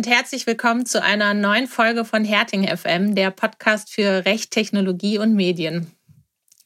Und 0.00 0.06
herzlich 0.06 0.46
willkommen 0.46 0.86
zu 0.86 1.02
einer 1.02 1.34
neuen 1.34 1.66
Folge 1.66 2.06
von 2.06 2.24
Herting 2.24 2.66
FM, 2.66 3.14
der 3.14 3.30
Podcast 3.30 3.92
für 3.92 4.24
Recht, 4.24 4.50
Technologie 4.50 5.18
und 5.18 5.34
Medien. 5.34 5.94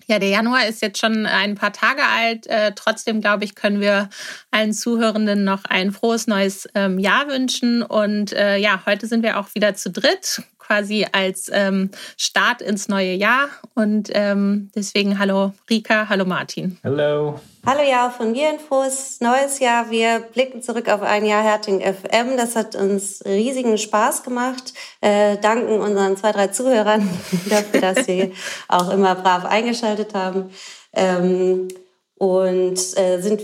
Ja, 0.07 0.21
der 0.21 0.29
Januar 0.29 0.69
ist 0.69 0.81
jetzt 0.83 1.01
schon 1.01 1.27
ein 1.27 1.57
paar 1.57 1.73
Tage 1.73 2.05
alt. 2.05 2.47
Äh, 2.47 2.75
trotzdem, 2.77 3.21
glaube 3.21 3.43
ich, 3.43 3.57
können 3.57 3.81
wir 3.81 4.09
allen 4.53 4.73
Zuhörenden 4.73 5.43
noch 5.43 5.65
ein 5.65 5.91
frohes 5.91 6.29
neues 6.29 6.69
ähm, 6.77 7.01
Jahr 7.01 7.27
wünschen. 7.27 7.83
Und 7.83 8.33
äh, 8.33 8.57
ja, 8.59 8.85
heute 8.87 9.09
sind 9.09 9.25
wir 9.25 9.41
auch 9.41 9.53
wieder 9.57 9.75
zu 9.75 9.91
dritt, 9.91 10.43
quasi 10.67 11.07
als 11.13 11.51
ähm, 11.53 11.91
Start 12.17 12.63
ins 12.63 12.89
neue 12.89 13.13
Jahr. 13.13 13.49
Und 13.75 14.11
ähm, 14.13 14.71
deswegen 14.75 15.19
hallo 15.19 15.53
Rika, 15.69 16.09
hallo 16.09 16.25
Martin. 16.25 16.79
Hallo. 16.83 17.41
Hallo 17.67 17.81
ja, 17.83 18.11
von 18.11 18.33
mir 18.33 18.51
ein 18.51 18.59
frohes 18.59 19.21
neues 19.21 19.59
Jahr. 19.59 19.91
Wir 19.91 20.21
blicken 20.21 20.61
zurück 20.61 20.89
auf 20.89 21.01
ein 21.01 21.25
Jahr 21.25 21.43
Herting 21.43 21.81
FM. 21.81 22.37
Das 22.37 22.57
hat 22.57 22.77
uns 22.77 23.25
riesigen 23.25 23.79
Spaß 23.79 24.23
gemacht. 24.23 24.75
Äh, 25.01 25.39
danken 25.39 25.81
unseren 25.81 26.17
zwei, 26.17 26.33
drei 26.33 26.49
Zuhörern 26.49 27.09
dafür, 27.49 27.81
dass 27.81 28.05
sie 28.05 28.35
auch 28.69 28.91
immer 28.91 29.15
brav 29.15 29.47
eingeschaltet 29.47 30.15
haben. 30.15 30.51
Ähm, 30.93 31.69
und 32.17 32.79
äh, 32.99 33.21
sind 33.21 33.43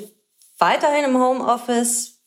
weiterhin 0.59 1.07
im 1.07 1.19
Homeoffice. 1.19 2.20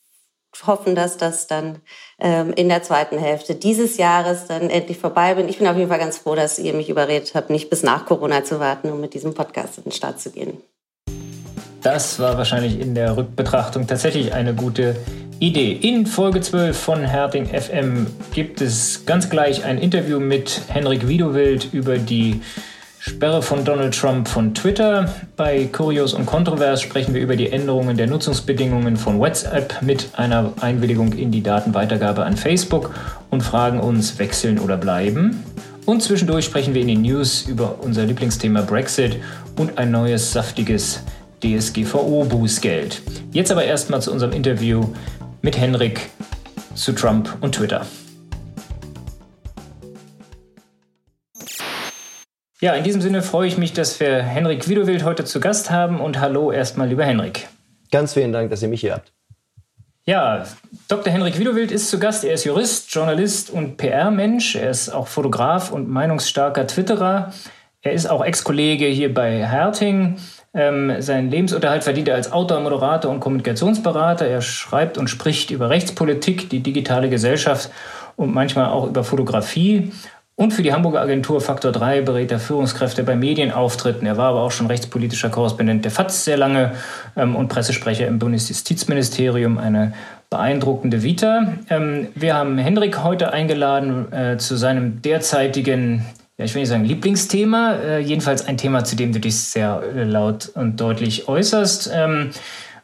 Hoffen, 0.66 0.96
dass 0.96 1.18
das 1.18 1.48
dann 1.48 1.80
ähm, 2.20 2.54
in 2.54 2.70
der 2.70 2.84
zweiten 2.84 3.18
Hälfte 3.18 3.56
dieses 3.56 3.98
Jahres 3.98 4.46
dann 4.48 4.70
endlich 4.70 4.98
vorbei 4.98 5.34
bin. 5.36 5.50
Ich 5.50 5.58
bin 5.58 5.68
auf 5.68 5.76
jeden 5.76 5.90
Fall 5.90 6.00
ganz 6.00 6.20
froh, 6.20 6.36
dass 6.36 6.60
ihr 6.60 6.74
mich 6.74 6.90
überredet 6.90 7.34
habt, 7.36 7.50
nicht 7.50 7.70
bis 7.70 7.84
nach 7.84 8.06
Corona 8.06 8.44
zu 8.44 8.60
warten, 8.60 8.92
um 8.92 9.02
mit 9.02 9.14
diesem 9.14 9.34
Podcast 9.34 9.78
in 9.78 9.86
den 9.86 9.92
Start 9.92 10.20
zu 10.20 10.32
gehen. 10.32 10.58
Das 11.82 12.18
war 12.20 12.38
wahrscheinlich 12.38 12.80
in 12.80 12.96
der 12.96 13.18
Rückbetrachtung 13.18 13.88
tatsächlich 13.88 14.34
eine 14.34 14.54
gute 14.54 14.96
Idee. 15.40 15.74
In 15.74 16.06
Folge 16.06 16.40
12 16.40 16.78
von 16.78 17.04
Herting 17.04 17.48
FM 17.48 18.08
gibt 18.34 18.62
es 18.62 19.06
ganz 19.06 19.30
gleich 19.30 19.66
ein 19.66 19.78
Interview 19.78 20.22
mit 20.22 20.62
Henrik 20.70 21.08
Wiedowild 21.10 21.74
über 21.74 21.98
die 21.98 22.40
Sperre 23.06 23.42
von 23.42 23.66
Donald 23.66 23.94
Trump 23.94 24.30
von 24.30 24.54
Twitter. 24.54 25.14
Bei 25.36 25.66
Kurios 25.66 26.14
und 26.14 26.26
Kontrovers 26.26 26.82
sprechen 26.82 27.14
wir 27.14 27.20
über 27.20 27.36
die 27.36 27.52
Änderungen 27.52 27.98
der 27.98 28.08
Nutzungsbedingungen 28.08 28.96
von 28.96 29.20
WhatsApp 29.20 29.82
mit 29.82 30.08
einer 30.14 30.54
Einwilligung 30.62 31.12
in 31.12 31.30
die 31.30 31.44
Datenweitergabe 31.44 32.24
an 32.24 32.38
Facebook 32.38 32.96
und 33.30 33.42
fragen 33.42 33.82
uns, 33.82 34.20
wechseln 34.20 34.58
oder 34.58 34.78
bleiben. 34.78 35.44
Und 35.86 36.02
zwischendurch 36.02 36.46
sprechen 36.46 36.74
wir 36.74 36.82
in 36.82 36.88
den 36.88 37.02
News 37.02 37.42
über 37.46 37.76
unser 37.82 38.06
Lieblingsthema 38.06 38.62
Brexit 38.62 39.18
und 39.58 39.78
ein 39.78 39.92
neues 39.92 40.32
saftiges 40.32 41.04
DSGVO-Bußgeld. 41.44 43.02
Jetzt 43.34 43.52
aber 43.52 43.66
erstmal 43.66 44.02
zu 44.02 44.14
unserem 44.14 44.32
Interview 44.32 44.88
mit 45.42 45.58
Henrik 45.58 46.10
zu 46.74 46.94
Trump 46.94 47.36
und 47.42 47.56
Twitter. 47.56 47.86
Ja, 52.64 52.76
in 52.76 52.86
diesem 52.86 53.02
Sinne 53.02 53.22
freue 53.22 53.46
ich 53.46 53.58
mich, 53.58 53.74
dass 53.74 54.00
wir 54.00 54.24
Henrik 54.24 54.70
Widowild 54.70 55.04
heute 55.04 55.26
zu 55.26 55.42
Gast 55.42 55.70
haben. 55.70 56.00
Und 56.00 56.22
hallo 56.22 56.50
erstmal, 56.50 56.88
lieber 56.88 57.04
Henrik. 57.04 57.50
Ganz 57.92 58.14
vielen 58.14 58.32
Dank, 58.32 58.52
dass 58.52 58.62
ihr 58.62 58.70
mich 58.70 58.80
hier 58.80 58.94
habt. 58.94 59.12
Ja, 60.06 60.46
Dr. 60.88 61.12
Henrik 61.12 61.38
Widowild 61.38 61.74
ist 61.74 61.90
zu 61.90 62.00
Gast. 62.00 62.24
Er 62.24 62.36
ist 62.36 62.46
Jurist, 62.46 62.90
Journalist 62.90 63.50
und 63.50 63.76
PR-Mensch. 63.76 64.56
Er 64.56 64.70
ist 64.70 64.88
auch 64.88 65.10
Fotograf 65.10 65.74
und 65.74 65.90
meinungsstarker 65.90 66.66
Twitterer. 66.66 67.34
Er 67.82 67.92
ist 67.92 68.10
auch 68.10 68.24
Ex-Kollege 68.24 68.86
hier 68.86 69.14
bei 69.14 69.46
Herting. 69.46 70.16
Ähm, 70.54 71.02
seinen 71.02 71.32
Lebensunterhalt 71.32 71.84
verdient 71.84 72.08
er 72.08 72.16
als 72.16 72.32
Autor, 72.32 72.62
Moderator 72.62 73.12
und 73.12 73.20
Kommunikationsberater. 73.20 74.26
Er 74.26 74.42
schreibt 74.42 74.98
und 74.98 75.10
spricht 75.10 75.52
über 75.52 75.70
Rechtspolitik, 75.70 76.50
die 76.50 76.62
digitale 76.62 77.10
Gesellschaft 77.10 77.72
und 78.16 78.34
manchmal 78.34 78.68
auch 78.68 78.88
über 78.88 79.04
Fotografie. 79.04 79.92
Und 80.36 80.52
für 80.52 80.64
die 80.64 80.74
Hamburger 80.74 81.02
Agentur 81.02 81.42
Faktor 81.42 81.72
3 81.72 82.02
berät 82.02 82.32
er 82.32 82.40
Führungskräfte 82.40 83.04
bei 83.04 83.16
Medienauftritten. 83.16 84.08
Er 84.08 84.18
war 84.18 84.30
aber 84.30 84.42
auch 84.42 84.52
schon 84.52 84.66
rechtspolitischer 84.66 85.30
Korrespondent 85.30 85.86
der 85.86 85.92
FAZ 85.92 86.24
sehr 86.24 86.38
lange 86.38 86.72
ähm, 87.16 87.36
und 87.36 87.50
Pressesprecher 87.50 88.08
im 88.08 88.18
Bundesjustizministerium. 88.18 89.60
Eine 89.60 89.94
beeindruckende 90.32 91.04
Vita. 91.04 91.54
Ähm, 91.70 92.08
wir 92.16 92.34
haben 92.34 92.58
Hendrik 92.58 93.04
heute 93.04 93.32
eingeladen 93.32 94.12
äh, 94.12 94.38
zu 94.38 94.56
seinem 94.56 95.04
derzeitigen 95.04 96.04
ja, 96.40 96.46
ich 96.46 96.56
will 96.56 96.62
nicht 96.62 96.70
sagen 96.70 96.84
Lieblingsthema, 96.84 97.74
äh, 97.74 98.00
jedenfalls 98.00 98.48
ein 98.48 98.58
Thema, 98.58 98.84
zu 98.84 98.96
dem 98.96 99.14
du 99.14 99.20
dich 99.20 99.40
sehr 99.40 99.84
äh, 99.96 100.04
laut 100.04 100.50
und 100.56 100.82
deutlich 100.82 101.28
äußerst. 101.28 101.92
Ähm, 101.94 102.32
äh, 102.32 102.34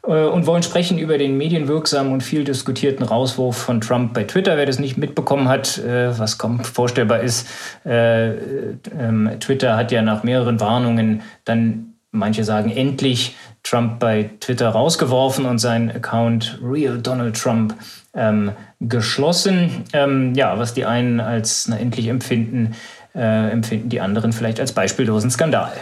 und 0.09 0.47
wollen 0.47 0.63
sprechen 0.63 0.97
über 0.97 1.17
den 1.19 1.37
medienwirksamen 1.37 2.11
und 2.11 2.23
viel 2.23 2.43
diskutierten 2.43 3.05
Rauswurf 3.05 3.55
von 3.55 3.79
Trump 3.79 4.13
bei 4.13 4.23
Twitter. 4.23 4.57
Wer 4.57 4.65
das 4.65 4.79
nicht 4.79 4.97
mitbekommen 4.97 5.47
hat, 5.47 5.77
äh, 5.77 6.17
was 6.17 6.39
kaum 6.39 6.63
vorstellbar 6.63 7.19
ist, 7.19 7.47
äh, 7.85 8.29
ähm, 8.29 9.29
Twitter 9.39 9.77
hat 9.77 9.91
ja 9.91 10.01
nach 10.01 10.23
mehreren 10.23 10.59
Warnungen 10.59 11.21
dann, 11.45 11.93
manche 12.11 12.43
sagen 12.43 12.71
endlich, 12.71 13.35
Trump 13.61 13.99
bei 13.99 14.31
Twitter 14.39 14.69
rausgeworfen 14.69 15.45
und 15.45 15.59
seinen 15.59 15.91
Account 15.91 16.59
Real 16.63 16.97
Donald 16.97 17.39
Trump 17.39 17.75
ähm, 18.15 18.53
geschlossen. 18.79 19.83
Ähm, 19.93 20.33
ja, 20.33 20.57
was 20.57 20.73
die 20.73 20.85
einen 20.85 21.19
als 21.19 21.67
na, 21.67 21.77
endlich 21.77 22.07
empfinden, 22.07 22.73
äh, 23.13 23.51
empfinden 23.51 23.89
die 23.89 24.01
anderen 24.01 24.33
vielleicht 24.33 24.59
als 24.59 24.71
beispiellosen 24.71 25.29
Skandal. 25.29 25.73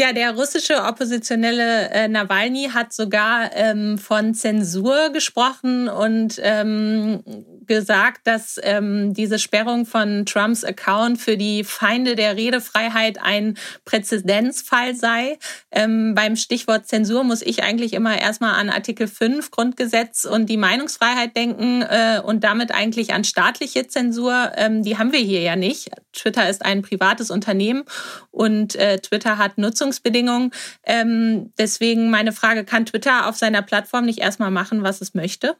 Ja, 0.00 0.12
der 0.12 0.32
russische 0.36 0.84
Oppositionelle 0.84 1.90
äh, 1.90 2.06
Nawalny 2.06 2.70
hat 2.72 2.92
sogar 2.92 3.50
ähm, 3.54 3.98
von 3.98 4.32
Zensur 4.32 5.10
gesprochen 5.10 5.88
und 5.88 6.38
ähm, 6.40 7.24
gesagt, 7.68 8.26
dass 8.26 8.58
ähm, 8.62 9.14
diese 9.14 9.38
Sperrung 9.38 9.86
von 9.86 10.26
Trumps 10.26 10.64
Account 10.64 11.20
für 11.20 11.36
die 11.36 11.62
Feinde 11.62 12.16
der 12.16 12.36
Redefreiheit 12.36 13.18
ein 13.22 13.56
Präzedenzfall 13.84 14.94
sei. 14.94 15.38
Ähm, 15.70 16.14
beim 16.14 16.34
Stichwort 16.34 16.88
Zensur 16.88 17.22
muss 17.22 17.42
ich 17.42 17.62
eigentlich 17.62 17.92
immer 17.92 18.18
erstmal 18.18 18.54
an 18.54 18.70
Artikel 18.70 19.06
5 19.06 19.50
Grundgesetz 19.50 20.24
und 20.24 20.46
die 20.46 20.56
Meinungsfreiheit 20.56 21.36
denken 21.36 21.82
äh, 21.82 22.20
und 22.24 22.42
damit 22.42 22.72
eigentlich 22.72 23.12
an 23.12 23.22
staatliche 23.24 23.86
Zensur. 23.86 24.52
Ähm, 24.56 24.82
die 24.82 24.98
haben 24.98 25.12
wir 25.12 25.20
hier 25.20 25.42
ja 25.42 25.54
nicht. 25.54 25.90
Twitter 26.12 26.48
ist 26.48 26.64
ein 26.64 26.82
privates 26.82 27.30
Unternehmen 27.30 27.84
und 28.30 28.74
äh, 28.74 28.98
Twitter 28.98 29.38
hat 29.38 29.58
Nutzungsbedingungen. 29.58 30.50
Ähm, 30.84 31.52
deswegen 31.58 32.10
meine 32.10 32.32
Frage, 32.32 32.64
kann 32.64 32.86
Twitter 32.86 33.28
auf 33.28 33.36
seiner 33.36 33.62
Plattform 33.62 34.06
nicht 34.06 34.18
erstmal 34.18 34.50
machen, 34.50 34.82
was 34.82 35.00
es 35.00 35.14
möchte? 35.14 35.56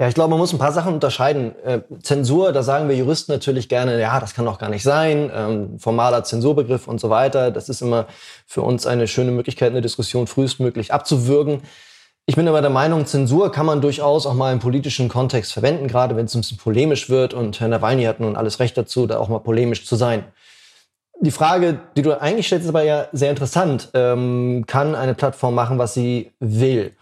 Ja, 0.00 0.08
ich 0.08 0.14
glaube, 0.14 0.30
man 0.30 0.38
muss 0.38 0.54
ein 0.54 0.58
paar 0.58 0.72
Sachen 0.72 0.94
unterscheiden. 0.94 1.54
Äh, 1.62 1.80
Zensur, 2.02 2.52
da 2.52 2.62
sagen 2.62 2.88
wir 2.88 2.96
Juristen 2.96 3.32
natürlich 3.32 3.68
gerne, 3.68 4.00
ja, 4.00 4.18
das 4.18 4.32
kann 4.32 4.46
doch 4.46 4.58
gar 4.58 4.70
nicht 4.70 4.82
sein, 4.82 5.30
ähm, 5.34 5.78
formaler 5.78 6.24
Zensurbegriff 6.24 6.88
und 6.88 6.98
so 6.98 7.10
weiter. 7.10 7.50
Das 7.50 7.68
ist 7.68 7.82
immer 7.82 8.06
für 8.46 8.62
uns 8.62 8.86
eine 8.86 9.06
schöne 9.06 9.30
Möglichkeit, 9.30 9.72
eine 9.72 9.82
Diskussion 9.82 10.26
frühestmöglich 10.26 10.90
abzuwürgen. 10.90 11.60
Ich 12.24 12.34
bin 12.34 12.48
aber 12.48 12.62
der 12.62 12.70
Meinung, 12.70 13.04
Zensur 13.04 13.52
kann 13.52 13.66
man 13.66 13.82
durchaus 13.82 14.24
auch 14.24 14.32
mal 14.32 14.54
im 14.54 14.58
politischen 14.58 15.10
Kontext 15.10 15.52
verwenden, 15.52 15.86
gerade 15.86 16.16
wenn 16.16 16.24
es 16.24 16.34
ein 16.34 16.40
bisschen 16.40 16.56
polemisch 16.56 17.10
wird. 17.10 17.34
Und 17.34 17.60
Herr 17.60 17.68
Nawalny 17.68 18.04
hat 18.04 18.20
nun 18.20 18.36
alles 18.36 18.58
Recht 18.58 18.78
dazu, 18.78 19.06
da 19.06 19.18
auch 19.18 19.28
mal 19.28 19.40
polemisch 19.40 19.84
zu 19.84 19.96
sein. 19.96 20.24
Die 21.20 21.30
Frage, 21.30 21.78
die 21.94 22.00
du 22.00 22.18
eigentlich 22.18 22.46
stellst, 22.46 22.64
ist 22.64 22.70
aber 22.70 22.84
ja 22.84 23.08
sehr 23.12 23.28
interessant. 23.28 23.90
Ähm, 23.92 24.64
kann 24.66 24.94
eine 24.94 25.12
Plattform 25.12 25.54
machen, 25.54 25.76
was 25.76 25.92
sie 25.92 26.32
will? 26.40 26.92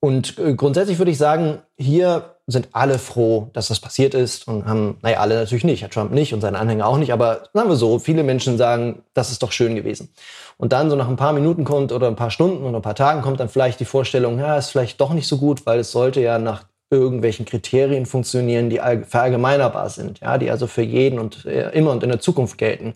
Und 0.00 0.38
äh, 0.38 0.54
grundsätzlich 0.54 0.98
würde 0.98 1.10
ich 1.10 1.18
sagen, 1.18 1.62
hier 1.76 2.36
sind 2.46 2.68
alle 2.72 2.98
froh, 2.98 3.48
dass 3.54 3.68
das 3.68 3.80
passiert 3.80 4.14
ist 4.14 4.46
und 4.46 4.66
haben, 4.66 4.98
naja, 5.02 5.18
alle 5.18 5.34
natürlich 5.34 5.64
nicht, 5.64 5.82
Herr 5.82 5.90
Trump 5.90 6.12
nicht 6.12 6.32
und 6.32 6.40
seine 6.40 6.58
Anhänger 6.58 6.86
auch 6.86 6.98
nicht, 6.98 7.12
aber 7.12 7.48
sagen 7.52 7.68
wir 7.68 7.76
so, 7.76 7.98
viele 7.98 8.22
Menschen 8.22 8.56
sagen, 8.56 9.02
das 9.14 9.32
ist 9.32 9.42
doch 9.42 9.50
schön 9.50 9.74
gewesen. 9.74 10.12
Und 10.56 10.72
dann 10.72 10.88
so 10.88 10.96
nach 10.96 11.08
ein 11.08 11.16
paar 11.16 11.32
Minuten 11.32 11.64
kommt 11.64 11.90
oder 11.90 12.06
ein 12.06 12.14
paar 12.14 12.30
Stunden 12.30 12.64
oder 12.64 12.78
ein 12.78 12.82
paar 12.82 12.94
Tagen 12.94 13.22
kommt 13.22 13.40
dann 13.40 13.48
vielleicht 13.48 13.80
die 13.80 13.84
Vorstellung, 13.84 14.38
ja, 14.38 14.56
ist 14.56 14.70
vielleicht 14.70 15.00
doch 15.00 15.12
nicht 15.12 15.26
so 15.26 15.38
gut, 15.38 15.66
weil 15.66 15.80
es 15.80 15.90
sollte 15.90 16.20
ja 16.20 16.38
nach 16.38 16.64
irgendwelchen 16.88 17.46
Kriterien 17.46 18.06
funktionieren, 18.06 18.70
die 18.70 18.78
verallgemeinerbar 18.78 19.90
sind, 19.90 20.20
ja, 20.20 20.38
die 20.38 20.50
also 20.50 20.68
für 20.68 20.82
jeden 20.82 21.18
und 21.18 21.44
äh, 21.46 21.70
immer 21.70 21.90
und 21.90 22.04
in 22.04 22.10
der 22.10 22.20
Zukunft 22.20 22.58
gelten. 22.58 22.94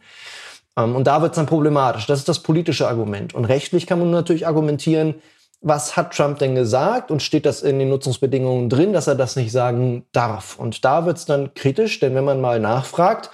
Ähm, 0.76 0.94
und 0.94 1.08
da 1.08 1.22
wird 1.22 1.32
es 1.32 1.36
dann 1.36 1.46
problematisch. 1.46 2.06
Das 2.06 2.20
ist 2.20 2.28
das 2.28 2.40
politische 2.40 2.86
Argument. 2.86 3.34
Und 3.34 3.46
rechtlich 3.46 3.88
kann 3.88 3.98
man 3.98 4.10
natürlich 4.12 4.46
argumentieren, 4.46 5.16
was 5.60 5.96
hat 5.96 6.14
Trump 6.14 6.38
denn 6.38 6.54
gesagt 6.54 7.10
und 7.10 7.22
steht 7.22 7.44
das 7.44 7.62
in 7.62 7.78
den 7.78 7.90
Nutzungsbedingungen 7.90 8.68
drin, 8.68 8.92
dass 8.92 9.06
er 9.06 9.14
das 9.14 9.36
nicht 9.36 9.52
sagen 9.52 10.06
darf. 10.12 10.58
Und 10.58 10.84
da 10.84 11.04
wird 11.04 11.18
es 11.18 11.26
dann 11.26 11.54
kritisch, 11.54 12.00
denn 12.00 12.14
wenn 12.14 12.24
man 12.24 12.40
mal 12.40 12.60
nachfragt, 12.60 13.30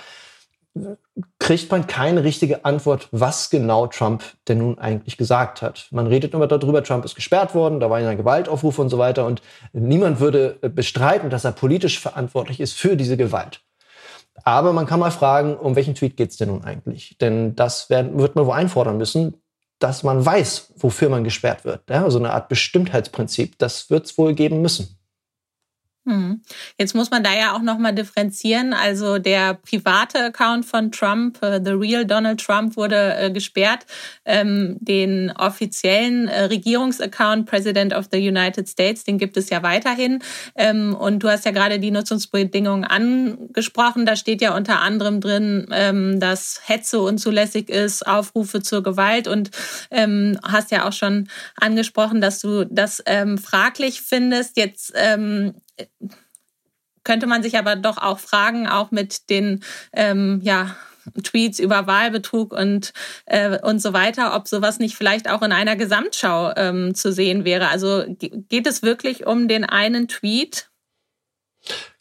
kriegt 1.38 1.70
man 1.70 1.86
keine 1.86 2.24
richtige 2.24 2.64
Antwort, 2.64 3.08
was 3.10 3.48
genau 3.48 3.86
Trump 3.86 4.22
denn 4.48 4.58
nun 4.58 4.78
eigentlich 4.78 5.16
gesagt 5.16 5.62
hat. 5.62 5.86
Man 5.90 6.06
redet 6.06 6.34
immer 6.34 6.46
darüber, 6.46 6.82
Trump 6.82 7.04
ist 7.04 7.14
gesperrt 7.14 7.54
worden, 7.54 7.80
da 7.80 7.88
war 7.88 8.00
ja 8.00 8.10
ein 8.10 8.16
Gewaltaufruf 8.16 8.78
und 8.78 8.90
so 8.90 8.98
weiter 8.98 9.24
und 9.24 9.40
niemand 9.72 10.20
würde 10.20 10.58
bestreiten, 10.60 11.30
dass 11.30 11.44
er 11.44 11.52
politisch 11.52 11.98
verantwortlich 11.98 12.60
ist 12.60 12.74
für 12.74 12.96
diese 12.96 13.16
Gewalt. 13.16 13.62
Aber 14.44 14.72
man 14.72 14.86
kann 14.86 15.00
mal 15.00 15.10
fragen, 15.10 15.56
um 15.56 15.76
welchen 15.76 15.94
Tweet 15.94 16.16
geht 16.16 16.30
es 16.30 16.36
denn 16.36 16.48
nun 16.48 16.62
eigentlich? 16.62 17.16
Denn 17.18 17.56
das 17.56 17.88
werden, 17.88 18.18
wird 18.18 18.36
man 18.36 18.44
wohl 18.44 18.54
einfordern 18.54 18.98
müssen, 18.98 19.40
dass 19.78 20.02
man 20.02 20.24
weiß, 20.24 20.72
wofür 20.76 21.08
man 21.08 21.24
gesperrt 21.24 21.64
wird. 21.64 21.82
Ja, 21.88 22.08
so 22.10 22.18
eine 22.18 22.32
Art 22.32 22.48
Bestimmtheitsprinzip, 22.48 23.58
das 23.58 23.90
wird 23.90 24.06
es 24.06 24.18
wohl 24.18 24.34
geben 24.34 24.62
müssen. 24.62 24.98
Hm. 26.06 26.40
Jetzt 26.78 26.94
muss 26.94 27.10
man 27.10 27.24
da 27.24 27.34
ja 27.34 27.52
auch 27.56 27.62
nochmal 27.62 27.92
differenzieren. 27.92 28.72
Also 28.72 29.18
der 29.18 29.54
private 29.54 30.26
Account 30.26 30.64
von 30.64 30.92
Trump, 30.92 31.40
uh, 31.42 31.58
The 31.62 31.72
Real 31.72 32.04
Donald 32.04 32.40
Trump, 32.40 32.76
wurde 32.76 33.16
äh, 33.16 33.30
gesperrt. 33.32 33.86
Ähm, 34.24 34.76
den 34.78 35.32
offiziellen 35.32 36.28
äh, 36.28 36.44
Regierungsaccount 36.44 37.46
President 37.46 37.92
of 37.92 38.06
the 38.12 38.18
United 38.18 38.68
States, 38.68 39.02
den 39.02 39.18
gibt 39.18 39.36
es 39.36 39.50
ja 39.50 39.64
weiterhin. 39.64 40.20
Ähm, 40.54 40.94
und 40.94 41.24
du 41.24 41.28
hast 41.28 41.44
ja 41.44 41.50
gerade 41.50 41.80
die 41.80 41.90
Nutzungsbedingungen 41.90 42.84
angesprochen. 42.84 44.06
Da 44.06 44.14
steht 44.14 44.40
ja 44.40 44.54
unter 44.54 44.80
anderem 44.80 45.20
drin, 45.20 45.66
ähm, 45.72 46.20
dass 46.20 46.60
Hetze 46.66 47.00
unzulässig 47.00 47.68
ist, 47.68 48.06
Aufrufe 48.06 48.62
zur 48.62 48.84
Gewalt 48.84 49.26
und 49.26 49.50
hast 50.42 50.70
ja 50.70 50.86
auch 50.86 50.92
schon 50.92 51.28
angesprochen, 51.56 52.20
dass 52.20 52.40
du 52.40 52.64
das 52.64 53.02
fraglich 53.42 54.02
findest. 54.02 54.56
Jetzt 54.56 54.92
könnte 57.04 57.26
man 57.26 57.42
sich 57.42 57.56
aber 57.56 57.76
doch 57.76 57.98
auch 57.98 58.18
fragen, 58.18 58.66
auch 58.66 58.90
mit 58.90 59.30
den 59.30 59.62
ähm, 59.92 60.40
ja, 60.42 60.76
Tweets 61.22 61.58
über 61.58 61.86
Wahlbetrug 61.86 62.52
und, 62.52 62.92
äh, 63.26 63.58
und 63.60 63.80
so 63.80 63.92
weiter, 63.92 64.34
ob 64.34 64.48
sowas 64.48 64.78
nicht 64.78 64.96
vielleicht 64.96 65.30
auch 65.30 65.42
in 65.42 65.52
einer 65.52 65.76
Gesamtschau 65.76 66.52
ähm, 66.56 66.94
zu 66.94 67.12
sehen 67.12 67.44
wäre. 67.44 67.68
Also 67.68 68.04
geht 68.08 68.66
es 68.66 68.82
wirklich 68.82 69.26
um 69.26 69.48
den 69.48 69.64
einen 69.64 70.08
Tweet? 70.08 70.68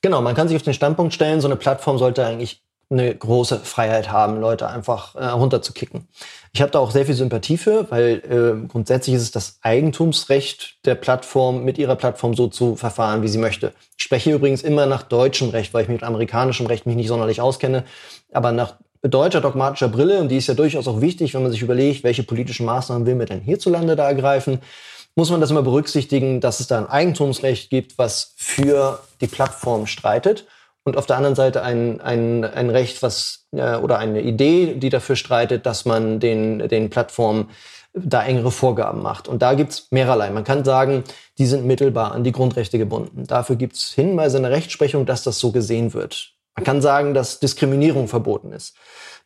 Genau, 0.01 0.21
man 0.21 0.35
kann 0.35 0.47
sich 0.47 0.57
auf 0.57 0.63
den 0.63 0.73
Standpunkt 0.73 1.13
stellen, 1.13 1.41
so 1.41 1.47
eine 1.47 1.55
Plattform 1.55 1.97
sollte 1.97 2.25
eigentlich 2.25 2.61
eine 2.89 3.15
große 3.15 3.59
Freiheit 3.59 4.11
haben, 4.11 4.39
Leute 4.39 4.67
einfach 4.67 5.15
äh, 5.15 5.25
runterzukicken. 5.25 6.07
Ich 6.53 6.61
habe 6.61 6.71
da 6.71 6.79
auch 6.79 6.91
sehr 6.91 7.05
viel 7.05 7.15
Sympathie 7.15 7.57
für, 7.57 7.89
weil 7.89 8.21
äh, 8.63 8.67
grundsätzlich 8.67 9.15
ist 9.15 9.23
es 9.23 9.31
das 9.31 9.59
Eigentumsrecht 9.61 10.77
der 10.85 10.95
Plattform, 10.95 11.63
mit 11.63 11.77
ihrer 11.77 11.95
Plattform 11.95 12.35
so 12.35 12.47
zu 12.47 12.75
verfahren, 12.75 13.23
wie 13.23 13.27
sie 13.27 13.39
möchte. 13.39 13.73
Ich 13.97 14.03
spreche 14.03 14.31
übrigens 14.31 14.61
immer 14.61 14.85
nach 14.85 15.03
deutschem 15.03 15.49
Recht, 15.49 15.73
weil 15.73 15.83
ich 15.83 15.89
mit 15.89 16.03
amerikanischem 16.03 16.67
Recht 16.67 16.85
mich 16.85 16.95
nicht 16.95 17.07
sonderlich 17.07 17.41
auskenne, 17.41 17.83
aber 18.31 18.51
nach 18.51 18.75
deutscher 19.01 19.41
dogmatischer 19.41 19.89
Brille, 19.89 20.19
und 20.19 20.29
die 20.29 20.37
ist 20.37 20.47
ja 20.47 20.53
durchaus 20.53 20.87
auch 20.87 21.01
wichtig, 21.01 21.33
wenn 21.33 21.43
man 21.43 21.51
sich 21.51 21.61
überlegt, 21.61 22.03
welche 22.03 22.23
politischen 22.23 22.65
Maßnahmen 22.65 23.05
will 23.05 23.15
man 23.15 23.27
denn 23.27 23.41
hierzulande 23.41 23.95
da 23.95 24.07
ergreifen, 24.07 24.59
muss 25.15 25.31
man 25.31 25.41
das 25.41 25.51
immer 25.51 25.63
berücksichtigen, 25.63 26.41
dass 26.41 26.59
es 26.59 26.67
da 26.67 26.77
ein 26.77 26.89
Eigentumsrecht 26.89 27.69
gibt, 27.69 27.97
was 27.97 28.33
für 28.37 28.99
die 29.21 29.27
Plattform 29.27 29.87
streitet 29.87 30.45
und 30.85 30.97
auf 30.97 31.07
der 31.07 31.17
anderen 31.17 31.35
Seite 31.35 31.63
ein, 31.63 31.99
ein, 31.99 32.45
ein 32.45 32.69
Recht, 32.69 33.01
was 33.01 33.47
äh, 33.51 33.75
oder 33.75 33.97
eine 33.97 34.21
Idee, 34.21 34.75
die 34.75 34.89
dafür 34.89 35.15
streitet, 35.15 35.65
dass 35.65 35.83
man 35.83 36.19
den, 36.19 36.69
den 36.69 36.89
Plattformen 36.89 37.49
da 37.93 38.23
engere 38.23 38.51
Vorgaben 38.51 39.01
macht. 39.01 39.27
Und 39.27 39.41
da 39.41 39.55
gibt's 39.55 39.87
mehrerlei. 39.89 40.29
Man 40.29 40.43
kann 40.43 40.63
sagen, 40.63 41.03
die 41.37 41.47
sind 41.47 41.65
mittelbar 41.65 42.11
an 42.11 42.23
die 42.23 42.31
Grundrechte 42.31 42.77
gebunden. 42.77 43.25
Dafür 43.25 43.55
gibt's 43.55 43.91
Hinweise 43.93 44.37
in 44.37 44.43
der 44.43 44.51
Rechtsprechung, 44.51 45.05
dass 45.05 45.23
das 45.23 45.39
so 45.39 45.51
gesehen 45.51 45.93
wird. 45.93 46.33
Man 46.55 46.63
kann 46.63 46.81
sagen, 46.81 47.13
dass 47.13 47.39
Diskriminierung 47.39 48.07
verboten 48.07 48.51
ist. 48.51 48.75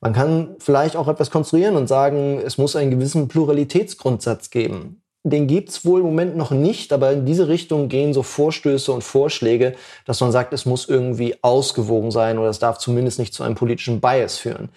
Man 0.01 0.13
kann 0.13 0.55
vielleicht 0.59 0.95
auch 0.95 1.09
etwas 1.09 1.29
konstruieren 1.29 1.75
und 1.75 1.87
sagen, 1.87 2.41
es 2.43 2.57
muss 2.57 2.75
einen 2.75 2.91
gewissen 2.91 3.27
Pluralitätsgrundsatz 3.27 4.49
geben 4.49 5.01
den 5.23 5.47
gibt's 5.47 5.85
wohl 5.85 5.99
im 5.99 6.05
Moment 6.05 6.37
noch 6.37 6.51
nicht, 6.51 6.93
aber 6.93 7.11
in 7.11 7.25
diese 7.25 7.47
Richtung 7.47 7.89
gehen 7.89 8.13
so 8.13 8.23
Vorstöße 8.23 8.91
und 8.91 9.03
Vorschläge, 9.03 9.75
dass 10.05 10.21
man 10.21 10.31
sagt, 10.31 10.53
es 10.53 10.65
muss 10.65 10.87
irgendwie 10.87 11.35
ausgewogen 11.41 12.11
sein 12.11 12.37
oder 12.37 12.49
es 12.49 12.59
darf 12.59 12.77
zumindest 12.77 13.19
nicht 13.19 13.33
zu 13.33 13.43
einem 13.43 13.55
politischen 13.55 13.99
Bias 13.99 14.37
führen. 14.37 14.69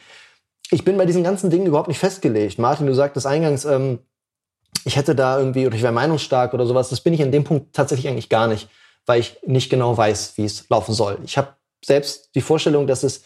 Ich 0.70 0.84
bin 0.84 0.96
bei 0.96 1.06
diesen 1.06 1.22
ganzen 1.22 1.50
Dingen 1.50 1.66
überhaupt 1.66 1.88
nicht 1.88 1.98
festgelegt. 1.98 2.58
Martin, 2.58 2.86
du 2.86 2.94
sagtest 2.94 3.26
eingangs, 3.26 3.64
ähm, 3.64 4.00
ich 4.84 4.96
hätte 4.96 5.14
da 5.14 5.38
irgendwie 5.38 5.66
oder 5.66 5.76
ich 5.76 5.82
wäre 5.82 5.92
meinungsstark 5.92 6.54
oder 6.54 6.66
sowas. 6.66 6.88
Das 6.88 7.00
bin 7.00 7.14
ich 7.14 7.22
an 7.22 7.30
dem 7.30 7.44
Punkt 7.44 7.74
tatsächlich 7.74 8.08
eigentlich 8.08 8.28
gar 8.28 8.48
nicht, 8.48 8.68
weil 9.06 9.20
ich 9.20 9.36
nicht 9.46 9.70
genau 9.70 9.96
weiß, 9.96 10.38
wie 10.38 10.44
es 10.44 10.68
laufen 10.70 10.94
soll. 10.94 11.18
Ich 11.24 11.38
habe 11.38 11.54
selbst 11.84 12.34
die 12.34 12.40
Vorstellung, 12.40 12.86
dass 12.86 13.04
es 13.04 13.22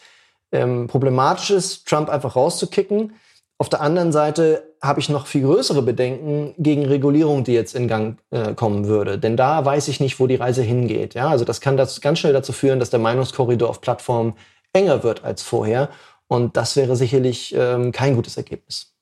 ähm, 0.51 0.87
problematisch 0.87 1.49
ist, 1.49 1.87
Trump 1.87 2.09
einfach 2.09 2.35
rauszukicken 2.35 3.13
auf 3.59 3.69
der 3.69 3.81
anderen 3.81 4.11
Seite 4.11 4.75
habe 4.81 4.99
ich 4.99 5.09
noch 5.09 5.25
viel 5.25 5.41
größere 5.41 5.81
Bedenken 5.81 6.53
gegen 6.59 6.85
Regulierung, 6.85 7.43
die 7.43 7.53
jetzt 7.53 7.73
in 7.73 7.87
Gang 7.87 8.19
äh, 8.29 8.53
kommen 8.53 8.85
würde. 8.85 9.17
Denn 9.17 9.35
da 9.35 9.65
weiß 9.65 9.87
ich 9.87 9.99
nicht, 9.99 10.19
wo 10.19 10.27
die 10.27 10.35
Reise 10.35 10.61
hingeht. 10.61 11.15
Ja, 11.15 11.29
also 11.29 11.43
das 11.43 11.61
kann 11.61 11.77
das 11.77 11.99
ganz 12.01 12.19
schnell 12.19 12.33
dazu 12.33 12.53
führen, 12.53 12.79
dass 12.79 12.91
der 12.91 12.99
Meinungskorridor 12.99 13.69
auf 13.69 13.81
Plattformen 13.81 14.35
enger 14.73 15.03
wird 15.03 15.23
als 15.23 15.41
vorher. 15.41 15.89
Und 16.27 16.55
das 16.57 16.75
wäre 16.75 16.95
sicherlich 16.95 17.55
ähm, 17.57 17.91
kein 17.91 18.15
gutes 18.15 18.37
Ergebnis. 18.37 18.96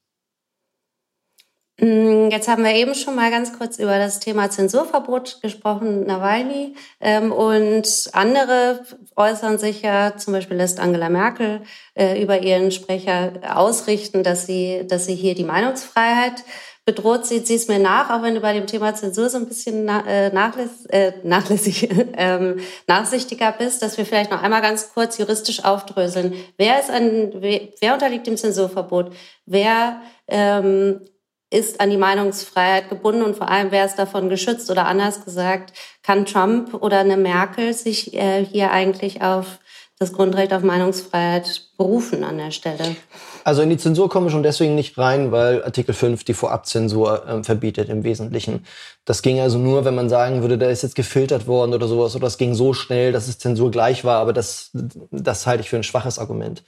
Mm, 1.77 2.30
jetzt 2.30 2.48
haben 2.48 2.63
wir 2.63 2.74
eben 2.74 2.95
schon 2.95 3.16
mal 3.16 3.30
ganz 3.31 3.57
kurz 3.57 3.80
über 3.80 3.98
das 3.98 4.22
Thema 4.22 4.50
Zensurverbot 4.50 5.42
gesprochen, 5.42 6.06
Nawalny. 6.06 6.75
Ähm, 7.01 7.33
und 7.33 8.10
andere 8.13 8.86
äußern 9.18 9.57
sich 9.57 9.81
ja, 9.81 10.16
zum 10.16 10.33
Beispiel 10.33 10.56
lässt 10.56 10.80
Angela 10.80 11.10
Merkel 11.10 11.62
äh, 11.95 12.22
über 12.22 12.42
ihren 12.42 12.72
Sprecher 12.72 13.33
ausrichten, 13.54 14.24
dass 14.24 14.45
sie, 14.45 14.86
dass 14.88 15.06
sie 15.06 15.16
hier 15.16 15.36
die 15.36 15.44
Meinungsfreiheit 15.44 16.45
bedroht 16.86 17.25
sieht. 17.25 17.45
Sie 17.48 17.56
es 17.56 17.68
mir 17.68 17.80
nach, 17.80 18.10
auch 18.10 18.22
wenn 18.22 18.36
du 18.36 18.42
bei 18.42 18.54
dem 18.54 18.68
Thema 18.68 18.95
Zensur 18.95 19.30
so 19.30 19.38
ein 19.38 19.48
bisschen 19.48 19.88
äh, 19.89 20.30
nachläss, 20.30 20.86
äh, 20.86 21.12
nachlässig, 21.24 21.89
ähm, 22.18 22.60
nachsichtiger 22.88 23.51
bist, 23.51 23.81
dass 23.81 23.98
wir 23.98 24.06
vielleicht 24.06 24.31
noch 24.31 24.42
einmal 24.42 24.62
ganz 24.62 24.94
kurz 24.94 25.18
juristisch 25.18 25.66
aufdröseln. 25.66 26.36
Wer 26.57 26.80
ist 26.80 26.89
ein, 26.89 27.33
wer 27.81 27.94
unterliegt 27.94 28.27
dem 28.27 28.38
Zensurverbot? 28.38 29.13
Wer 29.45 30.01
ähm, 30.27 31.01
ist 31.50 31.80
an 31.80 31.89
die 31.89 31.97
Meinungsfreiheit 31.97 32.89
gebunden 32.89 33.21
und 33.21 33.38
vor 33.38 33.50
allem 33.50 33.71
wer 33.71 33.86
ist 33.86 33.95
davon 33.95 34.30
geschützt 34.30 34.69
oder 34.71 34.86
anders 34.88 35.24
gesagt, 35.24 35.74
kann 36.03 36.25
Trump 36.25 36.74
oder 36.74 37.00
eine 37.00 37.18
Merkel 37.18 37.74
sich 37.74 38.13
äh, 38.13 38.44
hier 38.44 38.71
eigentlich 38.71 39.21
auf 39.21 39.59
das 39.97 40.12
Grundrecht 40.12 40.51
auf 40.51 40.62
Meinungsfreiheit 40.62 41.69
berufen 41.77 42.25
an 42.25 42.38
der 42.38 42.51
Stelle? 42.51 42.97
Also 43.45 43.62
in 43.62 43.69
die 43.69 43.77
Zensur 43.77 44.09
kommen 44.09 44.25
wir 44.25 44.31
schon 44.31 44.44
deswegen 44.44 44.75
nicht 44.75 44.97
rein, 44.97 45.31
weil 45.31 45.63
Artikel 45.63 45.94
5 45.94 46.25
die 46.25 46.33
Vorabzensur 46.33 47.25
äh, 47.27 47.44
verbietet 47.44 47.88
im 47.88 48.03
Wesentlichen. 48.03 48.65
Das 49.06 49.21
ging 49.21 49.39
also 49.39 49.57
nur, 49.57 49.86
wenn 49.86 49.95
man 49.95 50.09
sagen 50.09 50.41
würde, 50.41 50.58
da 50.58 50.67
ist 50.67 50.84
jetzt 50.84 50.96
gefiltert 50.96 51.48
worden 51.48 51.74
oder 51.74 51.88
sowas 51.88 52.15
oder 52.15 52.25
das 52.25 52.38
ging 52.38 52.55
so 52.55 52.74
schnell, 52.74 53.13
dass 53.13 53.29
es 53.29 53.39
Zensur 53.39 53.72
gleich 53.72 54.03
war, 54.03 54.19
aber 54.19 54.34
das, 54.34 54.72
das 55.12 55.48
halte 55.48 55.62
ich 55.62 55.69
für 55.69 55.77
ein 55.77 55.84
schwaches 55.84 56.19
Argument. 56.19 56.63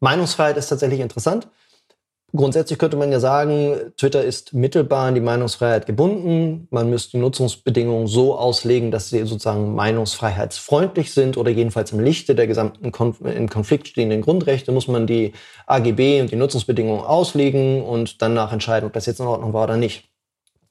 Meinungsfreiheit 0.00 0.56
ist 0.56 0.66
tatsächlich 0.66 1.00
interessant. 1.00 1.48
Grundsätzlich 2.34 2.78
könnte 2.78 2.96
man 2.96 3.12
ja 3.12 3.20
sagen, 3.20 3.92
Twitter 3.98 4.24
ist 4.24 4.54
mittelbar 4.54 5.08
an 5.08 5.14
die 5.14 5.20
Meinungsfreiheit 5.20 5.84
gebunden. 5.84 6.66
Man 6.70 6.88
müsste 6.88 7.12
die 7.12 7.18
Nutzungsbedingungen 7.18 8.06
so 8.06 8.38
auslegen, 8.38 8.90
dass 8.90 9.10
sie 9.10 9.18
sozusagen 9.26 9.74
meinungsfreiheitsfreundlich 9.74 11.12
sind 11.12 11.36
oder 11.36 11.50
jedenfalls 11.50 11.92
im 11.92 12.00
Lichte 12.00 12.34
der 12.34 12.46
gesamten 12.46 12.90
Konf 12.90 13.20
in 13.20 13.50
Konflikt 13.50 13.88
stehenden 13.88 14.22
Grundrechte 14.22 14.72
muss 14.72 14.88
man 14.88 15.06
die 15.06 15.34
AGB 15.66 16.22
und 16.22 16.30
die 16.30 16.36
Nutzungsbedingungen 16.36 17.04
auslegen 17.04 17.82
und 17.82 18.22
danach 18.22 18.50
entscheiden, 18.54 18.86
ob 18.86 18.94
das 18.94 19.04
jetzt 19.04 19.20
in 19.20 19.26
Ordnung 19.26 19.52
war 19.52 19.64
oder 19.64 19.76
nicht. 19.76 20.08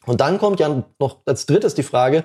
Und 0.07 0.19
dann 0.19 0.39
kommt 0.39 0.59
ja 0.59 0.83
noch 0.99 1.17
als 1.27 1.45
drittes 1.45 1.75
die 1.75 1.83
Frage, 1.83 2.23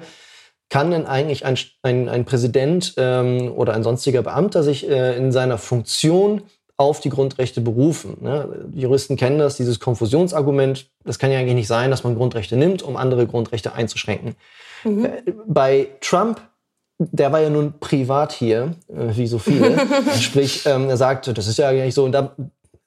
kann 0.71 0.91
denn 0.91 1.07
eigentlich 1.07 1.45
ein, 1.45 1.59
ein, 1.83 2.09
ein 2.09 2.25
Präsident 2.25 2.95
ähm, 2.97 3.53
oder 3.55 3.75
ein 3.75 3.83
sonstiger 3.83 4.23
Beamter 4.23 4.63
sich 4.63 4.89
äh, 4.89 5.17
in 5.17 5.31
seiner 5.31 5.59
Funktion 5.59 6.43
auf 6.79 7.01
die 7.01 7.09
Grundrechte 7.09 7.61
berufen. 7.61 8.19
Ne? 8.21 8.67
Juristen 8.75 9.17
kennen 9.17 9.39
das, 9.39 9.57
dieses 9.57 9.81
Konfusionsargument. 9.81 10.91
Das 11.05 11.19
kann 11.19 11.31
ja 11.31 11.39
eigentlich 11.39 11.55
nicht 11.55 11.69
sein, 11.69 11.91
dass 11.91 12.05
man 12.05 12.17
Grundrechte 12.17 12.57
nimmt, 12.57 12.83
um 12.83 12.97
andere 12.97 13.27
Grundrechte 13.27 13.73
einzuschränken. 13.73 14.35
Mhm. 14.85 15.05
Äh, 15.05 15.23
bei 15.47 15.89
Trump, 16.01 16.41
der 16.99 17.33
war 17.33 17.41
ja 17.41 17.51
nun 17.51 17.75
privat 17.81 18.33
hier, 18.33 18.75
äh, 18.89 19.17
wie 19.17 19.27
so 19.27 19.39
viele. 19.39 19.79
Sprich, 20.21 20.67
ähm, 20.67 20.91
er 20.91 20.97
sagt, 20.97 21.37
das 21.37 21.47
ist 21.47 21.59
ja 21.59 21.69
eigentlich 21.69 21.95
so. 21.95 22.05
Und 22.05 22.13
da, 22.13 22.37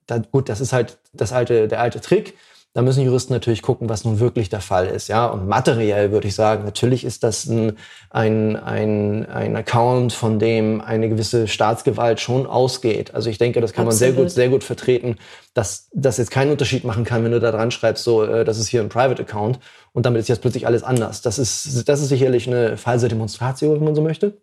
da, 0.05 0.19
gut, 0.19 0.49
das 0.49 0.61
ist 0.61 0.71
halt 0.71 0.97
das 1.13 1.31
alte, 1.31 1.67
der 1.67 1.81
alte 1.81 1.99
Trick. 1.99 2.35
Da 2.73 2.83
müssen 2.83 3.03
Juristen 3.03 3.33
natürlich 3.33 3.63
gucken, 3.63 3.89
was 3.89 4.05
nun 4.05 4.19
wirklich 4.19 4.49
der 4.49 4.61
Fall 4.61 4.87
ist. 4.87 5.07
Ja, 5.07 5.25
und 5.25 5.47
materiell 5.47 6.11
würde 6.11 6.27
ich 6.27 6.35
sagen, 6.35 6.63
natürlich 6.65 7.03
ist 7.03 7.23
das 7.23 7.47
ein, 7.47 7.77
ein, 8.11 8.55
ein, 8.55 9.25
ein 9.25 9.55
Account, 9.55 10.13
von 10.13 10.37
dem 10.37 10.79
eine 10.79 11.09
gewisse 11.09 11.47
Staatsgewalt 11.47 12.19
schon 12.19 12.45
ausgeht. 12.45 13.15
Also 13.15 13.31
ich 13.31 13.39
denke, 13.39 13.59
das 13.59 13.73
kann 13.73 13.87
Absolut. 13.87 14.15
man 14.15 14.15
sehr 14.15 14.23
gut, 14.23 14.31
sehr 14.31 14.49
gut 14.49 14.63
vertreten, 14.63 15.17
dass 15.55 15.89
das 15.93 16.17
jetzt 16.17 16.29
keinen 16.29 16.51
Unterschied 16.51 16.83
machen 16.83 17.05
kann, 17.05 17.23
wenn 17.23 17.31
du 17.31 17.39
da 17.39 17.51
dran 17.51 17.71
schreibst, 17.71 18.03
so, 18.03 18.23
äh, 18.23 18.45
das 18.45 18.59
ist 18.59 18.67
hier 18.67 18.81
ein 18.81 18.89
Private 18.89 19.23
Account 19.23 19.59
und 19.93 20.05
damit 20.05 20.21
ist 20.21 20.27
jetzt 20.27 20.41
plötzlich 20.41 20.67
alles 20.67 20.83
anders. 20.83 21.23
Das 21.23 21.39
ist, 21.39 21.89
das 21.89 22.01
ist 22.01 22.09
sicherlich 22.09 22.45
eine 22.47 22.77
falsche 22.77 23.07
Demonstration, 23.07 23.77
wenn 23.77 23.85
man 23.85 23.95
so 23.95 24.03
möchte. 24.03 24.37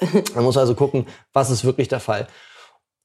Man 0.34 0.44
muss 0.44 0.56
also 0.56 0.74
gucken, 0.74 1.06
was 1.32 1.50
ist 1.50 1.64
wirklich 1.64 1.88
der 1.88 2.00
Fall. 2.00 2.26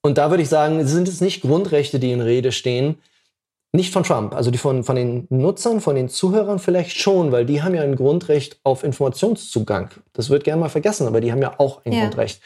Und 0.01 0.17
da 0.17 0.29
würde 0.29 0.43
ich 0.43 0.49
sagen, 0.49 0.85
sind 0.87 1.07
es 1.07 1.19
nicht 1.19 1.41
Grundrechte, 1.41 1.99
die 1.99 2.11
in 2.11 2.21
Rede 2.21 2.51
stehen, 2.51 2.97
nicht 3.73 3.93
von 3.93 4.03
Trump, 4.03 4.33
also 4.33 4.49
die 4.49 4.57
von, 4.57 4.83
von 4.83 4.95
den 4.95 5.27
Nutzern, 5.29 5.81
von 5.81 5.95
den 5.95 6.09
Zuhörern 6.09 6.59
vielleicht 6.59 6.97
schon, 6.97 7.31
weil 7.31 7.45
die 7.45 7.61
haben 7.61 7.75
ja 7.75 7.81
ein 7.81 7.95
Grundrecht 7.95 8.59
auf 8.63 8.83
Informationszugang. 8.83 9.89
Das 10.13 10.29
wird 10.29 10.43
gerne 10.43 10.61
mal 10.61 10.69
vergessen, 10.69 11.05
aber 11.07 11.21
die 11.21 11.31
haben 11.31 11.41
ja 11.41 11.55
auch 11.57 11.81
ein 11.85 11.91
ja. 11.91 12.01
Grundrecht. 12.01 12.41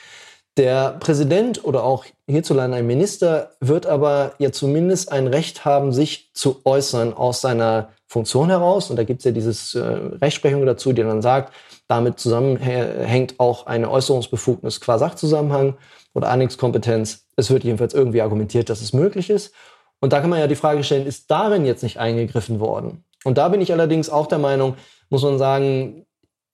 Der 0.57 0.97
Präsident 0.99 1.63
oder 1.63 1.83
auch 1.83 2.05
hierzulande 2.27 2.77
ein 2.77 2.87
Minister 2.87 3.51
wird 3.61 3.85
aber 3.85 4.33
ja 4.37 4.51
zumindest 4.51 5.11
ein 5.11 5.27
Recht 5.27 5.63
haben, 5.63 5.93
sich 5.93 6.31
zu 6.33 6.61
äußern 6.65 7.13
aus 7.13 7.39
seiner 7.39 7.89
Funktion 8.07 8.49
heraus. 8.49 8.89
Und 8.89 8.97
da 8.97 9.05
gibt 9.05 9.19
es 9.19 9.25
ja 9.25 9.31
dieses 9.31 9.75
äh, 9.75 9.79
Rechtsprechung 9.79 10.65
dazu, 10.65 10.91
die 10.91 11.03
dann 11.03 11.21
sagt, 11.21 11.53
damit 11.87 12.19
zusammenhängt 12.19 13.39
auch 13.39 13.65
eine 13.65 13.89
Äußerungsbefugnis 13.89 14.81
qua 14.81 14.97
Sachzusammenhang 14.97 15.77
oder 16.13 16.29
Annexkompetenz. 16.29 17.27
Es 17.37 17.49
wird 17.49 17.63
jedenfalls 17.63 17.93
irgendwie 17.93 18.21
argumentiert, 18.21 18.69
dass 18.69 18.81
es 18.81 18.91
möglich 18.91 19.29
ist. 19.29 19.53
Und 20.01 20.13
da 20.13 20.19
kann 20.19 20.29
man 20.29 20.39
ja 20.39 20.47
die 20.47 20.55
Frage 20.55 20.83
stellen, 20.83 21.05
ist 21.05 21.31
darin 21.31 21.65
jetzt 21.65 21.83
nicht 21.83 21.99
eingegriffen 21.99 22.59
worden? 22.59 23.05
Und 23.23 23.37
da 23.37 23.47
bin 23.49 23.61
ich 23.61 23.71
allerdings 23.71 24.09
auch 24.09 24.27
der 24.27 24.39
Meinung, 24.39 24.75
muss 25.09 25.21
man 25.21 25.37
sagen, 25.37 26.05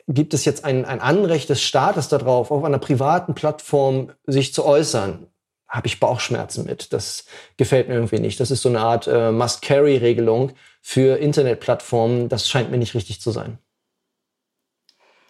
gibt 0.08 0.34
es 0.34 0.46
jetzt 0.46 0.66
ein, 0.66 0.86
ein 0.86 1.02
Anrecht 1.02 1.50
des 1.50 1.62
Staates 1.62 2.10
darauf, 2.10 2.52
auf 2.52 2.64
einer 2.64 2.78
privaten 2.78 3.34
Plattform 3.34 4.12
sich 4.26 4.54
zu 4.54 4.66
äußern? 4.66 5.28
Habe 5.70 5.88
ich 5.88 6.00
Bauchschmerzen 6.00 6.66
mit. 6.66 6.94
Das 6.94 7.26
gefällt 7.58 7.88
mir 7.88 7.96
irgendwie 7.96 8.20
nicht. 8.20 8.40
Das 8.40 8.52
ist 8.52 8.62
so 8.62 8.70
eine 8.70 8.80
Art 8.80 9.08
äh, 9.08 9.32
Must-Carry-Regelung 9.32 10.52
für 10.82 11.18
Internetplattformen. 11.18 12.30
Das 12.30 12.48
scheint 12.48 12.72
mir 12.72 12.78
nicht 12.78 12.96
richtig 12.96 13.20
zu 13.20 13.32
sein. 13.32 13.60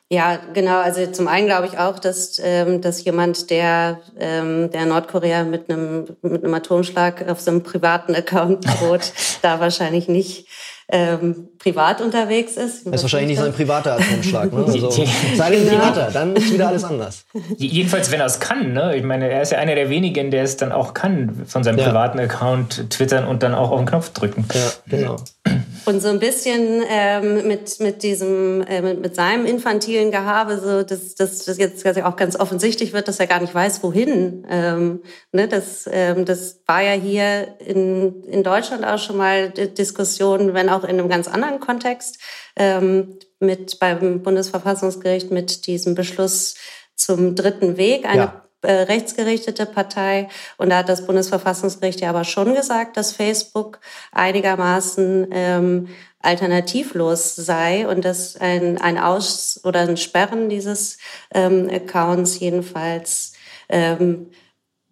Ja, 0.09 0.39
genau. 0.53 0.79
Also 0.79 1.05
zum 1.07 1.27
einen 1.27 1.47
glaube 1.47 1.67
ich 1.67 1.77
auch, 1.77 1.99
dass, 1.99 2.39
ähm, 2.41 2.79
dass 2.79 3.03
jemand, 3.03 3.49
der, 3.49 3.99
ähm, 4.17 4.71
der 4.71 4.85
Nordkorea 4.85 5.43
mit 5.43 5.69
einem, 5.69 6.05
mit 6.21 6.45
einem 6.45 6.53
Atomschlag 6.53 7.27
auf 7.27 7.41
seinem 7.41 7.61
privaten 7.61 8.15
Account 8.15 8.65
droht, 8.65 9.11
da 9.41 9.59
wahrscheinlich 9.59 10.07
nicht 10.07 10.47
ähm, 10.89 11.49
privat 11.59 11.99
unterwegs 11.99 12.53
ist. 12.53 12.85
Das 12.87 12.95
ist 12.95 13.01
wahrscheinlich 13.03 13.31
nicht 13.31 13.39
sein 13.39 13.51
privater 13.51 13.95
Atomschlag. 13.95 14.53
Ne? 14.53 14.63
Also, 14.65 14.89
sei 15.35 15.49
denn 15.49 15.65
genau. 15.65 15.77
privater, 15.77 16.09
dann 16.13 16.37
ist 16.37 16.53
wieder 16.53 16.69
alles 16.69 16.85
anders. 16.85 17.25
Jedenfalls, 17.57 18.09
wenn 18.09 18.21
er 18.21 18.27
es 18.27 18.39
kann. 18.39 18.71
Ne? 18.71 18.95
Ich 18.95 19.03
meine, 19.03 19.29
er 19.29 19.41
ist 19.41 19.51
ja 19.51 19.57
einer 19.57 19.75
der 19.75 19.89
wenigen, 19.89 20.31
der 20.31 20.43
es 20.43 20.55
dann 20.55 20.71
auch 20.71 20.93
kann, 20.93 21.45
von 21.45 21.65
seinem 21.65 21.79
ja. 21.79 21.87
privaten 21.87 22.19
Account 22.19 22.89
twittern 22.91 23.27
und 23.27 23.43
dann 23.43 23.53
auch 23.53 23.71
auf 23.71 23.79
den 23.79 23.87
Knopf 23.87 24.11
drücken. 24.11 24.45
Ja, 24.53 24.71
genau. 24.97 25.17
Und 25.87 26.01
so 26.01 26.09
ein 26.09 26.19
bisschen 26.19 26.83
ähm, 26.89 27.47
mit, 27.47 27.79
mit 27.79 28.03
diesem, 28.03 28.61
äh, 28.63 28.81
mit, 28.81 28.99
mit 28.99 29.15
seinem 29.15 29.45
infantilen 29.45 30.11
Gehabe, 30.11 30.59
so 30.59 30.83
dass, 30.83 31.15
dass 31.15 31.45
das 31.45 31.57
jetzt 31.57 31.85
auch 32.03 32.17
ganz 32.17 32.37
offensichtlich 32.37 32.91
wird, 32.91 33.07
dass 33.07 33.21
er 33.21 33.27
gar 33.27 33.39
nicht 33.39 33.55
weiß, 33.55 33.83
wohin. 33.83 34.45
Ähm, 34.49 35.01
ne, 35.31 35.47
das, 35.47 35.89
ähm, 35.89 36.25
das 36.25 36.59
war 36.65 36.81
ja 36.81 36.91
hier 36.91 37.57
in, 37.61 38.21
in 38.25 38.43
Deutschland 38.43 38.85
auch 38.85 38.99
schon 38.99 39.15
mal 39.15 39.49
Diskussion, 39.49 40.53
wenn 40.53 40.67
auch 40.67 40.83
in 40.83 40.99
einem 40.99 41.07
ganz 41.07 41.29
anderen 41.29 41.61
Kontext, 41.61 42.19
ähm, 42.57 43.17
mit 43.39 43.79
beim 43.79 44.23
Bundesverfassungsgericht 44.23 45.31
mit 45.31 45.67
diesem 45.67 45.95
Beschluss 45.95 46.55
zum 46.95 47.33
dritten 47.33 47.77
Weg, 47.77 48.05
eine 48.05 48.17
ja 48.17 48.46
äh, 48.61 48.71
rechtsgerichtete 48.71 49.65
Partei. 49.65 50.29
Und 50.57 50.69
da 50.69 50.77
hat 50.77 50.89
das 50.89 51.05
Bundesverfassungsgericht 51.05 52.01
ja 52.01 52.09
aber 52.09 52.23
schon 52.23 52.55
gesagt, 52.55 52.97
dass 52.97 53.13
Facebook 53.13 53.79
einigermaßen 54.11 55.27
ähm, 55.31 55.87
alternativlos 56.19 57.35
sei 57.35 57.87
und 57.87 58.03
dass 58.03 58.35
ein, 58.37 58.79
ein 58.79 58.97
Aus- 58.97 59.61
oder 59.63 59.81
ein 59.81 59.97
Sperren 59.97 60.49
dieses 60.49 60.97
ähm, 61.33 61.69
Accounts 61.71 62.39
jedenfalls 62.39 63.33
ähm, 63.69 64.31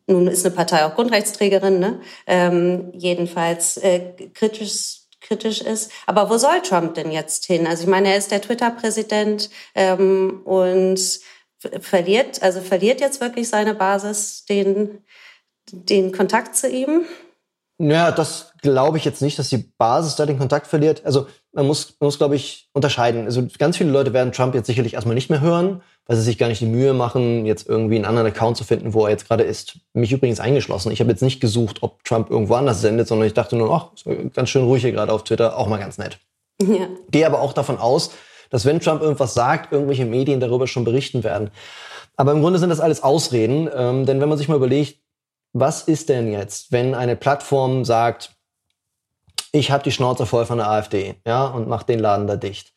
nun 0.07 0.27
ist 0.27 0.45
eine 0.45 0.53
Partei 0.53 0.86
auch 0.86 0.93
Grundrechtsträgerin, 0.93 1.79
ne? 1.79 2.00
ähm, 2.27 2.91
jedenfalls 2.93 3.77
äh, 3.77 4.13
kritisch 4.34 5.00
kritisch 5.22 5.62
ist. 5.62 5.91
Aber 6.05 6.29
wo 6.29 6.38
soll 6.38 6.62
Trump 6.62 6.93
denn 6.93 7.12
jetzt 7.12 7.45
hin? 7.45 7.65
Also 7.65 7.84
ich 7.84 7.89
meine, 7.89 8.10
er 8.10 8.17
ist 8.17 8.29
der 8.29 8.41
Twitter-Präsident 8.41 9.50
ähm, 9.74 10.41
und 10.45 11.00
verliert, 11.79 12.41
also 12.41 12.62
verliert 12.62 13.01
jetzt 13.01 13.22
wirklich 13.22 13.50
seine 13.50 13.75
Basis 13.75 14.45
den, 14.45 15.00
den 15.72 16.12
Kontakt 16.12 16.55
zu 16.55 16.69
ihm? 16.69 17.05
Naja, 17.77 18.12
das 18.12 18.53
glaube 18.62 18.98
ich 18.98 19.05
jetzt 19.05 19.22
nicht, 19.22 19.38
dass 19.38 19.50
die 19.50 19.69
Basis 19.77 20.15
da 20.15 20.25
den 20.25 20.38
Kontakt 20.38 20.67
verliert. 20.67 21.05
Also 21.05 21.27
man 21.51 21.67
muss, 21.67 21.95
man 22.00 22.07
muss, 22.07 22.17
glaube 22.17 22.36
ich, 22.36 22.69
unterscheiden. 22.74 23.25
Also 23.25 23.45
ganz 23.57 23.77
viele 23.77 23.91
Leute 23.91 24.13
werden 24.13 24.31
Trump 24.31 24.55
jetzt 24.55 24.67
sicherlich 24.67 24.93
erstmal 24.93 25.15
nicht 25.15 25.29
mehr 25.29 25.41
hören, 25.41 25.81
weil 26.05 26.15
sie 26.15 26.24
sich 26.24 26.38
gar 26.38 26.48
nicht 26.48 26.62
die 26.62 26.67
Mühe 26.67 26.93
machen, 26.93 27.45
jetzt 27.45 27.67
irgendwie 27.67 27.95
einen 27.95 28.05
anderen 28.05 28.27
Account 28.27 28.55
zu 28.55 28.63
finden, 28.63 28.93
wo 28.93 29.05
er 29.05 29.12
jetzt 29.12 29.27
gerade 29.27 29.43
ist. 29.43 29.79
Mich 29.93 30.12
übrigens 30.12 30.39
eingeschlossen. 30.39 30.91
Ich 30.91 31.01
habe 31.01 31.12
jetzt 31.12 31.22
nicht 31.22 31.41
gesucht, 31.41 31.84
ob 31.84 32.03
Trump 32.05 32.29
irgendwo 32.29 32.55
anders 32.55 32.79
sendet, 32.79 33.07
sondern 33.07 33.27
ich 33.27 33.34
dachte 33.34 33.57
nur, 33.57 33.74
ach, 33.74 33.89
ganz 34.34 34.50
schön 34.50 34.63
ruhig 34.63 34.81
hier 34.81 34.93
gerade 34.93 35.12
auf 35.12 35.24
Twitter, 35.24 35.57
auch 35.57 35.67
mal 35.67 35.77
ganz 35.77 35.98
nett. 35.98 36.19
Ja. 36.62 36.88
Gehe 37.12 37.25
aber 37.25 37.41
auch 37.41 37.51
davon 37.51 37.77
aus, 37.77 38.12
dass 38.55 38.63
wenn 38.63 38.79
Trump 38.79 39.01
irgendwas 39.01 39.33
sagt, 39.33 39.74
irgendwelche 39.74 40.05
Medien 40.05 40.39
darüber 40.39 40.65
schon 40.65 40.85
berichten 40.85 41.25
werden. 41.25 41.51
Aber 42.15 42.31
im 42.31 42.39
Grunde 42.39 42.57
sind 42.57 42.69
das 42.69 42.79
alles 42.79 43.03
Ausreden, 43.03 43.69
ähm, 43.75 44.05
denn 44.05 44.21
wenn 44.21 44.29
man 44.29 44.38
sich 44.38 44.47
mal 44.47 44.55
überlegt, 44.55 45.01
was 45.51 45.81
ist 45.81 46.07
denn 46.07 46.31
jetzt, 46.31 46.71
wenn 46.71 46.95
eine 46.95 47.17
Plattform 47.17 47.83
sagt, 47.83 48.31
ich 49.51 49.71
habe 49.71 49.83
die 49.83 49.91
Schnauze 49.91 50.25
voll 50.25 50.45
von 50.45 50.59
der 50.59 50.69
AfD, 50.69 51.15
ja, 51.27 51.47
und 51.47 51.67
macht 51.67 51.89
den 51.89 52.00
Laden 52.00 52.27
da 52.27 52.38
dicht. 52.38 52.71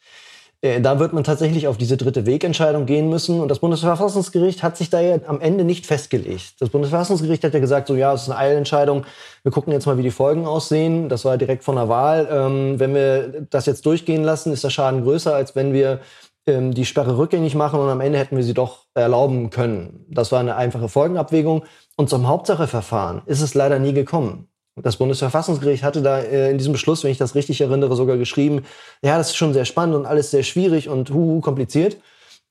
Äh, 0.61 0.81
da 0.81 0.99
wird 0.99 1.13
man 1.13 1.23
tatsächlich 1.23 1.69
auf 1.69 1.77
diese 1.77 1.97
dritte 1.97 2.27
Wegentscheidung 2.27 2.87
gehen 2.87 3.09
müssen. 3.09 3.41
Und 3.41 3.49
das 3.49 3.61
Bundesverfassungsgericht 3.61 4.63
hat 4.63 4.77
sich 4.77 4.91
da 4.91 5.01
ja 5.01 5.19
am 5.27 5.41
Ende 5.41 5.65
nicht 5.65 5.87
festgelegt. 5.87 6.55
Das 6.61 6.71
Bundesverfassungsgericht 6.71 7.45
hat 7.45 7.55
ja 7.55 7.61
gesagt, 7.61 7.89
so 7.89 7.95
ja, 7.95 8.13
es 8.13 8.23
ist 8.23 8.31
eine 8.31 8.39
Eilentscheidung. 8.39 9.07
Wir 9.43 9.53
gucken 9.53 9.73
jetzt 9.73 9.87
mal, 9.87 9.99
wie 9.99 10.03
die 10.03 10.11
Folgen 10.11 10.47
aussehen. 10.47 11.09
Das 11.09 11.25
war 11.25 11.39
direkt 11.39 11.63
von 11.63 11.77
der 11.77 11.89
Wahl. 11.89 12.29
Ähm, 12.31 12.81
wenn 12.81 12.95
wir 12.95 13.47
das 13.51 13.67
jetzt 13.67 13.87
durchgehen 13.87 14.25
lassen, 14.25 14.53
ist 14.53 14.65
der 14.65 14.71
Schaden 14.71 15.05
größer, 15.05 15.35
als 15.35 15.55
wenn 15.55 15.73
wir 15.73 16.01
ähm, 16.47 16.75
die 16.75 16.85
Sperre 16.87 17.17
rückgängig 17.17 17.55
machen 17.55 17.79
und 17.79 17.89
am 17.89 18.01
Ende 18.01 18.19
hätten 18.19 18.37
wir 18.37 18.45
sie 18.45 18.55
doch 18.55 18.87
erlauben 18.95 19.51
können. 19.51 20.07
Das 20.09 20.33
war 20.33 20.41
eine 20.41 20.57
einfache 20.57 20.89
Folgenabwägung. 20.89 21.65
Und 21.97 22.11
zum 22.11 22.27
Hauptsacheverfahren 22.27 23.23
ist 23.27 23.43
es 23.43 23.55
leider 23.55 23.79
nie 23.79 23.93
gekommen. 23.93 24.49
Das 24.83 24.97
Bundesverfassungsgericht 24.97 25.83
hatte 25.83 26.03
da 26.03 26.21
äh, 26.21 26.51
in 26.51 26.59
diesem 26.59 26.73
Beschluss, 26.73 27.05
wenn 27.05 27.11
ich 27.11 27.19
das 27.19 27.35
richtig 27.35 27.61
erinnere, 27.61 27.97
sogar 27.97 28.17
geschrieben, 28.17 28.65
ja, 29.03 29.19
das 29.19 29.29
ist 29.29 29.37
schon 29.37 29.53
sehr 29.53 29.65
spannend 29.65 29.97
und 29.97 30.07
alles 30.07 30.31
sehr 30.31 30.43
schwierig 30.43 30.89
und 30.89 31.11
huhu 31.11 31.41
kompliziert 31.41 31.97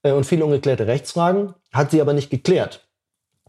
äh, 0.04 0.12
und 0.12 0.26
viele 0.26 0.46
ungeklärte 0.46 0.88
Rechtsfragen, 0.88 1.54
hat 1.72 1.92
sie 1.92 2.02
aber 2.02 2.14
nicht 2.14 2.30
geklärt. 2.30 2.88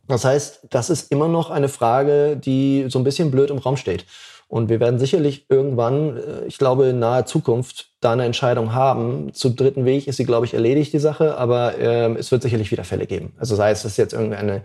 Das 0.06 0.25
heißt, 0.25 0.68
das 0.70 0.90
ist 0.90 1.12
immer 1.12 1.28
noch 1.28 1.50
eine 1.50 1.68
Frage, 1.68 2.37
die 2.37 2.87
so 2.88 2.99
ein 2.99 3.04
bisschen 3.04 3.30
blöd 3.30 3.50
im 3.50 3.58
Raum 3.58 3.76
steht. 3.76 4.06
Und 4.49 4.70
wir 4.70 4.80
werden 4.80 4.99
sicherlich 4.99 5.44
irgendwann, 5.50 6.16
äh, 6.16 6.47
ich 6.47 6.56
glaube 6.58 6.87
in 6.88 6.99
naher 6.99 7.26
Zukunft, 7.26 7.90
da 8.00 8.12
eine 8.12 8.25
Entscheidung 8.25 8.73
haben. 8.73 9.32
Zum 9.35 9.54
dritten 9.54 9.85
Weg 9.85 10.08
ist 10.08 10.16
sie, 10.16 10.25
glaube 10.25 10.47
ich, 10.47 10.54
erledigt, 10.54 10.92
die 10.94 10.99
Sache, 10.99 11.37
aber 11.37 11.76
äh, 11.78 12.14
es 12.14 12.32
wird 12.32 12.42
sicherlich 12.42 12.70
wieder 12.73 12.85
Fälle 12.85 13.06
geben. 13.06 13.35
Also 13.38 13.54
sei 13.54 13.70
es, 13.70 13.82
dass 13.82 13.99
jetzt 13.99 14.14
irgendeine, 14.14 14.62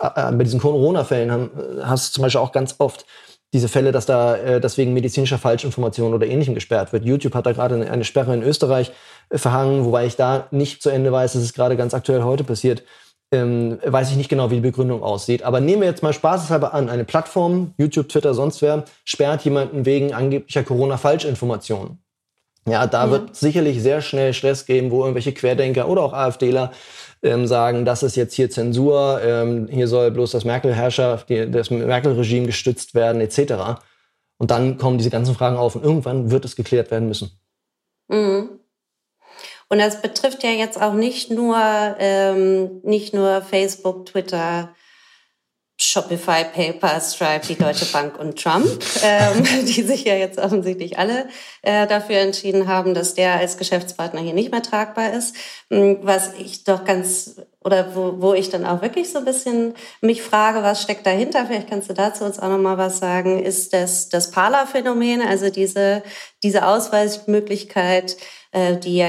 äh, 0.00 0.32
bei 0.32 0.44
diesen 0.44 0.60
Corona-Fällen 0.60 1.50
hast 1.82 2.08
du 2.08 2.12
zum 2.14 2.22
Beispiel 2.22 2.40
auch 2.40 2.52
ganz 2.52 2.76
oft 2.78 3.04
diese 3.52 3.68
Fälle, 3.68 3.92
dass 3.92 4.06
da 4.06 4.36
äh, 4.36 4.60
deswegen 4.60 4.92
medizinischer 4.92 5.38
Falschinformationen 5.38 6.14
oder 6.14 6.26
ähnlichem 6.26 6.54
gesperrt 6.54 6.92
wird. 6.92 7.04
YouTube 7.04 7.34
hat 7.34 7.46
da 7.46 7.52
gerade 7.52 7.88
eine, 7.88 8.04
Sperre 8.04 8.34
in 8.34 8.42
Österreich 8.42 8.92
äh, 9.30 9.38
verhangen, 9.38 9.84
wobei 9.84 10.06
ich 10.06 10.16
da 10.16 10.48
nicht 10.50 10.82
zu 10.82 10.90
Ende 10.90 11.12
weiß, 11.12 11.34
dass 11.34 11.42
es 11.42 11.52
gerade 11.52 11.76
ganz 11.76 11.94
aktuell 11.94 12.22
heute 12.22 12.44
passiert. 12.44 12.82
Ähm, 13.32 13.78
weiß 13.84 14.10
ich 14.10 14.16
nicht 14.16 14.28
genau, 14.28 14.50
wie 14.50 14.56
die 14.56 14.60
Begründung 14.60 15.02
aussieht. 15.02 15.42
Aber 15.42 15.60
nehmen 15.60 15.82
wir 15.82 15.88
jetzt 15.88 16.02
mal 16.02 16.12
spaßeshalber 16.12 16.74
an, 16.74 16.88
eine 16.88 17.04
Plattform, 17.04 17.74
YouTube, 17.78 18.08
Twitter, 18.08 18.34
sonst 18.34 18.60
wer, 18.62 18.84
sperrt 19.04 19.44
jemanden 19.44 19.86
wegen 19.86 20.12
angeblicher 20.12 20.62
Corona-Falschinformationen. 20.62 21.98
Ja, 22.66 22.86
da 22.86 23.04
ja. 23.04 23.10
wird 23.10 23.36
sicherlich 23.36 23.82
sehr 23.82 24.00
schnell 24.00 24.32
Stress 24.32 24.66
geben, 24.66 24.90
wo 24.90 25.02
irgendwelche 25.02 25.32
Querdenker 25.32 25.88
oder 25.88 26.02
auch 26.02 26.12
AfDler 26.12 26.72
ähm, 27.24 27.46
sagen, 27.46 27.84
das 27.84 28.02
ist 28.02 28.16
jetzt 28.16 28.34
hier 28.34 28.50
Zensur, 28.50 29.20
ähm, 29.22 29.66
hier 29.68 29.88
soll 29.88 30.10
bloß 30.10 30.30
das 30.30 30.44
Merkel-Herrschaft, 30.44 31.28
das 31.30 31.70
Merkel-Regime 31.70 32.46
gestützt 32.46 32.94
werden, 32.94 33.20
etc. 33.20 33.80
Und 34.36 34.50
dann 34.50 34.76
kommen 34.76 34.98
diese 34.98 35.10
ganzen 35.10 35.34
Fragen 35.34 35.56
auf 35.56 35.74
und 35.74 35.84
irgendwann 35.84 36.30
wird 36.30 36.44
es 36.44 36.54
geklärt 36.54 36.90
werden 36.90 37.08
müssen. 37.08 37.30
Mhm. 38.08 38.60
Und 39.70 39.78
das 39.78 40.02
betrifft 40.02 40.44
ja 40.44 40.50
jetzt 40.50 40.80
auch 40.80 40.92
nicht 40.92 41.30
nur, 41.30 41.56
ähm, 41.98 42.82
nicht 42.82 43.14
nur 43.14 43.40
Facebook, 43.40 44.06
Twitter, 44.06 44.74
Shopify, 45.84 46.44
PayPal, 46.44 47.00
Stripe, 47.00 47.46
die 47.46 47.56
Deutsche 47.56 47.86
Bank 47.86 48.18
und 48.18 48.42
Trump, 48.42 48.66
ähm, 49.02 49.44
die 49.66 49.82
sich 49.82 50.04
ja 50.04 50.14
jetzt 50.14 50.38
offensichtlich 50.38 50.98
alle 50.98 51.28
äh, 51.62 51.86
dafür 51.86 52.18
entschieden 52.18 52.66
haben, 52.68 52.94
dass 52.94 53.14
der 53.14 53.34
als 53.34 53.56
Geschäftspartner 53.56 54.20
hier 54.20 54.34
nicht 54.34 54.50
mehr 54.50 54.62
tragbar 54.62 55.12
ist. 55.12 55.36
Hm, 55.70 55.98
was 56.02 56.32
ich 56.38 56.64
doch 56.64 56.84
ganz, 56.84 57.36
oder 57.62 57.94
wo, 57.94 58.20
wo 58.20 58.34
ich 58.34 58.50
dann 58.50 58.64
auch 58.64 58.82
wirklich 58.82 59.10
so 59.10 59.18
ein 59.18 59.24
bisschen 59.24 59.74
mich 60.00 60.22
frage, 60.22 60.62
was 60.62 60.82
steckt 60.82 61.06
dahinter, 61.06 61.46
vielleicht 61.46 61.70
kannst 61.70 61.90
du 61.90 61.94
dazu 61.94 62.24
uns 62.24 62.38
auch 62.38 62.48
nochmal 62.48 62.78
was 62.78 62.98
sagen, 62.98 63.42
ist 63.42 63.72
das, 63.72 64.08
das 64.08 64.30
Parler-Phänomen, 64.30 65.22
also 65.22 65.50
diese, 65.50 66.02
diese 66.42 66.66
Ausweismöglichkeit, 66.66 68.16
äh, 68.52 68.76
die 68.76 68.96
ja 68.96 69.08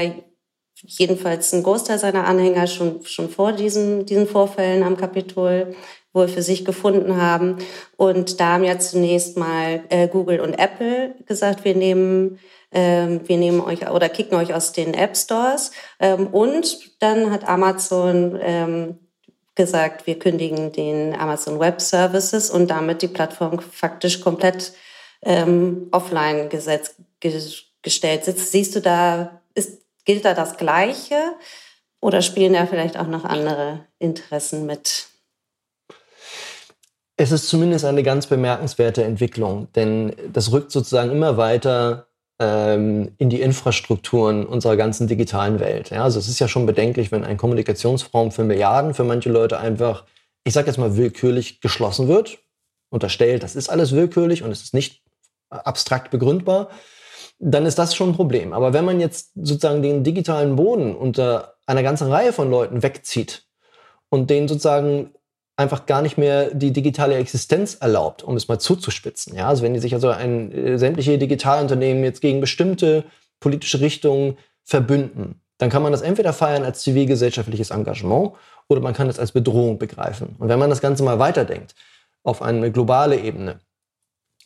jedenfalls 0.82 1.52
ein 1.52 1.62
Großteil 1.62 1.98
seiner 1.98 2.26
Anhänger 2.26 2.66
schon, 2.66 3.04
schon 3.04 3.30
vor 3.30 3.52
diesen, 3.52 4.04
diesen 4.06 4.26
Vorfällen 4.26 4.82
am 4.82 4.96
Kapitol 4.96 5.74
wohl 6.16 6.26
für 6.26 6.42
sich 6.42 6.64
gefunden 6.64 7.20
haben. 7.20 7.58
Und 7.96 8.40
da 8.40 8.54
haben 8.54 8.64
ja 8.64 8.80
zunächst 8.80 9.36
mal 9.36 9.84
äh, 9.90 10.08
Google 10.08 10.40
und 10.40 10.54
Apple 10.54 11.14
gesagt, 11.26 11.64
wir 11.64 11.76
nehmen 11.76 12.40
ähm, 12.72 13.20
wir 13.26 13.36
nehmen 13.36 13.60
euch 13.60 13.88
oder 13.88 14.08
kicken 14.08 14.36
euch 14.36 14.52
aus 14.52 14.72
den 14.72 14.92
App 14.92 15.16
Stores. 15.16 15.70
Ähm, 16.00 16.26
und 16.26 17.00
dann 17.00 17.30
hat 17.30 17.48
Amazon 17.48 18.38
ähm, 18.42 18.98
gesagt, 19.54 20.06
wir 20.06 20.18
kündigen 20.18 20.72
den 20.72 21.14
Amazon 21.14 21.60
Web 21.60 21.80
Services 21.80 22.50
und 22.50 22.68
damit 22.68 23.02
die 23.02 23.08
Plattform 23.08 23.60
faktisch 23.60 24.20
komplett 24.20 24.72
offline 25.90 26.50
gesetzt, 26.50 26.96
gestellt. 27.82 28.24
Siehst 28.24 28.76
du 28.76 28.80
da, 28.80 29.40
ist, 29.54 29.80
gilt 30.04 30.24
da 30.24 30.34
das 30.34 30.56
Gleiche 30.56 31.16
oder 32.00 32.22
spielen 32.22 32.52
da 32.52 32.66
vielleicht 32.66 32.96
auch 32.96 33.08
noch 33.08 33.24
andere 33.24 33.86
Interessen 33.98 34.66
mit? 34.66 35.08
Es 37.16 37.32
ist 37.32 37.48
zumindest 37.48 37.84
eine 37.84 38.02
ganz 38.02 38.26
bemerkenswerte 38.26 39.02
Entwicklung, 39.02 39.68
denn 39.74 40.14
das 40.32 40.52
rückt 40.52 40.70
sozusagen 40.70 41.10
immer 41.10 41.38
weiter 41.38 42.08
ähm, 42.38 43.12
in 43.16 43.30
die 43.30 43.40
Infrastrukturen 43.40 44.44
unserer 44.44 44.76
ganzen 44.76 45.08
digitalen 45.08 45.58
Welt. 45.58 45.90
Ja, 45.90 46.04
also 46.04 46.18
es 46.18 46.28
ist 46.28 46.38
ja 46.38 46.48
schon 46.48 46.66
bedenklich, 46.66 47.10
wenn 47.12 47.24
ein 47.24 47.38
Kommunikationsraum 47.38 48.32
für 48.32 48.44
Milliarden 48.44 48.92
für 48.92 49.04
manche 49.04 49.30
Leute 49.30 49.58
einfach, 49.58 50.04
ich 50.44 50.52
sage 50.52 50.66
jetzt 50.66 50.76
mal 50.76 50.96
willkürlich 50.96 51.60
geschlossen 51.60 52.08
wird, 52.08 52.38
unterstellt, 52.90 53.42
das 53.42 53.56
ist 53.56 53.70
alles 53.70 53.92
willkürlich 53.92 54.42
und 54.42 54.50
es 54.50 54.62
ist 54.62 54.74
nicht 54.74 55.02
abstrakt 55.48 56.10
begründbar, 56.10 56.68
dann 57.38 57.64
ist 57.64 57.78
das 57.78 57.94
schon 57.94 58.10
ein 58.10 58.16
Problem. 58.16 58.52
Aber 58.52 58.74
wenn 58.74 58.84
man 58.84 59.00
jetzt 59.00 59.32
sozusagen 59.34 59.82
den 59.82 60.04
digitalen 60.04 60.56
Boden 60.56 60.94
unter 60.94 61.56
einer 61.64 61.82
ganzen 61.82 62.10
Reihe 62.10 62.32
von 62.32 62.50
Leuten 62.50 62.82
wegzieht 62.82 63.46
und 64.10 64.28
denen 64.28 64.48
sozusagen 64.48 65.14
einfach 65.56 65.86
gar 65.86 66.02
nicht 66.02 66.18
mehr 66.18 66.54
die 66.54 66.72
digitale 66.72 67.16
Existenz 67.16 67.76
erlaubt, 67.80 68.22
um 68.22 68.36
es 68.36 68.48
mal 68.48 68.58
zuzuspitzen. 68.58 69.34
Ja, 69.34 69.48
also 69.48 69.62
wenn 69.62 69.74
die 69.74 69.80
sich 69.80 69.94
also 69.94 70.10
ein, 70.10 70.52
äh, 70.52 70.78
sämtliche 70.78 71.18
Digitalunternehmen 71.18 72.04
jetzt 72.04 72.20
gegen 72.20 72.40
bestimmte 72.40 73.04
politische 73.40 73.80
Richtungen 73.80 74.36
verbünden, 74.64 75.40
dann 75.58 75.70
kann 75.70 75.82
man 75.82 75.92
das 75.92 76.02
entweder 76.02 76.32
feiern 76.32 76.64
als 76.64 76.82
zivilgesellschaftliches 76.82 77.70
Engagement 77.70 78.32
oder 78.68 78.80
man 78.80 78.92
kann 78.92 79.08
es 79.08 79.18
als 79.18 79.32
Bedrohung 79.32 79.78
begreifen. 79.78 80.36
Und 80.38 80.48
wenn 80.48 80.58
man 80.58 80.70
das 80.70 80.82
Ganze 80.82 81.02
mal 81.02 81.18
weiterdenkt 81.18 81.74
auf 82.22 82.42
eine 82.42 82.70
globale 82.70 83.18
Ebene, 83.18 83.60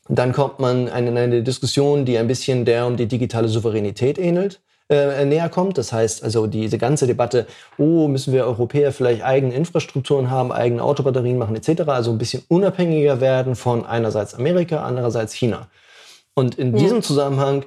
dann 0.08 0.32
kommt 0.32 0.58
man 0.58 0.86
in 0.86 1.16
eine 1.16 1.42
Diskussion, 1.42 2.04
die 2.04 2.18
ein 2.18 2.26
bisschen 2.26 2.64
der 2.64 2.86
um 2.86 2.96
die 2.96 3.06
digitale 3.06 3.48
Souveränität 3.48 4.18
ähnelt 4.18 4.60
äh, 4.90 5.24
näher 5.24 5.48
kommt. 5.48 5.78
Das 5.78 5.92
heißt 5.92 6.24
also 6.24 6.46
diese 6.46 6.76
ganze 6.76 7.06
Debatte, 7.06 7.46
oh, 7.78 8.08
müssen 8.08 8.32
wir 8.32 8.44
Europäer 8.44 8.92
vielleicht 8.92 9.22
eigene 9.22 9.54
Infrastrukturen 9.54 10.30
haben, 10.30 10.52
eigene 10.52 10.82
Autobatterien 10.82 11.38
machen 11.38 11.56
etc., 11.56 11.82
also 11.86 12.10
ein 12.10 12.18
bisschen 12.18 12.42
unabhängiger 12.48 13.20
werden 13.20 13.54
von 13.54 13.86
einerseits 13.86 14.34
Amerika, 14.34 14.82
andererseits 14.82 15.32
China. 15.32 15.68
Und 16.34 16.56
in 16.58 16.74
ja. 16.74 16.82
diesem 16.82 17.02
Zusammenhang 17.02 17.64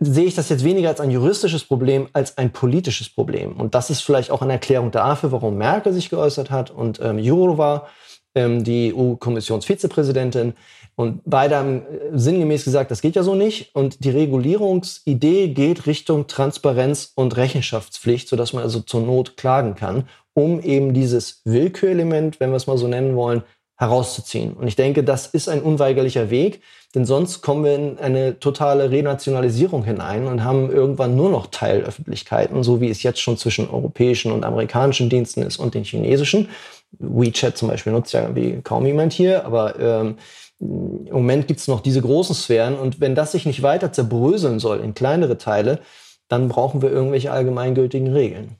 sehe 0.00 0.26
ich 0.26 0.34
das 0.34 0.48
jetzt 0.48 0.64
weniger 0.64 0.88
als 0.88 1.00
ein 1.00 1.10
juristisches 1.10 1.64
Problem 1.64 2.08
als 2.12 2.36
ein 2.38 2.52
politisches 2.52 3.08
Problem. 3.08 3.54
Und 3.56 3.74
das 3.74 3.90
ist 3.90 4.00
vielleicht 4.00 4.30
auch 4.30 4.42
eine 4.42 4.54
Erklärung 4.54 4.90
dafür, 4.90 5.32
warum 5.32 5.56
Merkel 5.56 5.92
sich 5.92 6.10
geäußert 6.10 6.50
hat 6.50 6.70
und 6.70 7.00
ähm, 7.00 7.18
Jourova, 7.18 7.88
ähm, 8.34 8.64
die 8.64 8.92
EU-Kommissionsvizepräsidentin, 8.94 10.54
und 10.96 11.22
beide 11.24 11.56
haben 11.56 11.82
äh, 11.82 11.82
sinngemäß 12.12 12.64
gesagt, 12.64 12.90
das 12.90 13.00
geht 13.00 13.16
ja 13.16 13.22
so 13.22 13.34
nicht. 13.34 13.74
Und 13.74 14.04
die 14.04 14.10
Regulierungsidee 14.10 15.48
geht 15.48 15.86
Richtung 15.86 16.26
Transparenz 16.26 17.12
und 17.14 17.36
Rechenschaftspflicht, 17.36 18.28
sodass 18.28 18.52
man 18.52 18.62
also 18.62 18.80
zur 18.80 19.02
Not 19.02 19.36
klagen 19.36 19.74
kann, 19.74 20.08
um 20.34 20.60
eben 20.60 20.94
dieses 20.94 21.40
Willkürelement, 21.44 22.40
wenn 22.40 22.50
wir 22.50 22.56
es 22.56 22.66
mal 22.66 22.78
so 22.78 22.86
nennen 22.86 23.16
wollen, 23.16 23.42
herauszuziehen. 23.76 24.52
Und 24.52 24.68
ich 24.68 24.76
denke, 24.76 25.02
das 25.02 25.26
ist 25.26 25.48
ein 25.48 25.60
unweigerlicher 25.60 26.30
Weg, 26.30 26.62
denn 26.94 27.04
sonst 27.04 27.42
kommen 27.42 27.64
wir 27.64 27.74
in 27.74 27.98
eine 27.98 28.38
totale 28.38 28.90
Renationalisierung 28.92 29.82
hinein 29.82 30.28
und 30.28 30.44
haben 30.44 30.70
irgendwann 30.70 31.16
nur 31.16 31.28
noch 31.28 31.48
Teilöffentlichkeiten, 31.48 32.62
so 32.62 32.80
wie 32.80 32.88
es 32.88 33.02
jetzt 33.02 33.20
schon 33.20 33.36
zwischen 33.36 33.68
europäischen 33.68 34.30
und 34.30 34.44
amerikanischen 34.44 35.10
Diensten 35.10 35.42
ist 35.42 35.56
und 35.56 35.74
den 35.74 35.82
chinesischen. 35.82 36.50
WeChat 37.00 37.56
zum 37.56 37.68
Beispiel 37.68 37.92
nutzt 37.92 38.12
ja 38.12 38.32
wie 38.36 38.60
kaum 38.62 38.86
jemand 38.86 39.12
hier, 39.12 39.44
aber 39.44 39.78
ähm, 39.80 40.18
im 40.60 41.12
Moment 41.12 41.46
gibt 41.46 41.60
es 41.60 41.68
noch 41.68 41.80
diese 41.80 42.00
großen 42.00 42.34
Sphären 42.34 42.76
und 42.76 43.00
wenn 43.00 43.14
das 43.14 43.32
sich 43.32 43.46
nicht 43.46 43.62
weiter 43.62 43.92
zerbröseln 43.92 44.58
soll 44.58 44.80
in 44.80 44.94
kleinere 44.94 45.38
Teile, 45.38 45.80
dann 46.28 46.48
brauchen 46.48 46.82
wir 46.82 46.90
irgendwelche 46.90 47.32
allgemeingültigen 47.32 48.12
Regeln. 48.12 48.56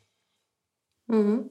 Mhm. 1.06 1.50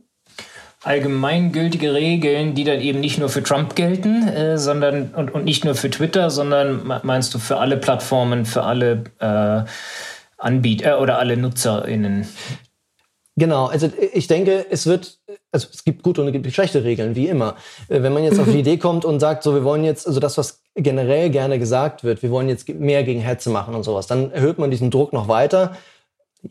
Allgemeingültige 0.83 1.93
Regeln, 1.93 2.55
die 2.55 2.65
dann 2.65 2.81
eben 2.81 2.99
nicht 2.99 3.17
nur 3.17 3.29
für 3.29 3.41
Trump 3.41 3.75
gelten, 3.75 4.27
äh, 4.27 4.57
sondern 4.57 5.13
und, 5.13 5.33
und 5.33 5.45
nicht 5.45 5.63
nur 5.63 5.75
für 5.75 5.89
Twitter, 5.89 6.29
sondern 6.29 6.85
meinst 7.03 7.33
du 7.33 7.39
für 7.39 7.57
alle 7.57 7.77
Plattformen, 7.77 8.45
für 8.45 8.63
alle 8.63 9.05
äh, 9.19 9.63
Anbieter 10.37 10.97
äh, 10.97 11.01
oder 11.01 11.19
alle 11.19 11.37
NutzerInnen? 11.37 12.27
Genau, 13.35 13.67
also 13.67 13.89
ich 14.13 14.27
denke, 14.27 14.65
es 14.69 14.85
wird, 14.85 15.19
also 15.53 15.67
es 15.71 15.83
gibt 15.83 16.03
gute 16.03 16.21
und 16.21 16.27
es 16.27 16.33
gibt 16.33 16.51
schlechte 16.51 16.83
Regeln, 16.83 17.15
wie 17.15 17.27
immer. 17.27 17.55
Äh, 17.87 18.01
wenn 18.01 18.13
man 18.13 18.23
jetzt 18.23 18.39
auf 18.39 18.49
die 18.49 18.59
Idee 18.61 18.77
kommt 18.77 19.05
und 19.05 19.19
sagt, 19.19 19.43
so 19.43 19.53
wir 19.53 19.63
wollen 19.63 19.83
jetzt, 19.83 20.07
also 20.07 20.19
das, 20.19 20.37
was 20.37 20.61
generell 20.75 21.29
gerne 21.29 21.59
gesagt 21.59 22.03
wird, 22.03 22.23
wir 22.23 22.31
wollen 22.31 22.49
jetzt 22.49 22.67
mehr 22.67 23.03
gegen 23.03 23.21
Hetze 23.21 23.49
machen 23.49 23.75
und 23.75 23.83
sowas, 23.83 24.07
dann 24.07 24.31
erhöht 24.31 24.57
man 24.57 24.71
diesen 24.71 24.91
Druck 24.91 25.13
noch 25.13 25.27
weiter 25.27 25.73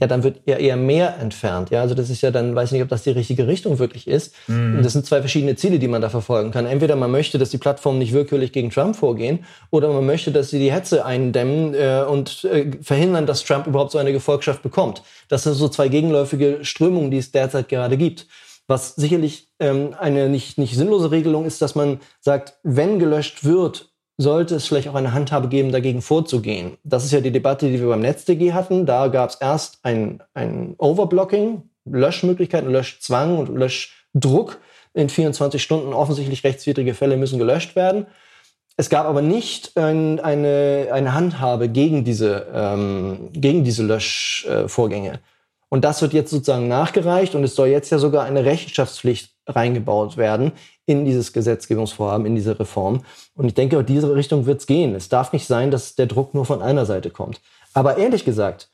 ja, 0.01 0.07
dann 0.07 0.23
wird 0.23 0.41
ja 0.47 0.57
eher 0.57 0.77
mehr 0.77 1.19
entfernt. 1.19 1.71
Ja, 1.71 1.83
also 1.83 1.95
das 1.95 2.09
ist 2.09 2.23
ja 2.23 2.31
dann, 2.31 2.55
weiß 2.55 2.73
nicht, 2.73 2.83
ob 2.83 2.89
das 2.89 3.03
die 3.03 3.11
richtige 3.11 3.47
Richtung 3.47 3.79
wirklich 3.79 4.09
ist. 4.09 4.35
Mhm. 4.47 4.77
Und 4.77 4.83
das 4.85 4.95
sind 4.95 5.05
zwei 5.05 5.21
verschiedene 5.21 5.55
Ziele, 5.55 5.79
die 5.79 5.89
man 5.89 6.01
da 6.01 6.09
verfolgen 6.09 6.51
kann. 6.51 6.65
Entweder 6.65 6.97
man 6.97 7.11
möchte, 7.11 7.39
dass 7.39 7.51
die 7.51 7.59
Plattformen 7.59 7.99
nicht 7.99 8.15
willkürlich 8.15 8.53
gegen 8.53 8.71
Trump 8.71 8.97
vorgehen, 8.97 9.45
oder 9.71 9.93
man 9.93 10.07
möchte, 10.07 10.33
dass 10.33 10.49
sie 10.49 10.59
die 10.59 10.73
Hetze 10.73 11.05
eindämmen 11.05 11.75
äh, 11.75 12.05
und 12.09 12.45
äh, 12.45 12.71
verhindern, 12.81 13.27
dass 13.27 13.45
Trump 13.45 13.67
überhaupt 13.67 13.91
so 13.91 13.99
eine 13.99 14.13
Gefolgschaft 14.13 14.63
bekommt. 14.63 15.03
Das 15.29 15.43
sind 15.43 15.55
so 15.55 15.69
zwei 15.69 15.89
gegenläufige 15.89 16.61
Strömungen, 16.63 17.11
die 17.11 17.19
es 17.19 17.31
derzeit 17.31 17.69
gerade 17.69 17.99
gibt. 17.99 18.27
Was 18.73 18.95
sicherlich 18.95 19.49
ähm, 19.61 19.95
eine 20.01 20.31
nicht, 20.31 20.57
nicht 20.57 20.75
sinnlose 20.75 21.11
Regelung 21.11 21.45
ist, 21.45 21.61
dass 21.61 21.75
man 21.75 22.01
sagt, 22.21 22.55
wenn 22.63 22.99
gelöscht 22.99 23.45
wird, 23.45 23.93
sollte 24.17 24.55
es 24.55 24.67
vielleicht 24.67 24.89
auch 24.89 24.95
eine 24.95 25.13
Handhabe 25.13 25.49
geben, 25.49 25.73
dagegen 25.73 26.01
vorzugehen. 26.01 26.79
Das 26.83 27.05
ist 27.05 27.13
ja 27.13 27.21
die 27.21 27.33
Debatte, 27.33 27.69
die 27.69 27.79
wir 27.79 27.89
beim 27.89 28.01
NetzDG 28.01 28.55
hatten. 28.55 28.87
Da 28.87 29.09
gab 29.09 29.29
es 29.29 29.37
erst 29.37 29.81
ein, 29.83 30.23
ein 30.33 30.75
Overblocking, 30.79 31.65
Löschmöglichkeiten, 31.85 32.73
Löschzwang 32.73 33.37
und 33.37 33.55
Löschdruck. 33.55 34.59
In 34.95 35.11
24 35.11 35.63
Stunden 35.63 35.93
offensichtlich 35.93 36.43
rechtswidrige 36.43 36.95
Fälle 36.95 37.19
müssen 37.19 37.39
gelöscht 37.39 37.77
werden. 37.77 38.07
Es 38.79 38.89
gab 38.89 39.05
aber 39.05 39.21
nicht 39.21 39.77
ein, 39.77 40.19
eine, 40.19 40.89
eine 40.93 41.13
Handhabe 41.13 41.69
gegen 41.69 42.05
diese, 42.05 42.47
ähm, 42.55 43.29
gegen 43.35 43.65
diese 43.65 43.83
Löschvorgänge. 43.83 45.21
Und 45.73 45.85
das 45.87 46.03
wird 46.03 46.13
jetzt 46.13 46.31
sozusagen 46.31 46.69
nachgereicht 46.69 47.35
und 47.35 47.45
es 47.45 47.55
soll 47.55 47.69
jetzt 47.69 47.89
ja 47.89 47.97
sogar 47.97 48.25
eine 48.25 48.45
Rechenschaftspflicht 48.45 49.31
reingebaut 49.47 50.19
werden 50.19 50.53
in 50.85 51.07
dieses 51.07 51.33
Gesetzgebungsvorhaben, 51.33 52.27
in 52.27 52.35
diese 52.35 52.61
Reform. 52.61 53.01
Und 53.35 53.47
ich 53.47 53.55
denke, 53.55 53.79
in 53.79 53.87
diese 53.87 54.15
Richtung 54.15 54.45
wird 54.45 54.61
es 54.61 54.67
gehen. 54.67 54.95
Es 54.95 55.09
darf 55.09 55.33
nicht 55.33 55.47
sein, 55.47 55.71
dass 55.71 55.95
der 55.95 56.05
Druck 56.05 56.35
nur 56.35 56.45
von 56.45 56.61
einer 56.61 56.85
Seite 56.85 57.09
kommt. 57.09 57.41
Aber 57.73 57.97
ehrlich 57.97 58.27
gesagt, 58.27 58.69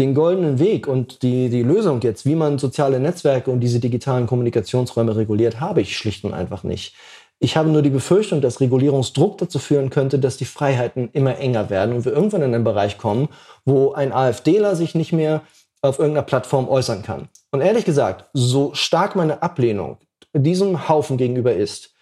den 0.00 0.14
goldenen 0.14 0.58
Weg 0.58 0.88
und 0.88 1.22
die, 1.22 1.48
die 1.48 1.62
Lösung 1.62 2.00
jetzt, 2.00 2.26
wie 2.26 2.34
man 2.34 2.58
soziale 2.58 2.98
Netzwerke 2.98 3.52
und 3.52 3.60
diese 3.60 3.78
digitalen 3.78 4.26
Kommunikationsräume 4.26 5.14
reguliert, 5.14 5.60
habe 5.60 5.80
ich 5.80 5.96
schlicht 5.96 6.24
und 6.24 6.34
einfach 6.34 6.64
nicht. 6.64 6.96
Ich 7.38 7.56
habe 7.56 7.70
nur 7.70 7.82
die 7.82 7.90
Befürchtung, 7.90 8.40
dass 8.40 8.60
Regulierungsdruck 8.60 9.38
dazu 9.38 9.60
führen 9.60 9.90
könnte, 9.90 10.18
dass 10.18 10.38
die 10.38 10.44
Freiheiten 10.44 11.08
immer 11.12 11.38
enger 11.38 11.70
werden 11.70 11.94
und 11.94 12.04
wir 12.04 12.12
irgendwann 12.12 12.42
in 12.42 12.52
einen 12.52 12.64
Bereich 12.64 12.98
kommen, 12.98 13.28
wo 13.64 13.92
ein 13.92 14.12
AfDler 14.12 14.74
sich 14.74 14.96
nicht 14.96 15.12
mehr 15.12 15.42
auf 15.82 15.98
irgendeiner 15.98 16.24
Plattform 16.24 16.68
äußern 16.68 17.02
kann. 17.02 17.28
Und 17.50 17.60
ehrlich 17.60 17.84
gesagt, 17.84 18.30
so 18.32 18.72
stark 18.74 19.16
meine 19.16 19.42
Ablehnung 19.42 19.98
diesem 20.32 20.88
Haufen 20.88 21.18
gegenüber 21.18 21.52
ist, 21.52 21.92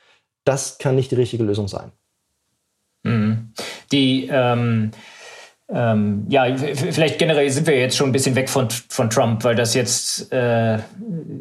das 0.44 0.78
kann 0.78 0.94
nicht 0.94 1.10
die 1.10 1.16
richtige 1.16 1.42
Lösung 1.42 1.68
sein. 1.68 1.92
Mhm. 3.02 3.52
Die 3.92 4.28
ähm, 4.30 4.92
ähm, 5.72 6.26
ja, 6.28 6.46
vielleicht 6.56 7.18
generell 7.18 7.48
sind 7.50 7.66
wir 7.66 7.78
jetzt 7.78 7.96
schon 7.96 8.08
ein 8.08 8.12
bisschen 8.12 8.34
weg 8.34 8.48
von, 8.48 8.68
von 8.88 9.08
Trump, 9.08 9.44
weil 9.44 9.54
das 9.54 9.74
jetzt 9.74 10.32
äh, 10.32 10.78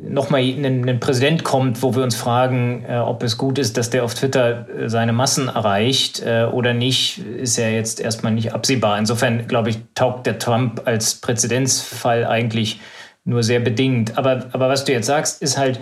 nochmal 0.07 0.41
ein, 0.41 0.87
ein 0.87 0.99
Präsident 0.99 1.43
kommt, 1.43 1.81
wo 1.81 1.95
wir 1.95 2.03
uns 2.03 2.15
fragen, 2.15 2.85
äh, 2.87 2.97
ob 2.97 3.23
es 3.23 3.37
gut 3.37 3.57
ist, 3.57 3.77
dass 3.77 3.89
der 3.89 4.03
auf 4.03 4.13
Twitter 4.13 4.67
äh, 4.69 4.89
seine 4.89 5.13
Massen 5.13 5.47
erreicht 5.47 6.21
äh, 6.23 6.43
oder 6.43 6.73
nicht, 6.73 7.17
ist 7.17 7.57
ja 7.57 7.69
jetzt 7.69 7.99
erstmal 7.99 8.31
nicht 8.31 8.53
absehbar. 8.53 8.99
Insofern, 8.99 9.47
glaube 9.47 9.71
ich, 9.71 9.79
taugt 9.95 10.27
der 10.27 10.37
Trump 10.37 10.83
als 10.85 11.15
Präzedenzfall 11.15 12.25
eigentlich 12.25 12.79
nur 13.25 13.41
sehr 13.41 13.59
bedingt. 13.59 14.17
Aber, 14.17 14.45
aber 14.51 14.69
was 14.69 14.85
du 14.85 14.91
jetzt 14.91 15.07
sagst, 15.07 15.41
ist 15.41 15.57
halt, 15.57 15.79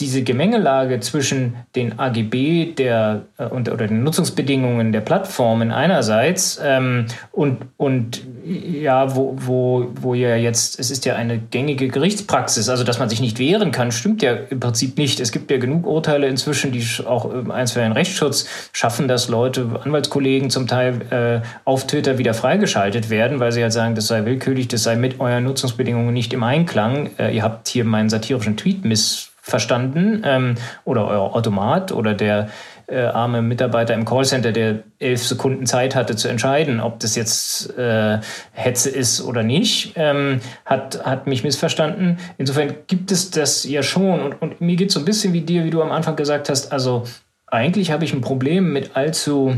diese 0.00 0.22
Gemengelage 0.22 1.00
zwischen 1.00 1.56
den 1.76 1.98
AGB 1.98 2.74
der, 2.74 3.22
äh, 3.38 3.44
und, 3.44 3.68
oder 3.68 3.86
den 3.86 4.02
Nutzungsbedingungen 4.02 4.92
der 4.92 5.00
Plattformen 5.00 5.70
einerseits 5.70 6.60
ähm, 6.62 7.06
und, 7.32 7.58
und 7.76 8.22
ja, 8.44 9.14
wo, 9.14 9.34
wo, 9.36 9.90
wo 10.00 10.14
ja 10.14 10.36
jetzt, 10.36 10.80
es 10.80 10.90
ist 10.90 11.04
ja 11.04 11.14
eine 11.14 11.38
gängige 11.38 11.88
Gerichtspraxis, 11.88 12.68
also 12.68 12.84
dass 12.84 12.98
man 12.98 13.08
sich 13.08 13.20
nicht 13.20 13.38
wehren 13.38 13.70
kann, 13.70 13.92
stimmt 13.92 14.22
ja 14.22 14.32
im 14.32 14.60
Prinzip 14.60 14.96
nicht. 14.96 15.20
Es 15.20 15.32
gibt 15.32 15.50
ja 15.50 15.58
genug 15.58 15.86
Urteile 15.86 16.26
inzwischen, 16.26 16.72
die 16.72 16.82
auch 17.04 17.32
ähm, 17.32 17.50
eins 17.50 17.72
für 17.72 17.82
einen 17.82 17.92
Rechtsschutz 17.92 18.46
schaffen, 18.72 19.08
dass 19.08 19.28
Leute, 19.28 19.80
Anwaltskollegen 19.84 20.50
zum 20.50 20.66
Teil 20.66 21.00
äh, 21.10 21.46
auf 21.64 21.86
Twitter 21.86 22.18
wieder 22.18 22.34
freigeschaltet 22.34 23.10
werden, 23.10 23.40
weil 23.40 23.52
sie 23.52 23.62
halt 23.62 23.72
sagen, 23.72 23.94
das 23.94 24.06
sei 24.06 24.24
willkürlich, 24.24 24.68
das 24.68 24.82
sei 24.82 24.96
mit 24.96 25.20
euren 25.20 25.44
Nutzungsbedingungen 25.44 26.14
nicht 26.14 26.32
im 26.32 26.42
Einklang. 26.42 27.10
Äh, 27.18 27.34
ihr 27.34 27.42
habt 27.42 27.68
hier 27.68 27.84
meinen 27.84 28.08
satirischen 28.08 28.56
Tweet 28.56 28.84
miss 28.84 29.29
verstanden 29.50 30.22
ähm, 30.24 30.54
oder 30.84 31.06
euer 31.06 31.34
Automat 31.34 31.92
oder 31.92 32.14
der 32.14 32.48
äh, 32.86 33.02
arme 33.02 33.42
Mitarbeiter 33.42 33.94
im 33.94 34.04
Callcenter, 34.04 34.52
der 34.52 34.80
elf 34.98 35.22
Sekunden 35.22 35.66
Zeit 35.66 35.94
hatte 35.94 36.16
zu 36.16 36.28
entscheiden, 36.28 36.80
ob 36.80 36.98
das 37.00 37.14
jetzt 37.14 37.76
äh, 37.78 38.18
Hetze 38.52 38.90
ist 38.90 39.22
oder 39.22 39.42
nicht, 39.42 39.92
ähm, 39.96 40.40
hat, 40.64 41.04
hat 41.04 41.26
mich 41.26 41.44
missverstanden. 41.44 42.18
Insofern 42.38 42.74
gibt 42.86 43.12
es 43.12 43.30
das 43.30 43.64
ja 43.64 43.82
schon. 43.82 44.20
Und, 44.20 44.42
und 44.42 44.60
mir 44.60 44.76
geht 44.76 44.88
es 44.88 44.94
so 44.94 45.00
ein 45.00 45.04
bisschen 45.04 45.32
wie 45.32 45.42
dir, 45.42 45.64
wie 45.64 45.70
du 45.70 45.82
am 45.82 45.92
Anfang 45.92 46.16
gesagt 46.16 46.48
hast. 46.48 46.72
Also 46.72 47.04
eigentlich 47.46 47.92
habe 47.92 48.04
ich 48.04 48.12
ein 48.12 48.20
Problem 48.20 48.72
mit 48.72 48.96
allzu 48.96 49.56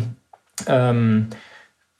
ähm, 0.66 1.28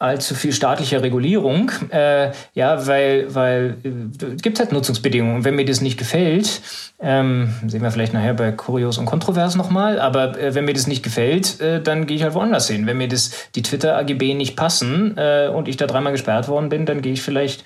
allzu 0.03 0.35
viel 0.35 0.53
staatlicher 0.53 1.03
Regulierung, 1.03 1.71
äh, 1.91 2.33
ja, 2.55 2.87
weil, 2.87 3.33
weil 3.35 3.77
äh, 3.85 4.35
gibt 4.37 4.59
halt 4.59 4.73
Nutzungsbedingungen. 4.73 5.37
Und 5.37 5.45
wenn 5.45 5.55
mir 5.55 5.65
das 5.65 5.81
nicht 5.81 5.99
gefällt, 5.99 6.61
ähm, 7.01 7.55
sehen 7.67 7.83
wir 7.83 7.91
vielleicht 7.91 8.13
nachher 8.13 8.35
bei 8.35 8.51
Kurios 8.53 8.99
und 8.99 9.07
Kontrovers 9.07 9.55
nochmal, 9.55 10.01
aber 10.01 10.39
äh, 10.39 10.55
wenn 10.55 10.65
mir 10.65 10.75
das 10.75 10.87
nicht 10.87 11.03
gefällt, 11.03 11.61
äh, 11.61 11.81
dann 11.81 12.07
gehe 12.07 12.17
ich 12.17 12.23
halt 12.25 12.35
woanders 12.35 12.69
hin. 12.69 12.87
Wenn 12.87 12.99
mir 12.99 13.09
das 13.09 13.31
die 13.55 13.63
Twitter-AGB 13.63 14.35
nicht 14.35 14.57
passen 14.57 15.17
äh, 15.17 15.49
und 15.49 15.69
ich 15.69 15.77
da 15.77 15.87
dreimal 15.87 16.13
gesperrt 16.13 16.49
worden 16.49 16.69
bin, 16.69 16.85
dann 16.85 17.01
gehe 17.01 17.13
ich 17.13 17.23
vielleicht 17.23 17.65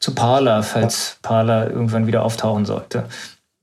zu 0.00 0.14
Parler, 0.14 0.62
falls. 0.62 1.18
Parler 1.22 1.70
irgendwann 1.70 2.06
wieder 2.06 2.24
auftauchen 2.24 2.64
sollte. 2.64 3.04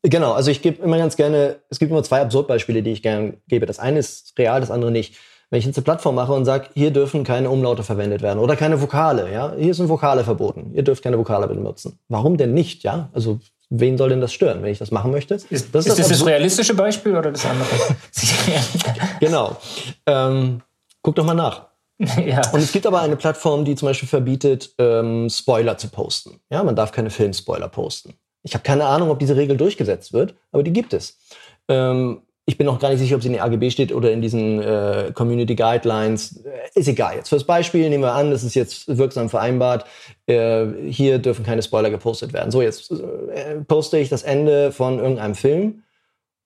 Genau, 0.04 0.34
also 0.34 0.50
ich 0.50 0.62
gebe 0.62 0.84
immer 0.84 0.98
ganz 0.98 1.16
gerne, 1.16 1.58
es 1.70 1.78
gibt 1.78 1.92
immer 1.92 2.02
zwei 2.02 2.22
Absurdbeispiele, 2.22 2.82
die 2.82 2.92
ich 2.92 3.04
gerne 3.04 3.34
gebe. 3.48 3.68
Das 3.68 3.78
eine 3.78 4.00
ist 4.00 4.34
real, 4.38 4.60
das 4.60 4.72
andere 4.72 4.92
nicht. 4.92 5.16
Wenn 5.52 5.60
ich 5.60 5.66
jetzt 5.66 5.78
eine 5.78 5.84
Plattform 5.84 6.16
mache 6.16 6.32
und 6.32 6.46
sage, 6.46 6.70
hier 6.74 6.92
dürfen 6.92 7.26
keine 7.26 7.50
Umlaute 7.50 7.84
verwendet 7.84 8.22
werden 8.22 8.40
oder 8.40 8.56
keine 8.56 8.82
Vokale, 8.82 9.32
ja, 9.32 9.54
hier 9.58 9.74
sind 9.74 9.90
Vokale 9.90 10.24
verboten, 10.24 10.72
ihr 10.74 10.82
dürft 10.82 11.04
keine 11.04 11.18
Vokale 11.18 11.46
benutzen. 11.46 12.00
Warum 12.08 12.38
denn 12.38 12.54
nicht, 12.54 12.84
ja? 12.84 13.10
Also 13.12 13.40
wen 13.70 13.98
soll 13.98 14.10
denn 14.10 14.22
das 14.22 14.32
stören, 14.32 14.64
wenn 14.64 14.72
ich 14.72 14.80
das 14.80 14.92
machen 14.92 15.12
möchte? 15.12 15.34
Ist, 15.34 15.50
das, 15.50 15.86
ist 15.86 16.00
das, 16.00 16.08
das, 16.08 16.26
realistische 16.26 16.74
Beispiel 16.74 17.18
oder 17.18 17.32
das 17.32 17.46
andere? 17.46 17.68
genau. 19.20 19.58
Ähm, 20.06 20.62
guck 21.02 21.16
doch 21.16 21.26
mal 21.26 21.34
nach. 21.34 21.68
Ja. 22.26 22.42
Und 22.52 22.62
es 22.62 22.72
gibt 22.72 22.88
aber 22.88 23.02
eine 23.02 23.16
Plattform, 23.16 23.64
die 23.64 23.76
zum 23.76 23.88
Beispiel 23.88 24.10
verbietet, 24.10 24.74
ähm, 24.80 25.30
Spoiler 25.30 25.78
zu 25.78 25.88
posten. 25.90 26.40
Ja, 26.50 26.64
man 26.64 26.76
darf 26.76 26.92
keine 26.92 27.12
Filmspoiler 27.12 27.70
posten. 27.70 28.16
Ich 28.42 28.56
habe 28.56 28.64
keine 28.64 28.86
Ahnung, 28.86 29.12
ob 29.12 29.20
diese 29.20 29.36
Regel 29.36 29.56
durchgesetzt 29.56 30.12
wird, 30.12 30.34
aber 30.52 30.64
die 30.64 30.74
gibt 30.74 30.94
es. 30.94 31.20
Ähm, 31.68 32.24
ich 32.46 32.58
bin 32.58 32.66
noch 32.66 32.80
gar 32.80 32.90
nicht 32.90 33.00
sicher, 33.00 33.16
ob 33.16 33.22
sie 33.22 33.28
in 33.28 33.34
den 33.34 33.42
AGB 33.42 33.70
steht 33.70 33.94
oder 33.94 34.12
in 34.12 34.22
diesen 34.22 34.62
äh, 34.62 35.12
Community 35.14 35.56
Guidelines. 35.56 36.44
Äh, 36.44 36.80
ist 36.80 36.88
egal. 36.88 37.16
Jetzt 37.16 37.30
fürs 37.30 37.44
Beispiel 37.44 37.90
nehmen 37.90 38.04
wir 38.04 38.14
an, 38.14 38.32
das 38.32 38.44
ist 38.44 38.56
jetzt 38.56 38.98
wirksam 38.98 39.30
vereinbart. 39.30 39.86
Äh, 40.26 40.66
hier 40.90 41.20
dürfen 41.20 41.46
keine 41.46 41.62
Spoiler 41.62 41.90
gepostet 41.90 42.34
werden. 42.34 42.52
So, 42.52 42.62
jetzt 42.62 42.92
äh, 42.92 43.62
poste 43.68 44.00
ich 44.00 44.10
das 44.10 44.24
Ende 44.24 44.72
von 44.72 45.00
irgendeinem 45.00 45.36
Film 45.36 45.84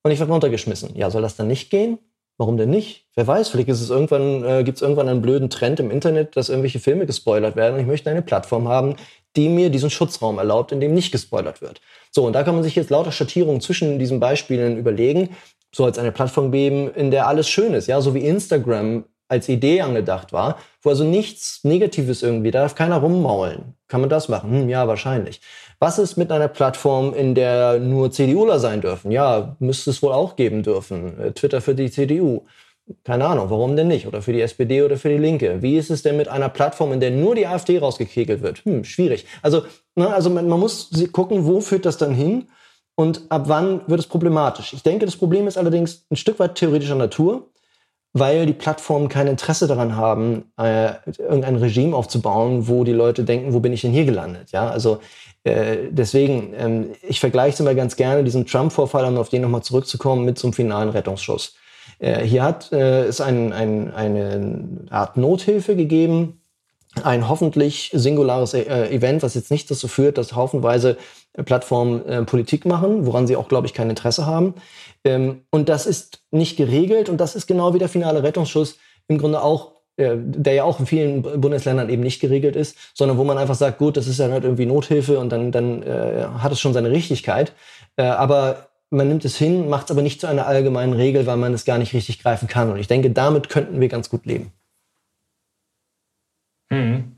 und 0.04 0.12
ich 0.12 0.20
werde 0.20 0.32
runtergeschmissen. 0.32 0.96
Ja, 0.96 1.10
soll 1.10 1.22
das 1.22 1.38
dann 1.38 1.48
nicht 1.48 1.70
gehen? 1.70 1.98
Warum 2.38 2.58
denn 2.58 2.70
nicht? 2.70 3.06
Wer 3.16 3.26
weiß, 3.26 3.48
vielleicht 3.48 3.70
ist 3.70 3.80
es 3.80 3.90
irgendwann, 3.90 4.44
äh, 4.44 4.64
gibt 4.66 4.78
es 4.78 4.82
irgendwann 4.82 5.08
einen 5.08 5.22
blöden 5.22 5.50
Trend 5.50 5.80
im 5.80 5.90
Internet, 5.90 6.36
dass 6.36 6.50
irgendwelche 6.50 6.80
Filme 6.80 7.06
gespoilert 7.06 7.56
werden 7.56 7.76
und 7.76 7.80
ich 7.80 7.88
möchte 7.88 8.10
eine 8.10 8.22
Plattform 8.22 8.68
haben, 8.68 8.98
die 9.38 9.48
mir 9.48 9.70
diesen 9.70 9.90
Schutzraum 9.90 10.38
erlaubt, 10.38 10.74
in 10.74 10.82
dem 10.82 10.94
nicht 10.94 11.14
gespoilert 11.14 11.62
wird. 11.62 11.80
So, 12.12 12.26
und 12.26 12.34
da 12.34 12.44
kann 12.44 12.56
man 12.56 12.64
sich 12.64 12.76
jetzt 12.76 12.90
lauter 12.90 13.14
Schattierungen 13.14 13.62
zwischen 13.62 14.00
diesen 14.00 14.20
Beispielen 14.20 14.78
überlegen 14.78 15.30
so 15.76 15.84
als 15.84 16.00
eine 16.00 16.14
Plattform 16.14 16.54
geben, 16.54 16.90
in 16.94 17.12
der 17.12 17.28
alles 17.28 17.50
schön 17.50 17.74
ist, 17.74 17.88
ja, 17.88 18.00
so 18.00 18.14
wie 18.14 18.26
Instagram 18.26 19.04
als 19.28 19.50
Idee 19.50 19.82
angedacht 19.82 20.32
war, 20.32 20.58
wo 20.82 20.90
also 20.90 21.04
nichts 21.04 21.66
Negatives 21.66 22.24
irgendwie, 22.24 22.52
da 22.52 22.62
darf 22.62 22.76
keiner 22.76 22.98
rummaulen. 22.98 23.74
Kann 23.90 24.00
man 24.00 24.10
das 24.10 24.30
machen? 24.30 24.52
Hm, 24.52 24.70
ja, 24.70 24.88
wahrscheinlich. 24.88 25.42
Was 25.80 26.00
ist 26.00 26.16
mit 26.16 26.32
einer 26.32 26.48
Plattform, 26.48 27.14
in 27.14 27.36
der 27.36 27.80
nur 27.80 28.10
CDUler 28.10 28.60
sein 28.60 28.80
dürfen? 28.80 29.12
Ja, 29.12 29.58
müsste 29.60 29.90
es 29.90 30.02
wohl 30.02 30.14
auch 30.14 30.38
geben 30.38 30.64
dürfen. 30.64 31.20
Äh, 31.20 31.32
Twitter 31.34 31.60
für 31.60 31.76
die 31.76 31.92
CDU. 31.92 32.46
Keine 33.04 33.26
Ahnung, 33.26 33.50
warum 33.50 33.76
denn 33.76 33.90
nicht? 33.90 34.08
Oder 34.08 34.22
für 34.22 34.32
die 34.32 34.42
SPD 34.42 34.82
oder 34.82 34.96
für 34.96 35.10
die 35.10 35.18
Linke. 35.18 35.62
Wie 35.62 35.76
ist 35.76 35.90
es 35.90 36.04
denn 36.04 36.16
mit 36.16 36.30
einer 36.30 36.50
Plattform, 36.50 36.94
in 36.94 37.02
der 37.02 37.12
nur 37.12 37.36
die 37.36 37.48
AfD 37.48 37.80
rausgekegelt 37.80 38.42
wird? 38.42 38.60
Hm, 38.64 38.86
schwierig. 38.86 39.26
Also, 39.42 39.64
ne, 39.96 40.14
also 40.14 40.30
man, 40.30 40.48
man 40.48 40.60
muss 40.60 40.90
gucken, 41.12 41.46
wo 41.46 41.60
führt 41.60 41.86
das 41.86 41.98
dann 41.98 42.14
hin? 42.14 42.46
Und 42.96 43.24
ab 43.30 43.44
wann 43.48 43.82
wird 43.88 44.00
es 44.00 44.08
problematisch. 44.08 44.74
Ich 44.74 44.84
denke, 44.84 45.06
das 45.06 45.16
Problem 45.16 45.48
ist 45.48 45.58
allerdings 45.58 46.06
ein 46.10 46.16
Stück 46.16 46.40
weit 46.40 46.56
theoretischer 46.56 46.96
Natur, 46.96 47.50
weil 48.14 48.46
die 48.46 48.54
Plattformen 48.54 49.10
kein 49.10 49.28
Interesse 49.28 49.68
daran 49.68 49.98
haben, 49.98 50.46
äh, 50.58 50.94
irgendein 51.20 51.58
Regime 51.58 51.96
aufzubauen, 51.96 52.70
wo 52.70 52.86
die 52.86 52.94
Leute 52.94 53.26
denken, 53.26 53.54
wo 53.54 53.60
bin 53.60 53.74
ich 53.74 53.82
denn 53.82 53.92
hier 53.92 54.06
gelandet? 54.06 54.52
Ja, 54.52 54.70
also 54.70 55.00
äh, 55.44 55.90
deswegen, 55.92 56.54
ähm, 56.58 56.92
ich 57.02 57.20
vergleiche 57.20 57.56
es 57.56 57.60
immer 57.60 57.76
ganz 57.76 57.98
gerne, 57.98 58.24
diesen 58.24 58.46
Trump-Vorfall, 58.46 59.06
um 59.06 59.18
auf 59.18 59.28
den 59.28 59.42
nochmal 59.42 59.64
zurückzukommen, 59.64 60.24
mit 60.24 60.40
zum 60.40 60.54
finalen 60.54 60.90
Rettungsschuss. 60.90 61.56
Äh, 62.00 62.24
hier 62.24 62.44
hat 62.44 62.72
äh, 62.72 63.04
es 63.04 63.20
ein, 63.20 63.52
ein, 63.52 63.94
eine 63.94 64.88
Art 64.90 65.18
Nothilfe 65.18 65.76
gegeben, 65.76 66.42
ein 67.04 67.28
hoffentlich 67.28 67.92
singulares 67.94 68.54
äh, 68.54 68.64
Event, 68.90 69.24
was 69.24 69.34
jetzt 69.34 69.52
nicht 69.52 69.70
dazu 69.70 69.90
führt, 69.90 70.18
dass 70.18 70.34
haufenweise 70.34 70.98
Plattformen 71.44 72.06
äh, 72.06 72.24
Politik 72.24 72.66
machen, 72.66 73.06
woran 73.06 73.28
sie 73.28 73.36
auch, 73.36 73.48
glaube 73.48 73.68
ich, 73.68 73.74
kein 73.74 73.90
Interesse 73.90 74.26
haben. 74.26 74.54
Ähm, 75.04 75.42
und 75.52 75.70
das 75.70 75.86
ist 75.86 76.24
nicht 76.32 76.58
geregelt 76.58 77.10
und 77.10 77.18
das 77.18 77.36
ist 77.36 77.48
genau 77.48 77.74
wie 77.74 77.80
der 77.80 77.90
finale 77.90 78.24
Rettungsschuss 78.24 78.78
im 79.08 79.18
Grunde 79.18 79.42
auch, 79.42 79.74
äh, 79.98 80.16
der 80.18 80.54
ja 80.54 80.64
auch 80.64 80.80
in 80.80 80.86
vielen 80.86 81.22
Bundesländern 81.22 81.90
eben 81.90 82.04
nicht 82.04 82.20
geregelt 82.20 82.56
ist, 82.56 82.78
sondern 82.94 83.18
wo 83.18 83.24
man 83.24 83.38
einfach 83.38 83.56
sagt, 83.56 83.78
gut, 83.78 83.98
das 83.98 84.08
ist 84.08 84.20
ja 84.20 84.30
halt 84.30 84.44
irgendwie 84.44 84.66
Nothilfe 84.66 85.20
und 85.20 85.30
dann, 85.30 85.52
dann 85.52 85.84
äh, 85.84 86.26
hat 86.40 86.52
es 86.52 86.60
schon 86.60 86.74
seine 86.74 86.92
Richtigkeit. 86.92 87.54
Äh, 87.98 88.04
aber 88.04 88.70
man 88.90 89.08
nimmt 89.08 89.26
es 89.26 89.38
hin, 89.38 89.70
macht 89.70 89.86
es 89.86 89.92
aber 89.92 90.02
nicht 90.02 90.22
zu 90.22 90.28
einer 90.28 90.48
allgemeinen 90.48 90.94
Regel, 90.94 91.26
weil 91.26 91.38
man 91.38 91.54
es 91.54 91.66
gar 91.66 91.78
nicht 91.78 91.94
richtig 91.94 92.22
greifen 92.22 92.48
kann. 92.48 92.72
Und 92.72 92.80
ich 92.80 92.88
denke, 92.88 93.12
damit 93.12 93.50
könnten 93.50 93.80
wir 93.80 93.90
ganz 93.90 94.10
gut 94.10 94.26
leben. 94.26 94.52
Mhm. 96.70 97.18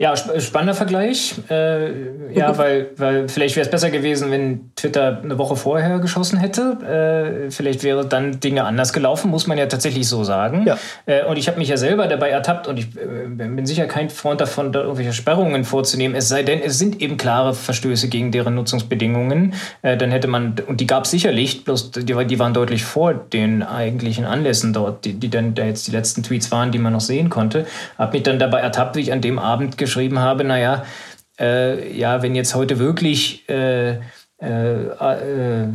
Ja, 0.00 0.16
spannender 0.16 0.72
Vergleich. 0.72 1.34
Äh, 1.50 2.32
ja, 2.32 2.56
weil, 2.58 2.88
weil 2.96 3.28
vielleicht 3.28 3.54
wäre 3.56 3.66
es 3.66 3.70
besser 3.70 3.90
gewesen, 3.90 4.30
wenn 4.30 4.70
Twitter 4.74 5.20
eine 5.22 5.36
Woche 5.36 5.56
vorher 5.56 5.98
geschossen 5.98 6.38
hätte. 6.38 7.44
Äh, 7.46 7.50
vielleicht 7.50 7.82
wäre 7.82 8.06
dann 8.06 8.40
Dinge 8.40 8.64
anders 8.64 8.94
gelaufen, 8.94 9.30
muss 9.30 9.46
man 9.46 9.58
ja 9.58 9.66
tatsächlich 9.66 10.08
so 10.08 10.24
sagen. 10.24 10.64
Ja. 10.66 10.78
Äh, 11.04 11.26
und 11.26 11.36
ich 11.36 11.48
habe 11.48 11.58
mich 11.58 11.68
ja 11.68 11.76
selber 11.76 12.06
dabei 12.06 12.30
ertappt 12.30 12.66
und 12.66 12.78
ich 12.78 12.86
äh, 12.96 13.28
bin 13.28 13.66
sicher 13.66 13.84
kein 13.84 14.08
Freund 14.08 14.40
davon, 14.40 14.72
da 14.72 14.80
irgendwelche 14.80 15.12
Sperrungen 15.12 15.64
vorzunehmen. 15.64 16.16
Es 16.16 16.30
sei 16.30 16.44
denn, 16.44 16.62
es 16.62 16.78
sind 16.78 17.02
eben 17.02 17.18
klare 17.18 17.52
Verstöße 17.52 18.08
gegen 18.08 18.32
deren 18.32 18.54
Nutzungsbedingungen. 18.54 19.52
Äh, 19.82 19.98
dann 19.98 20.12
hätte 20.12 20.28
man, 20.28 20.54
und 20.66 20.80
die 20.80 20.86
gab 20.86 21.04
es 21.04 21.10
sicherlich, 21.10 21.64
bloß 21.64 21.90
die, 21.90 22.06
die, 22.06 22.38
waren 22.38 22.54
deutlich 22.54 22.84
vor 22.84 23.12
den 23.12 23.62
eigentlichen 23.62 24.24
Anlässen 24.24 24.72
dort, 24.72 25.04
die, 25.04 25.12
die 25.12 25.28
dann 25.28 25.52
da 25.52 25.66
jetzt 25.66 25.86
die 25.88 25.92
letzten 25.92 26.22
Tweets 26.22 26.50
waren, 26.50 26.72
die 26.72 26.78
man 26.78 26.94
noch 26.94 27.02
sehen 27.02 27.28
konnte. 27.28 27.66
Habe 27.98 28.14
mich 28.14 28.22
dann 28.22 28.38
dabei 28.38 28.60
ertappt, 28.60 28.96
wie 28.96 29.00
ich 29.00 29.12
an 29.12 29.20
dem 29.20 29.38
Abend 29.38 29.76
geschrieben 29.90 30.20
habe, 30.20 30.44
naja, 30.44 30.84
äh, 31.40 31.96
ja, 31.96 32.22
wenn 32.22 32.36
jetzt 32.36 32.54
heute 32.54 32.78
wirklich 32.78 33.48
äh, 33.48 33.98
äh, 34.38 35.66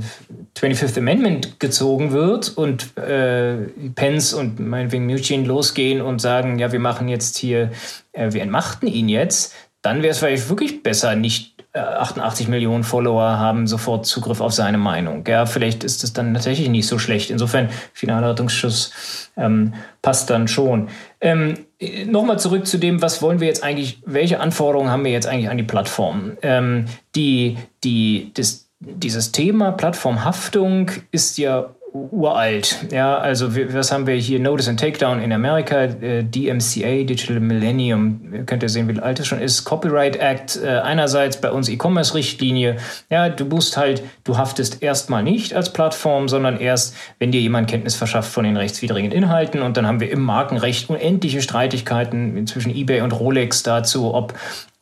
25th 0.57 0.97
Amendment 0.97 1.59
gezogen 1.59 2.11
wird 2.11 2.49
und 2.57 2.97
äh, 2.97 3.57
Pence 3.93 4.33
und 4.33 4.59
meinetwegen 4.59 5.05
Mnuchin 5.05 5.45
losgehen 5.45 6.01
und 6.01 6.21
sagen, 6.21 6.59
ja, 6.59 6.71
wir 6.71 6.79
machen 6.79 7.09
jetzt 7.09 7.37
hier, 7.37 7.71
äh, 8.13 8.31
wir 8.31 8.41
entmachten 8.41 8.87
ihn 8.87 9.09
jetzt, 9.09 9.53
dann 9.81 10.01
wäre 10.01 10.11
es 10.11 10.19
vielleicht 10.19 10.49
wirklich 10.49 10.81
besser, 10.81 11.15
nicht 11.15 11.55
88 11.75 12.47
äh, 12.47 12.49
Millionen 12.49 12.83
Follower 12.83 13.37
haben 13.37 13.67
sofort 13.67 14.05
Zugriff 14.05 14.39
auf 14.39 14.53
seine 14.53 14.77
Meinung. 14.77 15.25
Ja, 15.27 15.45
vielleicht 15.45 15.83
ist 15.83 16.03
es 16.03 16.13
dann 16.13 16.33
tatsächlich 16.33 16.69
nicht 16.69 16.87
so 16.87 16.97
schlecht. 16.97 17.29
Insofern, 17.29 17.69
finaler 17.93 18.31
Rettungsschuss 18.31 19.29
ähm, 19.37 19.73
passt 20.01 20.29
dann 20.29 20.47
schon. 20.47 20.87
Ähm, 21.19 21.64
Nochmal 22.05 22.39
zurück 22.39 22.65
zu 22.65 22.77
dem, 22.77 23.01
was 23.01 23.21
wollen 23.21 23.39
wir 23.39 23.47
jetzt 23.47 23.63
eigentlich, 23.63 24.01
welche 24.05 24.39
Anforderungen 24.39 24.89
haben 24.89 25.03
wir 25.03 25.11
jetzt 25.11 25.27
eigentlich 25.27 25.49
an 25.49 25.57
die 25.57 25.63
Plattform? 25.63 26.37
Ähm, 26.41 26.85
die, 27.15 27.57
die, 27.83 28.31
das, 28.33 28.69
dieses 28.79 29.31
Thema 29.31 29.71
Plattformhaftung 29.71 30.91
ist 31.11 31.37
ja 31.37 31.75
uralt. 32.11 32.87
Ja, 32.91 33.17
also 33.17 33.55
was 33.55 33.91
haben 33.91 34.05
wir 34.05 34.15
hier? 34.15 34.39
Notice 34.39 34.67
and 34.67 34.79
Takedown 34.79 35.21
in 35.21 35.31
Amerika, 35.31 35.83
äh, 35.83 36.23
DMCA, 36.23 37.03
Digital 37.05 37.39
Millennium, 37.39 38.33
ihr 38.33 38.43
könnt 38.43 38.63
ja 38.63 38.69
sehen, 38.69 38.87
wie 38.89 38.99
alt 38.99 39.19
es 39.19 39.27
schon 39.27 39.39
ist. 39.39 39.63
Copyright 39.63 40.17
Act, 40.17 40.59
äh, 40.61 40.79
einerseits 40.79 41.39
bei 41.39 41.51
uns 41.51 41.69
E-Commerce-Richtlinie. 41.69 42.77
Ja, 43.09 43.29
du 43.29 43.45
musst 43.45 43.77
halt, 43.77 44.03
du 44.25 44.37
haftest 44.37 44.83
erstmal 44.83 45.23
nicht 45.23 45.53
als 45.53 45.71
Plattform, 45.71 46.27
sondern 46.27 46.59
erst, 46.59 46.95
wenn 47.19 47.31
dir 47.31 47.39
jemand 47.39 47.69
Kenntnis 47.69 47.95
verschafft 47.95 48.31
von 48.31 48.43
den 48.43 48.57
rechtswidrigen 48.57 49.11
Inhalten. 49.11 49.61
Und 49.61 49.77
dann 49.77 49.87
haben 49.87 50.01
wir 50.01 50.11
im 50.11 50.21
Markenrecht 50.21 50.89
unendliche 50.89 51.41
Streitigkeiten 51.41 52.45
zwischen 52.47 52.75
eBay 52.75 53.01
und 53.01 53.11
Rolex 53.11 53.63
dazu, 53.63 54.13
ob 54.13 54.33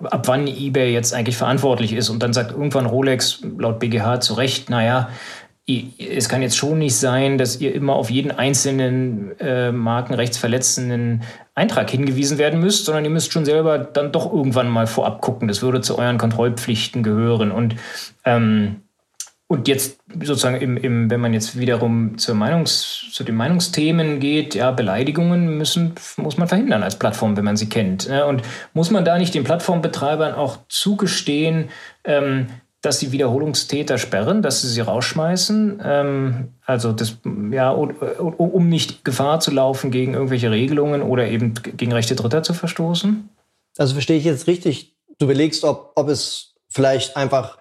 ab 0.04 0.28
wann 0.28 0.48
eBay 0.48 0.92
jetzt 0.92 1.14
eigentlich 1.14 1.38
verantwortlich 1.38 1.94
ist. 1.94 2.10
Und 2.10 2.24
dann 2.24 2.34
sagt 2.34 2.52
irgendwann 2.52 2.86
Rolex 2.86 3.42
laut 3.58 3.80
BGH 3.80 4.20
zu 4.20 4.34
Recht, 4.34 4.70
naja, 4.70 5.10
es 5.66 6.28
kann 6.28 6.42
jetzt 6.42 6.58
schon 6.58 6.80
nicht 6.80 6.96
sein, 6.96 7.38
dass 7.38 7.62
ihr 7.62 7.74
immer 7.74 7.96
auf 7.96 8.10
jeden 8.10 8.32
einzelnen 8.32 9.40
äh, 9.40 9.72
markenrechtsverletzenden 9.72 11.24
Eintrag 11.56 11.90
hingewiesen 11.90 12.38
werden 12.38 12.60
müsst, 12.60 12.86
sondern 12.86 13.06
ihr 13.06 13.12
müsst 13.12 13.32
schon 13.32 13.46
selber 13.46 13.78
dann 13.80 14.12
doch 14.12 14.32
irgendwann 14.32 14.70
mal 14.70 14.88
vorab 14.88 15.22
gucken. 15.22 15.48
Das 15.48 15.62
würde 15.62 15.82
zu 15.82 15.98
euren 15.98 16.18
Kontrollpflichten 16.18 17.02
gehören. 17.04 17.52
Und, 17.52 17.76
ähm, 18.26 18.82
Und 19.48 19.68
jetzt 19.68 20.00
sozusagen, 20.24 20.60
im, 20.60 20.78
im, 20.78 21.10
wenn 21.12 21.22
man 21.22 21.34
jetzt 21.34 21.60
wiederum 21.60 22.18
zur 22.18 22.34
Meinungs, 22.34 23.10
zu 23.12 23.24
den 23.24 23.36
Meinungsthemen 23.36 24.20
geht, 24.20 24.56
ja, 24.56 24.72
Beleidigungen 24.72 25.58
müssen, 25.58 25.94
muss 26.18 26.38
man 26.38 26.48
verhindern 26.48 26.82
als 26.82 26.98
Plattform, 26.98 27.38
wenn 27.38 27.46
man 27.46 27.56
sie 27.56 27.70
kennt. 27.70 28.08
Und 28.08 28.42
muss 28.74 28.90
man 28.90 29.06
da 29.06 29.18
nicht 29.20 29.36
den 29.36 29.44
Plattformbetreibern 29.44 30.34
auch 30.34 30.58
zugestehen, 30.70 31.70
ähm, 32.04 32.48
dass 32.84 33.00
sie 33.00 33.14
Wiederholungstäter 33.14 33.98
sperren, 33.98 34.42
dass 34.42 34.62
sie 34.62 34.68
sie 34.68 34.82
rausschmeißen, 34.82 35.82
ähm, 35.84 36.50
also 36.66 36.92
das, 36.92 37.18
ja, 37.50 37.72
um 37.72 38.68
nicht 38.68 39.06
Gefahr 39.06 39.40
zu 39.40 39.52
laufen 39.52 39.90
gegen 39.90 40.14
irgendwelche 40.14 40.52
Regelungen 40.52 41.02
oder 41.02 41.28
eben 41.30 41.54
gegen 41.54 41.94
Rechte 41.94 42.16
Dritter 42.16 42.44
zu 42.44 42.54
verstoßen? 42.54 43.30
Also 43.78 43.94
verstehe 43.94 44.18
ich 44.18 44.26
jetzt 44.26 44.48
richtig, 44.48 44.98
du 45.18 45.26
überlegst, 45.26 45.64
ob, 45.64 45.94
ob 45.96 46.10
es 46.10 46.56
vielleicht 46.68 47.16
einfach 47.16 47.58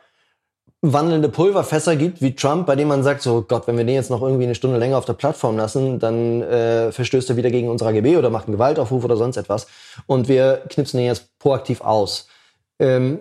wandelnde 0.80 1.28
Pulverfässer 1.28 1.94
gibt, 1.94 2.20
wie 2.20 2.34
Trump, 2.34 2.66
bei 2.66 2.74
dem 2.74 2.88
man 2.88 3.04
sagt, 3.04 3.22
so 3.22 3.42
Gott, 3.42 3.68
wenn 3.68 3.78
wir 3.78 3.84
den 3.84 3.94
jetzt 3.94 4.10
noch 4.10 4.22
irgendwie 4.22 4.42
eine 4.42 4.56
Stunde 4.56 4.78
länger 4.78 4.98
auf 4.98 5.04
der 5.04 5.12
Plattform 5.12 5.56
lassen, 5.56 6.00
dann 6.00 6.42
äh, 6.42 6.90
verstößt 6.90 7.30
er 7.30 7.36
wieder 7.36 7.52
gegen 7.52 7.68
unsere 7.68 7.90
AGB 7.90 8.16
oder 8.16 8.30
macht 8.30 8.46
einen 8.46 8.54
Gewaltaufruf 8.54 9.04
oder 9.04 9.16
sonst 9.16 9.36
etwas. 9.36 9.68
Und 10.06 10.26
wir 10.26 10.64
knipsen 10.68 10.98
den 10.98 11.06
jetzt 11.06 11.38
proaktiv 11.38 11.80
aus. 11.80 12.26
Ähm, 12.80 13.20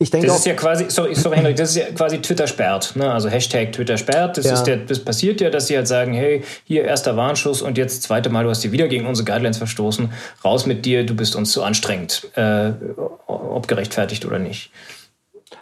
ich 0.00 0.10
denke 0.10 0.28
das 0.28 0.38
ist 0.38 0.46
ja 0.46 0.54
quasi, 0.54 0.86
sorry, 0.88 1.14
sorry 1.16 1.38
Henrik, 1.38 1.56
das 1.56 1.70
ist 1.70 1.76
ja 1.76 1.86
quasi 1.86 2.18
Twitter 2.18 2.46
sperrt, 2.46 2.94
ne? 2.94 3.12
also 3.12 3.28
Hashtag 3.28 3.72
Twitter 3.72 3.96
sperrt. 3.96 4.36
Das, 4.36 4.46
ja. 4.46 4.54
ist 4.54 4.62
der, 4.62 4.76
das 4.76 5.00
passiert 5.00 5.40
ja, 5.40 5.50
dass 5.50 5.66
sie 5.66 5.76
halt 5.76 5.88
sagen, 5.88 6.12
hey, 6.12 6.42
hier 6.64 6.84
erster 6.84 7.16
Warnschuss 7.16 7.62
und 7.62 7.76
jetzt 7.76 8.04
zweite 8.04 8.30
Mal, 8.30 8.44
du 8.44 8.50
hast 8.50 8.62
dir 8.62 8.70
wieder 8.70 8.86
gegen 8.86 9.06
unsere 9.06 9.26
Guidelines 9.26 9.58
verstoßen, 9.58 10.12
raus 10.44 10.66
mit 10.66 10.86
dir, 10.86 11.04
du 11.04 11.14
bist 11.14 11.34
uns 11.34 11.50
zu 11.50 11.64
anstrengend, 11.64 12.28
äh, 12.36 12.70
ob 13.26 13.66
gerechtfertigt 13.66 14.24
oder 14.24 14.38
nicht. 14.38 14.70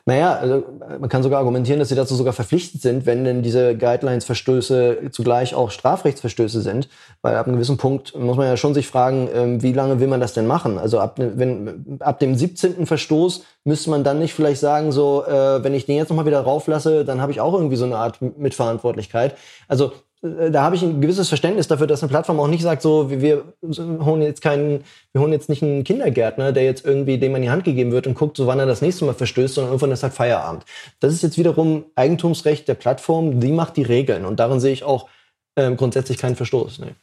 Naja, 0.05 0.35
also 0.35 0.65
man 1.01 1.09
kann 1.09 1.23
sogar 1.23 1.39
argumentieren, 1.39 1.79
dass 1.79 1.89
sie 1.89 1.95
dazu 1.95 2.15
sogar 2.15 2.33
verpflichtet 2.33 2.83
sind, 2.83 3.07
wenn 3.07 3.25
denn 3.25 3.43
diese 3.43 3.77
Guidelines-Verstöße 3.77 5.11
zugleich 5.11 5.55
auch 5.55 5.71
Strafrechtsverstöße 5.71 6.61
sind. 6.61 6.89
Weil 7.23 7.37
ab 7.37 7.47
einem 7.47 7.57
gewissen 7.57 7.77
Punkt 7.77 8.17
muss 8.17 8.37
man 8.37 8.47
ja 8.47 8.57
schon 8.57 8.75
sich 8.75 8.87
fragen, 8.87 9.29
ähm, 9.35 9.63
wie 9.63 9.73
lange 9.73 10.01
will 10.01 10.09
man 10.09 10.21
das 10.21 10.33
denn 10.33 10.47
machen? 10.47 10.79
Also 10.79 10.99
ab, 10.99 11.17
wenn, 11.19 11.99
ab 12.01 12.19
dem 12.19 12.35
17. 12.35 12.87
Verstoß 12.87 13.45
müsste 13.65 13.91
man 13.91 14.05
dann 14.05 14.19
nicht 14.19 14.35
vielleicht 14.35 14.61
sagen, 14.61 14.93
so, 14.93 15.25
äh, 15.27 15.63
wenn 15.63 15.75
ich 15.75 15.87
den 15.87 15.97
jetzt 15.97 16.09
nochmal 16.09 16.27
wieder 16.27 16.41
rauflasse, 16.41 17.05
dann 17.05 17.21
habe 17.21 17.33
ich 17.33 17.41
auch 17.41 17.55
irgendwie 17.55 17.77
so 17.77 17.85
eine 17.85 17.97
Art 17.97 18.21
Mitverantwortlichkeit. 18.21 19.37
Also 19.69 19.93
da 20.23 20.63
habe 20.63 20.77
ich 20.77 20.83
ein 20.83 21.01
gewisses 21.01 21.29
Verständnis 21.29 21.69
dafür, 21.69 21.87
dass 21.87 22.03
eine 22.03 22.11
Plattform 22.11 22.41
auch 22.41 22.49
nicht 22.49 22.63
sagt, 22.63 22.83
so, 22.83 23.11
wir 23.11 23.45
holen 23.63 24.23
jetzt 24.23 24.41
keinen, 24.41 24.85
wir 25.13 25.21
holen 25.21 25.33
jetzt 25.33 25.49
nicht 25.49 25.63
einen 25.63 25.85
Kindergärtner, 25.85 26.53
der 26.53 26.65
jetzt 26.65 26.85
irgendwie 26.85 27.19
dem 27.19 27.35
an 27.35 27.43
die 27.43 27.51
Hand 27.51 27.65
gegeben 27.65 27.93
wird 27.93 28.07
und 28.07 28.15
guckt, 28.15 28.37
so 28.37 28.47
wann 28.47 28.59
er 28.59 28.67
das 28.67 28.83
nächste 28.83 29.05
Mal 29.05 29.15
verstößt, 29.15 29.55
sondern 29.55 29.73
irgendwann 29.73 29.93
ist 29.93 30.03
halt 30.03 30.15
Feierabend. 30.15 30.65
Das 31.01 31.13
ist 31.13 31.23
jetzt 31.23 31.39
wiederum 31.39 31.85
Eigentumsrecht 31.95 32.67
der 32.67 32.75
Plattform, 32.75 33.41
die 33.41 33.53
macht 33.53 33.77
die 33.77 33.83
Regeln 33.83 34.25
und 34.25 34.41
darin 34.41 34.61
sehe 34.61 34.73
ich 34.73 34.85
auch 34.85 35.09
äh, 35.55 35.75
grundsätzlich 35.75 36.19
keinen 36.19 36.37
Verstoß. 36.37 36.79
Nee. 36.79 36.95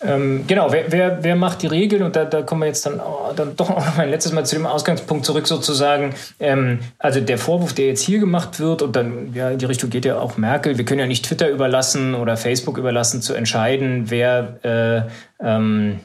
Ähm, 0.00 0.44
genau, 0.46 0.70
wer, 0.72 0.92
wer, 0.92 1.24
wer 1.24 1.36
macht 1.36 1.62
die 1.62 1.68
Regeln? 1.68 2.02
Und 2.02 2.16
da, 2.16 2.24
da 2.24 2.42
kommen 2.42 2.62
wir 2.62 2.66
jetzt 2.66 2.84
dann, 2.84 3.00
oh, 3.00 3.32
dann 3.34 3.56
doch 3.56 3.70
noch 3.70 3.98
ein 3.98 4.10
letztes 4.10 4.32
Mal 4.32 4.44
zu 4.44 4.54
dem 4.56 4.66
Ausgangspunkt 4.66 5.24
zurück, 5.24 5.46
sozusagen. 5.46 6.14
Ähm, 6.38 6.80
also 6.98 7.20
der 7.20 7.38
Vorwurf, 7.38 7.72
der 7.72 7.86
jetzt 7.86 8.02
hier 8.02 8.18
gemacht 8.18 8.60
wird, 8.60 8.82
und 8.82 8.94
dann, 8.94 9.32
ja, 9.32 9.50
in 9.50 9.58
die 9.58 9.64
Richtung 9.64 9.88
geht 9.88 10.04
ja 10.04 10.18
auch 10.18 10.36
Merkel, 10.36 10.76
wir 10.76 10.84
können 10.84 11.00
ja 11.00 11.06
nicht 11.06 11.24
Twitter 11.24 11.48
überlassen 11.48 12.14
oder 12.14 12.36
Facebook 12.36 12.76
überlassen, 12.76 13.22
zu 13.22 13.34
entscheiden, 13.34 14.10
wer 14.10 14.58
äh, 15.40 15.44
ähm, 15.44 16.00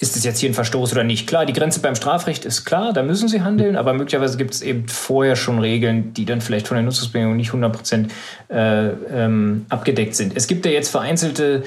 ist 0.00 0.16
es 0.16 0.24
jetzt 0.24 0.40
hier 0.40 0.50
ein 0.50 0.54
Verstoß 0.54 0.92
oder 0.92 1.04
nicht. 1.04 1.26
Klar, 1.26 1.46
die 1.46 1.52
Grenze 1.52 1.80
beim 1.80 1.94
Strafrecht 1.94 2.44
ist 2.44 2.64
klar, 2.64 2.92
da 2.92 3.02
müssen 3.02 3.28
sie 3.28 3.42
handeln, 3.42 3.76
aber 3.76 3.94
möglicherweise 3.94 4.36
gibt 4.36 4.52
es 4.52 4.60
eben 4.60 4.88
vorher 4.88 5.36
schon 5.36 5.60
Regeln, 5.60 6.12
die 6.12 6.24
dann 6.24 6.40
vielleicht 6.40 6.68
von 6.68 6.76
der 6.76 6.84
Nutzungsbedingung 6.84 7.36
nicht 7.36 7.52
100% 7.52 8.08
äh, 8.48 8.88
ähm, 8.88 9.66
abgedeckt 9.68 10.14
sind. 10.14 10.36
Es 10.36 10.46
gibt 10.46 10.66
ja 10.66 10.72
jetzt 10.72 10.90
vereinzelte 10.90 11.62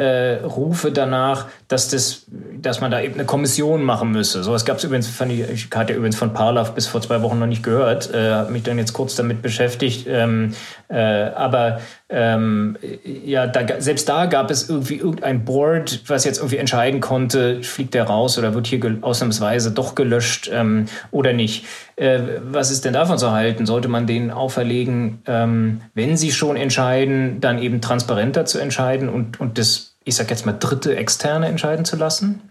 äh, 0.00 0.42
Rufe 0.44 0.92
danach, 0.92 1.48
dass, 1.68 1.88
das, 1.88 2.26
dass 2.56 2.80
man 2.80 2.90
da 2.90 3.02
eben 3.02 3.14
eine 3.14 3.26
Kommission 3.26 3.82
machen 3.82 4.12
müsse. 4.12 4.42
So, 4.42 4.54
es 4.54 4.64
gab 4.64 4.78
es 4.78 4.84
übrigens, 4.84 5.08
fand 5.08 5.30
ich, 5.30 5.40
ich 5.40 5.68
hatte 5.74 5.92
übrigens 5.92 6.16
von 6.16 6.32
Parlav 6.32 6.74
bis 6.74 6.86
vor 6.86 7.02
zwei 7.02 7.20
Wochen 7.20 7.38
noch 7.38 7.46
nicht 7.46 7.62
gehört, 7.62 8.12
äh, 8.14 8.30
habe 8.30 8.50
mich 8.50 8.62
dann 8.62 8.78
jetzt 8.78 8.94
kurz 8.94 9.14
damit 9.14 9.42
beschäftigt. 9.42 10.06
Ähm, 10.08 10.54
äh, 10.88 10.96
aber 10.96 11.80
ähm, 12.08 12.78
ja, 13.04 13.46
da, 13.46 13.78
selbst 13.78 14.08
da 14.08 14.24
gab 14.24 14.50
es 14.50 14.70
irgendwie 14.70 14.96
irgendein 14.96 15.44
Board, 15.44 16.00
was 16.06 16.24
jetzt 16.24 16.38
irgendwie 16.38 16.56
entscheiden 16.56 17.00
konnte, 17.00 17.62
fliegt 17.62 17.92
der 17.92 18.04
raus 18.04 18.38
oder 18.38 18.54
wird 18.54 18.66
hier 18.68 18.80
ausnahmsweise 19.02 19.70
doch 19.70 19.94
gelöscht 19.94 20.50
ähm, 20.50 20.86
oder 21.10 21.34
nicht. 21.34 21.66
Äh, 21.96 22.20
was 22.42 22.70
ist 22.70 22.86
denn 22.86 22.94
davon 22.94 23.18
zu 23.18 23.32
halten? 23.32 23.66
Sollte 23.66 23.88
man 23.88 24.06
denen 24.06 24.30
auferlegen, 24.30 25.22
ähm, 25.26 25.82
wenn 25.92 26.16
sie 26.16 26.32
schon 26.32 26.56
entscheiden, 26.56 27.42
dann 27.42 27.58
eben 27.58 27.82
transparenter 27.82 28.46
zu 28.46 28.58
entscheiden 28.58 29.10
und, 29.10 29.38
und 29.38 29.58
das 29.58 29.89
ich 30.04 30.16
sag 30.16 30.30
jetzt 30.30 30.46
mal, 30.46 30.52
dritte 30.52 30.96
Externe 30.96 31.46
entscheiden 31.46 31.84
zu 31.84 31.96
lassen? 31.96 32.42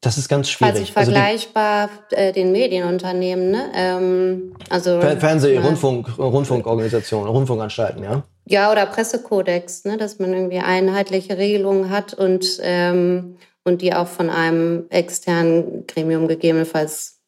Das 0.00 0.18
ist 0.18 0.28
ganz 0.28 0.50
schwierig. 0.50 0.74
Also 0.74 0.92
vergleichbar 0.92 1.88
also 2.12 2.22
äh, 2.22 2.32
den 2.32 2.52
Medienunternehmen, 2.52 3.50
ne? 3.50 3.72
Ähm, 3.74 4.54
also 4.68 5.00
Fernseh, 5.00 5.58
Rundfunk, 5.58 6.18
Rundfunkorganisationen, 6.18 7.28
Rundfunkanstalten, 7.28 8.04
ja? 8.04 8.22
Ja, 8.48 8.70
oder 8.70 8.86
Pressekodex, 8.86 9.84
ne? 9.84 9.96
dass 9.96 10.20
man 10.20 10.32
irgendwie 10.32 10.60
einheitliche 10.60 11.36
Regelungen 11.36 11.90
hat 11.90 12.14
und, 12.14 12.60
ähm, 12.62 13.36
und 13.64 13.82
die 13.82 13.92
auch 13.92 14.06
von 14.06 14.30
einem 14.30 14.84
externen 14.90 15.86
Gremium 15.88 16.28
gegebenenfalls 16.28 17.18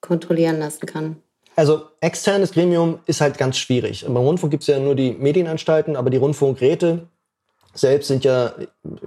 kontrollieren 0.00 0.60
lassen 0.60 0.86
kann. 0.86 1.16
Also 1.56 1.82
externes 2.00 2.52
Gremium 2.52 3.00
ist 3.06 3.20
halt 3.20 3.36
ganz 3.36 3.58
schwierig. 3.58 4.04
Beim 4.06 4.16
Rundfunk 4.16 4.52
gibt 4.52 4.62
es 4.62 4.68
ja 4.68 4.78
nur 4.78 4.94
die 4.94 5.10
Medienanstalten, 5.10 5.96
aber 5.96 6.10
die 6.10 6.18
Rundfunkräte 6.18 7.08
selbst 7.80 8.08
sind 8.08 8.24
ja, 8.24 8.54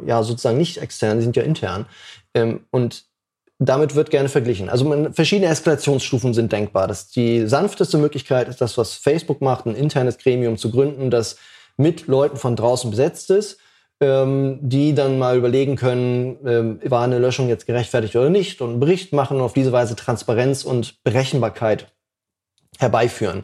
ja 0.06 0.24
sozusagen 0.24 0.58
nicht 0.58 0.78
extern, 0.78 1.18
die 1.18 1.24
sind 1.24 1.36
ja 1.36 1.44
intern. 1.44 1.86
Ähm, 2.34 2.66
und 2.72 3.06
damit 3.60 3.94
wird 3.94 4.10
gerne 4.10 4.28
verglichen. 4.28 4.70
Also 4.70 4.86
man, 4.86 5.14
verschiedene 5.14 5.52
Eskalationsstufen 5.52 6.34
sind 6.34 6.52
denkbar. 6.52 6.88
Das 6.88 7.10
die 7.10 7.48
sanfteste 7.48 8.00
Möglichkeit 8.00 8.48
ist 8.48 8.60
das, 8.60 8.78
was 8.78 8.96
Facebook 8.96 9.42
macht, 9.42 9.68
ein 9.68 9.76
internes 9.76 10.18
Gremium 10.18 10.58
zu 10.58 10.72
gründen, 10.72 11.12
das 11.12 11.38
mit 11.78 12.08
Leuten 12.08 12.38
von 12.38 12.56
draußen 12.56 12.90
besetzt 12.90 13.30
ist, 13.30 13.60
ähm, 14.02 14.58
die 14.62 14.96
dann 14.96 15.20
mal 15.20 15.38
überlegen 15.38 15.76
können, 15.76 16.38
ähm, 16.46 16.80
war 16.84 17.04
eine 17.04 17.20
Löschung 17.20 17.50
jetzt 17.50 17.68
gerechtfertigt 17.68 18.16
oder 18.16 18.32
nicht 18.32 18.62
und 18.62 18.72
einen 18.72 18.80
Bericht 18.80 19.14
machen 19.14 19.38
und 19.38 19.44
auf 19.44 19.54
diese 19.54 19.72
Weise 19.72 19.96
Transparenz 19.96 20.64
und 20.64 21.04
Berechenbarkeit 21.04 21.88
herbeiführen. 22.80 23.44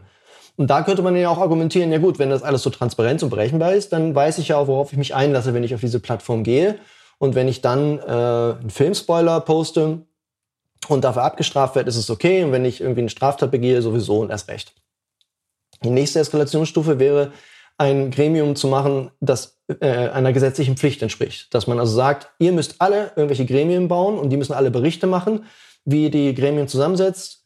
Und 0.58 0.72
da 0.72 0.82
könnte 0.82 1.04
man 1.04 1.15
ja 1.15 1.30
auch 1.30 1.38
argumentieren, 1.38 1.91
ja 1.91 2.00
gut, 2.00 2.17
wenn 2.17 2.32
das 2.32 2.41
alles 2.41 2.63
so 2.63 2.72
transparent 2.72 3.22
und 3.22 3.30
berechenbar 3.30 3.74
ist, 3.74 3.93
dann 3.93 4.13
weiß 4.13 4.39
ich 4.39 4.50
ja 4.50 4.58
auch, 4.58 4.67
worauf 4.67 4.91
ich 4.91 4.98
mich 4.98 5.13
einlasse, 5.13 5.54
wenn 5.54 5.63
ich 5.63 5.74
auf 5.76 5.82
diese 5.82 6.00
Plattform 6.00 6.43
gehe. 6.43 6.80
Und 7.20 7.36
wenn 7.36 7.48
ich 7.48 7.62
dann 7.62 8.00
äh, 8.00 8.60
einen 8.60 8.72
Filmspoiler 8.72 9.39
poste 9.41 10.02
und 10.88 11.04
dafür 11.04 11.24
abgestraft 11.24 11.76
werde, 11.76 11.89
ist 11.89 11.96
es 11.96 12.10
okay. 12.10 12.43
Und 12.43 12.52
wenn 12.52 12.65
ich 12.65 12.82
irgendwie 12.82 13.02
eine 13.02 13.10
Straftat 13.10 13.52
begehe, 13.52 13.84
sowieso 13.84 14.20
und 14.20 14.32
erst 14.32 14.50
recht. 14.50 14.74
Die 15.84 15.91
nächste 15.91 16.20
Eskalationsstufe 16.20 16.98
wäre, 16.98 17.32
ein 17.78 18.10
Gremium 18.10 18.56
zu 18.56 18.67
machen, 18.67 19.12
das 19.20 19.60
äh, 19.80 20.10
einer 20.10 20.34
gesetzlichen 20.34 20.76
Pflicht 20.76 21.04
entspricht. 21.04 21.54
Dass 21.54 21.67
man 21.67 21.80
also 21.80 21.93
sagt, 21.93 22.32
ihr 22.39 22.52
müsst 22.52 22.78
alle 22.80 23.12
irgendwelche 23.15 23.46
Gremien 23.46 23.88
bauen 23.88 24.17
und 24.17 24.32
die 24.32 24.38
müssen 24.38 24.54
alle 24.54 24.72
Berichte 24.72 25.06
machen, 25.06 25.46
wie 25.86 26.10
die 26.10 26.34
Gremien 26.34 26.67
zusammensetzt 26.67 27.37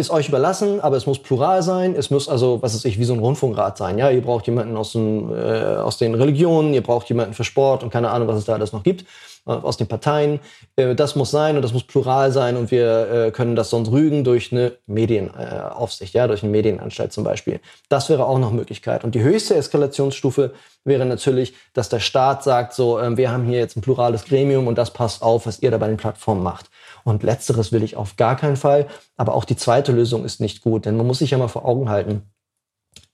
ist 0.00 0.10
euch 0.10 0.28
überlassen, 0.28 0.80
aber 0.80 0.96
es 0.96 1.06
muss 1.06 1.18
plural 1.18 1.62
sein. 1.62 1.94
Es 1.94 2.10
muss 2.10 2.28
also, 2.28 2.62
was 2.62 2.74
ist 2.74 2.84
ich, 2.84 2.98
wie 2.98 3.04
so 3.04 3.12
ein 3.12 3.20
Rundfunkrat 3.20 3.78
sein. 3.78 3.98
Ja, 3.98 4.10
ihr 4.10 4.22
braucht 4.22 4.46
jemanden 4.46 4.76
aus, 4.76 4.92
dem, 4.92 5.32
äh, 5.32 5.76
aus 5.76 5.98
den 5.98 6.14
Religionen, 6.14 6.74
ihr 6.74 6.82
braucht 6.82 7.08
jemanden 7.08 7.34
für 7.34 7.44
Sport 7.44 7.82
und 7.82 7.90
keine 7.90 8.10
Ahnung, 8.10 8.26
was 8.26 8.38
es 8.38 8.46
da 8.46 8.54
alles 8.54 8.72
noch 8.72 8.82
gibt, 8.82 9.04
äh, 9.46 9.50
aus 9.50 9.76
den 9.76 9.86
Parteien. 9.86 10.40
Äh, 10.76 10.94
das 10.94 11.14
muss 11.14 11.30
sein 11.30 11.56
und 11.56 11.62
das 11.62 11.72
muss 11.72 11.84
plural 11.84 12.32
sein 12.32 12.56
und 12.56 12.70
wir 12.70 13.10
äh, 13.10 13.30
können 13.30 13.54
das 13.54 13.70
sonst 13.70 13.90
rügen 13.90 14.24
durch 14.24 14.50
eine 14.52 14.72
Medienaufsicht, 14.86 16.14
ja, 16.14 16.26
durch 16.26 16.42
eine 16.42 16.50
Medienanstalt 16.50 17.12
zum 17.12 17.22
Beispiel. 17.22 17.60
Das 17.88 18.08
wäre 18.08 18.26
auch 18.26 18.38
noch 18.38 18.52
Möglichkeit. 18.52 19.04
Und 19.04 19.14
die 19.14 19.22
höchste 19.22 19.54
Eskalationsstufe 19.54 20.52
wäre 20.84 21.04
natürlich, 21.04 21.54
dass 21.74 21.88
der 21.88 22.00
Staat 22.00 22.42
sagt, 22.42 22.72
so, 22.72 22.98
ähm, 22.98 23.16
wir 23.16 23.30
haben 23.30 23.44
hier 23.44 23.58
jetzt 23.58 23.76
ein 23.76 23.82
plurales 23.82 24.24
Gremium 24.24 24.66
und 24.66 24.78
das 24.78 24.92
passt 24.92 25.22
auf, 25.22 25.46
was 25.46 25.60
ihr 25.62 25.70
da 25.70 25.78
bei 25.78 25.88
den 25.88 25.96
Plattformen 25.96 26.42
macht. 26.42 26.70
Und 27.04 27.22
letzteres 27.22 27.72
will 27.72 27.82
ich 27.82 27.96
auf 27.96 28.16
gar 28.16 28.36
keinen 28.36 28.56
Fall. 28.56 28.86
Aber 29.16 29.34
auch 29.34 29.44
die 29.44 29.56
zweite 29.56 29.92
Lösung 29.92 30.24
ist 30.24 30.40
nicht 30.40 30.62
gut, 30.62 30.86
denn 30.86 30.96
man 30.96 31.06
muss 31.06 31.18
sich 31.18 31.30
ja 31.30 31.38
mal 31.38 31.48
vor 31.48 31.64
Augen 31.64 31.88
halten. 31.88 32.22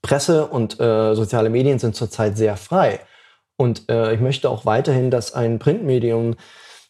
Presse 0.03 0.46
und 0.46 0.79
äh, 0.81 1.14
soziale 1.14 1.51
Medien 1.51 1.79
sind 1.79 1.96
zurzeit 1.96 2.37
sehr 2.37 2.57
frei. 2.57 3.01
Und 3.57 3.88
äh, 3.88 4.14
ich 4.14 4.20
möchte 4.20 4.51
auch 4.51 4.66
weiterhin, 4.66 5.11
dass 5.11 5.33
ein 5.33 5.59
Printmedium 5.59 6.37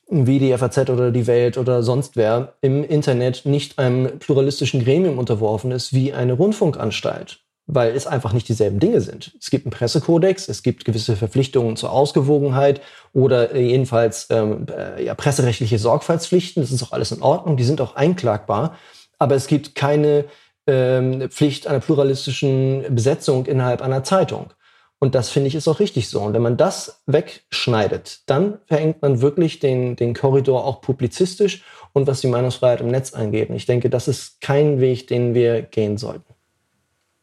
wie 0.08 0.38
die 0.38 0.56
FAZ 0.56 0.90
oder 0.90 1.10
die 1.10 1.26
Welt 1.26 1.58
oder 1.58 1.82
sonst 1.82 2.16
wer 2.16 2.54
im 2.60 2.84
Internet 2.84 3.44
nicht 3.44 3.78
einem 3.78 4.18
pluralistischen 4.18 4.84
Gremium 4.84 5.18
unterworfen 5.18 5.72
ist 5.72 5.92
wie 5.92 6.12
eine 6.12 6.34
Rundfunkanstalt 6.34 7.45
weil 7.66 7.96
es 7.96 8.06
einfach 8.06 8.32
nicht 8.32 8.48
dieselben 8.48 8.78
Dinge 8.78 9.00
sind. 9.00 9.32
Es 9.40 9.50
gibt 9.50 9.66
einen 9.66 9.72
Pressekodex, 9.72 10.48
es 10.48 10.62
gibt 10.62 10.84
gewisse 10.84 11.16
Verpflichtungen 11.16 11.76
zur 11.76 11.90
Ausgewogenheit 11.90 12.80
oder 13.12 13.54
äh, 13.54 13.60
jedenfalls 13.60 14.28
ähm, 14.30 14.66
äh, 14.70 15.04
ja, 15.04 15.14
presserechtliche 15.14 15.78
Sorgfaltspflichten. 15.78 16.62
Das 16.62 16.70
ist 16.70 16.82
auch 16.82 16.92
alles 16.92 17.12
in 17.12 17.22
Ordnung, 17.22 17.56
die 17.56 17.64
sind 17.64 17.80
auch 17.80 17.96
einklagbar. 17.96 18.76
Aber 19.18 19.34
es 19.34 19.48
gibt 19.48 19.74
keine 19.74 20.26
ähm, 20.66 21.28
Pflicht 21.30 21.66
einer 21.66 21.80
pluralistischen 21.80 22.94
Besetzung 22.94 23.46
innerhalb 23.46 23.82
einer 23.82 24.04
Zeitung. 24.04 24.50
Und 24.98 25.14
das 25.14 25.28
finde 25.28 25.48
ich 25.48 25.54
ist 25.54 25.68
auch 25.68 25.80
richtig 25.80 26.08
so. 26.08 26.20
Und 26.20 26.32
wenn 26.32 26.42
man 26.42 26.56
das 26.56 27.02
wegschneidet, 27.06 28.20
dann 28.26 28.58
verengt 28.66 29.02
man 29.02 29.20
wirklich 29.20 29.58
den, 29.58 29.96
den 29.96 30.14
Korridor 30.14 30.64
auch 30.64 30.80
publizistisch 30.80 31.64
und 31.92 32.06
was 32.06 32.20
die 32.20 32.28
Meinungsfreiheit 32.28 32.80
im 32.80 32.88
Netz 32.88 33.12
angeht. 33.12 33.50
Und 33.50 33.56
ich 33.56 33.66
denke, 33.66 33.90
das 33.90 34.08
ist 34.08 34.40
kein 34.40 34.80
Weg, 34.80 35.08
den 35.08 35.34
wir 35.34 35.62
gehen 35.62 35.98
sollten. 35.98 36.35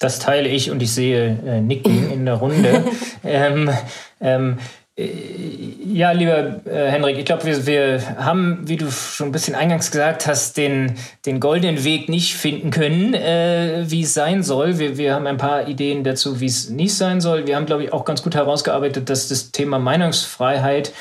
Das 0.04 0.20
teile 0.20 0.50
ich 0.50 0.70
und 0.70 0.82
ich 0.82 0.92
sehe 0.92 1.40
äh, 1.46 1.62
Nicken 1.62 2.12
in 2.14 2.26
der 2.26 2.36
Runde. 2.36 2.84
ähm, 3.24 3.70
ähm, 4.20 4.58
äh, 4.98 5.08
ja, 5.86 6.12
lieber 6.12 6.62
äh, 6.66 6.92
Henrik, 6.92 7.18
ich 7.18 7.26
glaube, 7.26 7.46
wir, 7.46 7.66
wir 7.66 8.18
haben, 8.18 8.68
wie 8.68 8.76
du 8.76 8.92
schon 8.92 9.30
ein 9.30 9.32
bisschen 9.32 9.56
eingangs 9.56 9.92
gesagt 9.92 10.28
hast, 10.28 10.58
den, 10.58 10.96
den 11.26 11.40
goldenen 11.40 11.84
Weg 11.84 12.10
nicht 12.10 12.36
finden 12.36 12.70
können, 12.70 13.14
äh, 13.14 13.86
wie 13.88 14.02
es 14.02 14.14
sein 14.14 14.44
soll. 14.44 14.78
Wir, 14.78 14.98
wir 14.98 15.16
haben 15.16 15.26
ein 15.26 15.38
paar 15.38 15.68
Ideen 15.68 16.04
dazu, 16.04 16.42
wie 16.42 16.48
es 16.48 16.70
nicht 16.70 16.96
sein 16.96 17.22
soll. 17.22 17.48
Wir 17.48 17.56
haben, 17.56 17.66
glaube 17.66 17.86
ich, 17.86 17.94
auch 17.94 18.04
ganz 18.04 18.24
gut 18.24 18.36
herausgearbeitet, 18.36 19.10
dass 19.10 19.30
das 19.30 19.52
Thema 19.52 19.80
Meinungsfreiheit 19.80 20.92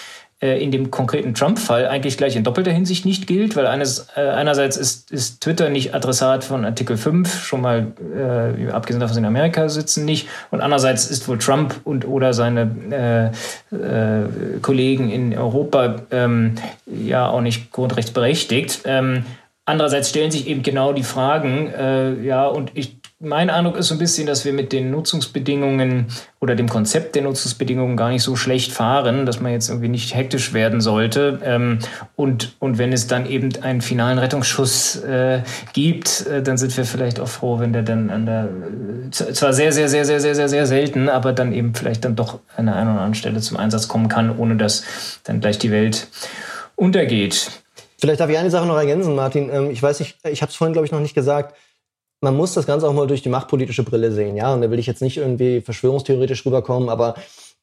in 0.43 0.71
dem 0.73 0.91
konkreten 0.91 1.35
Trump-Fall 1.35 1.87
eigentlich 1.87 2.17
gleich 2.17 2.35
in 2.35 2.43
doppelter 2.43 2.73
Hinsicht 2.73 3.05
nicht 3.05 3.27
gilt, 3.27 3.55
weil 3.55 3.67
eines, 3.67 4.09
äh, 4.17 4.21
einerseits 4.21 4.77
ist, 4.77 5.11
ist 5.11 5.41
Twitter 5.41 5.71
nicht 5.71 5.95
Adressat 5.95 6.43
von 6.43 6.65
Artikel 6.65 6.97
5, 6.97 7.45
schon 7.45 7.61
mal 7.61 7.93
äh, 8.17 8.71
abgesehen 8.71 8.99
davon, 8.99 9.01
dass 9.01 9.13
sie 9.15 9.21
in 9.21 9.25
Amerika 9.25 9.69
sitzen, 9.69 10.05
nicht. 10.05 10.29
Und 10.51 10.61
andererseits 10.61 11.07
ist 11.07 11.29
wohl 11.29 11.39
Trump 11.39 11.81
und 11.85 12.07
oder 12.07 12.33
seine 12.35 13.33
äh, 13.73 13.75
äh, 13.75 14.59
Kollegen 14.61 15.11
in 15.11 15.37
Europa 15.39 16.03
ähm, 16.11 16.57
ja 16.87 17.29
auch 17.29 17.41
nicht 17.41 17.71
grundrechtsberechtigt. 17.71 18.83
Ähm, 18.85 19.25
andererseits 19.65 20.11
stellen 20.11 20.31
sich 20.31 20.47
eben 20.47 20.63
genau 20.63 20.93
die 20.93 21.05
Fragen, 21.05 21.69
äh, 21.69 22.21
ja, 22.23 22.47
und 22.47 22.73
ich 22.75 23.03
mein 23.25 23.51
Eindruck 23.51 23.77
ist 23.77 23.87
so 23.87 23.95
ein 23.95 23.99
bisschen, 23.99 24.27
dass 24.27 24.45
wir 24.45 24.53
mit 24.53 24.73
den 24.73 24.91
Nutzungsbedingungen 24.91 26.07
oder 26.41 26.57
dem 26.57 26.69
Konzept 26.69 27.15
der 27.15 27.23
Nutzungsbedingungen 27.23 27.97
gar 27.97 28.09
nicht 28.09 28.25
so 28.25 28.35
schlecht 28.35 28.73
fahren, 28.73 29.27
dass 29.27 29.41
man 29.41 29.53
jetzt 29.53 29.69
irgendwie 29.69 29.89
nicht 29.89 30.15
hektisch 30.15 30.53
werden 30.53 30.81
sollte. 30.81 31.39
Ähm, 31.45 31.79
und, 32.17 32.57
und 32.59 32.79
wenn 32.79 32.93
es 32.93 33.07
dann 33.07 33.27
eben 33.27 33.51
einen 33.63 33.81
finalen 33.81 34.19
Rettungsschuss 34.19 34.97
äh, 35.05 35.43
gibt, 35.73 36.27
äh, 36.27 36.43
dann 36.43 36.59
sind 36.59 36.77
wir 36.77 36.85
vielleicht 36.85 37.21
auch 37.21 37.29
froh, 37.29 37.61
wenn 37.61 37.73
der 37.73 37.83
dann 37.83 38.11
an 38.11 38.27
der, 38.27 38.49
äh, 38.49 39.11
zwar 39.11 39.53
sehr, 39.53 39.71
sehr, 39.71 39.89
sehr, 39.89 40.05
sehr, 40.05 40.19
sehr, 40.19 40.35
sehr, 40.35 40.49
sehr 40.49 40.67
selten, 40.67 41.09
aber 41.09 41.33
dann 41.33 41.53
eben 41.53 41.77
vielleicht 41.77 42.05
dann 42.05 42.17
doch 42.17 42.41
an 42.57 42.67
der 42.67 42.75
einen 42.75 42.91
oder 42.91 43.01
anderen 43.01 43.15
Stelle 43.15 43.41
zum 43.41 43.57
Einsatz 43.57 43.87
kommen 43.87 44.09
kann, 44.09 44.37
ohne 44.37 44.57
dass 44.57 44.83
dann 45.23 45.41
gleich 45.41 45.59
die 45.59 45.71
Welt 45.71 46.09
untergeht. 46.75 47.62
Vielleicht 48.03 48.21
darf 48.21 48.29
ich 48.29 48.37
eine 48.37 48.51
Sache 48.51 48.67
noch 48.67 48.77
ergänzen, 48.77 49.15
Martin. 49.15 49.49
Ähm, 49.51 49.71
ich 49.71 49.83
weiß 49.83 50.01
nicht, 50.01 50.19
ich 50.29 50.43
habe 50.43 50.51
es 50.51 50.57
vorhin, 50.57 50.75
glaube 50.75 50.87
ich, 50.87 50.93
noch 50.93 51.01
nicht 51.01 51.15
gesagt 51.15 51.55
man 52.23 52.37
muss 52.37 52.55
das 52.55 52.67
Ganze 52.67 52.89
auch 52.89 52.93
mal 52.93 53.07
durch 53.07 53.23
die 53.23 53.29
machtpolitische 53.29 53.83
Brille 53.83 54.13
sehen, 54.13 54.37
ja. 54.37 54.55
Und 54.55 54.63
da 54.63 54.71
will 54.71 54.79
ich 54.79 54.87
jetzt 54.87 55.03
nicht 55.03 55.19
irgendwie 55.19 55.61
verschwörungstheoretisch 55.61 56.47
rüberkommen, 56.47 56.89
aber 56.89 57.17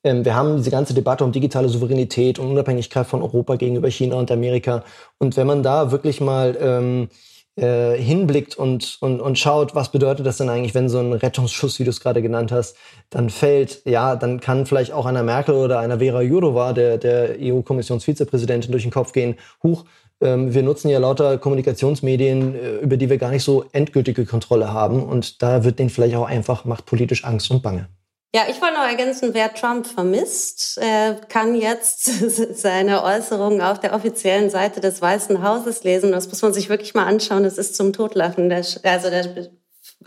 ähm, 0.04 0.25
wir 0.25 0.36
haben 0.36 0.58
diese 0.58 0.69
ganze 0.69 0.93
Debatte 0.93 1.23
um 1.23 1.32
digitale 1.32 1.69
Souveränität 1.69 2.39
und 2.39 2.52
Unabhängigkeit 2.52 3.08
von 3.08 3.21
Europa 3.21 3.56
gegenüber 3.56 3.89
China 3.89 4.17
und 4.17 4.32
Amerika. 4.32 4.84
Und 5.17 5.38
wenn 5.38 5.47
man 5.47 5.63
da 5.63 5.91
wirklich 5.91 6.19
mal 6.19 6.58
ähm, 6.60 7.08
äh, 7.56 7.97
hinblickt 7.97 8.58
und, 8.58 8.97
und, 8.99 9.21
und 9.21 9.39
schaut, 9.39 9.75
was 9.75 9.91
bedeutet 9.91 10.25
das 10.25 10.38
denn 10.38 10.49
eigentlich, 10.49 10.75
wenn 10.75 10.89
so 10.89 10.99
ein 10.99 11.13
Rettungsschuss, 11.13 11.80
wie 11.80 11.86
du 11.86 11.89
es 11.89 12.02
gerade 12.02 12.21
genannt 12.21 12.52
hast, 12.52 12.75
dann 13.10 13.30
fällt, 13.30 13.82
ja, 13.86 14.17
dann 14.17 14.41
kann 14.41 14.65
vielleicht 14.65 14.91
auch 14.91 15.06
einer 15.06 15.23
Merkel 15.23 15.56
oder 15.56 15.80
einer 15.80 15.99
Vera 15.99 16.21
Jourova, 16.21 16.73
der, 16.73 16.97
der 16.97 17.38
EU-Kommissionsvizepräsidentin, 17.39 18.71
durch 18.71 18.84
den 18.84 18.91
Kopf 18.91 19.13
gehen, 19.13 19.36
huch, 19.63 19.86
wir 20.19 20.63
nutzen 20.63 20.89
ja 20.89 20.99
lauter 20.99 21.38
Kommunikationsmedien, 21.38 22.55
äh, 22.55 22.75
über 22.77 22.97
die 22.97 23.10
wir 23.10 23.17
gar 23.17 23.32
nicht 23.32 23.43
so 23.43 23.65
endgültige 23.71 24.25
Kontrolle 24.25 24.73
haben. 24.73 25.03
Und 25.03 25.41
da 25.41 25.63
wird 25.63 25.79
denen 25.79 25.89
vielleicht 25.89 26.15
auch 26.15 26.27
einfach 26.27 26.65
machtpolitisch 26.65 27.23
Angst 27.23 27.49
und 27.51 27.62
Bange. 27.62 27.88
Ja, 28.36 28.43
ich 28.47 28.62
wollte 28.62 28.75
noch 28.75 28.88
ergänzen, 28.88 29.34
wer 29.34 29.51
Trump 29.55 29.88
vermisst, 29.88 30.77
äh, 30.77 31.15
kann 31.29 31.55
jetzt 31.55 32.05
seine 32.62 33.03
Äußerungen 33.03 33.60
auf 33.62 33.79
der 33.79 33.93
offiziellen 33.95 34.51
Seite 34.51 34.82
des 34.82 35.01
Weißen 35.01 35.41
Hauses 35.41 35.84
lesen. 35.84 36.12
Das 36.12 36.27
muss 36.27 36.41
man 36.43 36.53
sich 36.53 36.69
wirklich 36.69 36.93
mal 36.93 37.05
anschauen. 37.05 37.43
Das 37.43 37.58
ist 37.58 37.75
zum 37.75 37.91
Totlachen. 37.91 38.49
Der, 38.49 38.63
also 38.84 39.10
der 39.10 39.49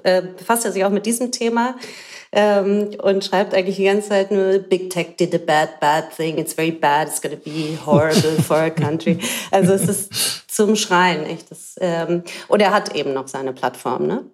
äh, 0.03 0.23
befasst 0.23 0.65
er 0.65 0.73
sich 0.73 0.85
auch 0.85 0.91
mit 0.91 1.07
diesem 1.07 1.33
Thema 1.33 1.77
ähm, 2.33 2.91
und 3.03 3.25
schreibt 3.25 3.55
eigentlich 3.55 3.77
die 3.77 3.85
ganze 3.85 4.09
Zeit 4.09 4.31
nur 4.31 4.59
Big 4.59 4.91
Tech 4.91 5.17
did 5.19 5.35
a 5.35 5.39
bad, 5.39 5.81
bad 5.81 6.17
thing. 6.17 6.39
It's 6.39 6.55
very 6.55 6.71
bad. 6.71 7.09
It's 7.09 7.21
gonna 7.21 7.37
be 7.37 7.79
horrible 7.85 8.43
for 8.43 8.57
our 8.57 8.71
country. 8.71 9.19
Also 9.51 9.73
es 9.75 9.89
ist 9.89 10.51
zum 10.51 10.77
Schreien, 10.77 11.25
echt. 11.27 11.51
Das, 11.51 11.77
ähm, 11.81 12.23
und 12.49 12.61
er 12.61 12.73
hat 12.73 12.95
eben 12.95 13.13
noch 13.13 13.29
seine 13.29 13.53
Plattform, 13.53 14.07
ne? 14.07 14.25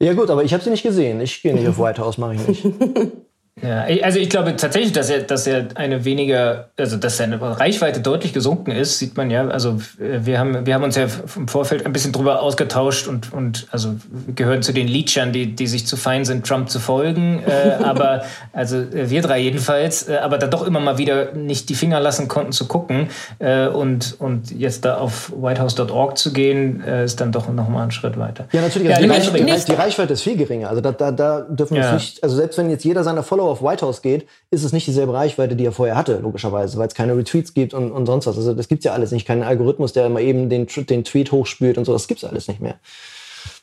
Ja 0.00 0.12
gut, 0.14 0.30
aber 0.30 0.42
ich 0.42 0.52
habe 0.52 0.62
sie 0.62 0.70
nicht 0.70 0.82
gesehen. 0.82 1.20
Ich 1.20 1.42
gehe 1.42 1.54
nicht 1.54 1.68
auf 1.68 1.78
White 1.78 2.00
House, 2.02 2.18
mache 2.18 2.34
ich 2.34 2.48
nicht. 2.48 2.64
Ja, 3.62 3.86
also 4.02 4.18
ich 4.18 4.30
glaube 4.30 4.56
tatsächlich, 4.56 4.92
dass 4.92 5.08
er, 5.10 5.20
dass 5.20 5.46
er 5.46 5.68
eine 5.76 6.04
weniger, 6.04 6.70
also 6.76 6.96
dass 6.96 7.18
seine 7.18 7.40
Reichweite 7.40 8.00
deutlich 8.00 8.32
gesunken 8.32 8.72
ist, 8.72 8.98
sieht 8.98 9.16
man 9.16 9.30
ja. 9.30 9.46
Also 9.46 9.80
wir 9.96 10.40
haben, 10.40 10.66
wir 10.66 10.74
haben 10.74 10.82
uns 10.82 10.96
ja 10.96 11.06
im 11.36 11.46
Vorfeld 11.46 11.86
ein 11.86 11.92
bisschen 11.92 12.10
drüber 12.10 12.42
ausgetauscht 12.42 13.06
und, 13.06 13.32
und 13.32 13.68
also 13.70 13.94
gehören 14.34 14.62
zu 14.62 14.72
den 14.72 14.88
Leechern, 14.88 15.32
die, 15.32 15.54
die 15.54 15.68
sich 15.68 15.86
zu 15.86 15.96
fein 15.96 16.24
sind, 16.24 16.44
Trump 16.44 16.68
zu 16.68 16.80
folgen. 16.80 17.44
Äh, 17.46 17.74
aber 17.84 18.24
also 18.52 18.84
wir 18.92 19.22
drei 19.22 19.38
jedenfalls, 19.38 20.08
äh, 20.08 20.16
aber 20.16 20.38
da 20.38 20.48
doch 20.48 20.66
immer 20.66 20.80
mal 20.80 20.98
wieder 20.98 21.32
nicht 21.34 21.68
die 21.68 21.76
Finger 21.76 22.00
lassen 22.00 22.26
konnten 22.26 22.50
zu 22.50 22.66
gucken. 22.66 23.08
Äh, 23.38 23.68
und, 23.68 24.16
und 24.18 24.50
jetzt 24.50 24.84
da 24.84 24.96
auf 24.96 25.32
whitehouse.org 25.34 26.18
zu 26.18 26.32
gehen, 26.32 26.82
äh, 26.82 27.04
ist 27.04 27.20
dann 27.20 27.30
doch 27.30 27.48
nochmal 27.48 27.84
ein 27.84 27.92
Schritt 27.92 28.18
weiter. 28.18 28.46
Ja, 28.50 28.62
natürlich. 28.62 28.88
Also 28.90 29.02
ja, 29.02 29.06
die, 29.06 29.14
Reichweite, 29.14 29.64
die, 29.64 29.72
Reichweite 29.72 30.12
ist 30.14 30.22
viel 30.22 30.36
geringer. 30.36 30.70
Also 30.70 30.80
da, 30.80 30.90
da, 30.90 31.12
da 31.12 31.42
dürfen 31.42 31.76
wir 31.76 31.84
ja. 31.84 31.94
nicht, 31.94 32.20
also 32.20 32.34
selbst 32.34 32.58
wenn 32.58 32.68
jetzt 32.68 32.84
jeder 32.84 33.04
seiner 33.04 33.22
Follower 33.22 33.43
Follower 33.44 33.52
auf 33.52 33.62
White 33.62 33.84
House 33.84 34.02
geht, 34.02 34.26
ist 34.50 34.64
es 34.64 34.72
nicht 34.72 34.86
dieselbe 34.86 35.12
Reichweite, 35.12 35.56
die 35.56 35.64
er 35.64 35.72
vorher 35.72 35.96
hatte, 35.96 36.18
logischerweise, 36.18 36.78
weil 36.78 36.88
es 36.88 36.94
keine 36.94 37.16
Retweets 37.16 37.54
gibt 37.54 37.74
und, 37.74 37.92
und 37.92 38.06
sonst 38.06 38.26
was. 38.26 38.36
Also 38.36 38.54
das 38.54 38.68
gibt's 38.68 38.84
ja 38.84 38.92
alles 38.92 39.12
nicht. 39.12 39.26
Keinen 39.26 39.42
Algorithmus, 39.42 39.92
der 39.92 40.06
immer 40.06 40.20
eben 40.20 40.48
den, 40.48 40.66
den 40.66 41.04
Tweet 41.04 41.32
hochspült 41.32 41.78
und 41.78 41.84
so. 41.84 41.92
Das 41.92 42.08
gibt's 42.08 42.24
alles 42.24 42.48
nicht 42.48 42.60
mehr. 42.60 42.78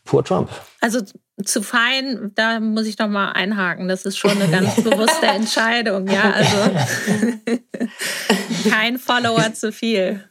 Pur 0.05 0.23
Trump. 0.23 0.49
Also 0.79 0.99
zu 1.43 1.63
fein, 1.63 2.31
da 2.35 2.59
muss 2.59 2.85
ich 2.85 2.95
doch 2.95 3.07
mal 3.07 3.31
einhaken. 3.31 3.87
Das 3.87 4.05
ist 4.05 4.17
schon 4.17 4.31
eine 4.31 4.49
ganz 4.49 4.75
bewusste 4.83 5.27
Entscheidung. 5.27 6.07
Ja, 6.07 6.31
also 6.31 6.57
kein 8.69 8.97
Follower 8.97 9.53
zu 9.53 9.71
viel. 9.71 10.23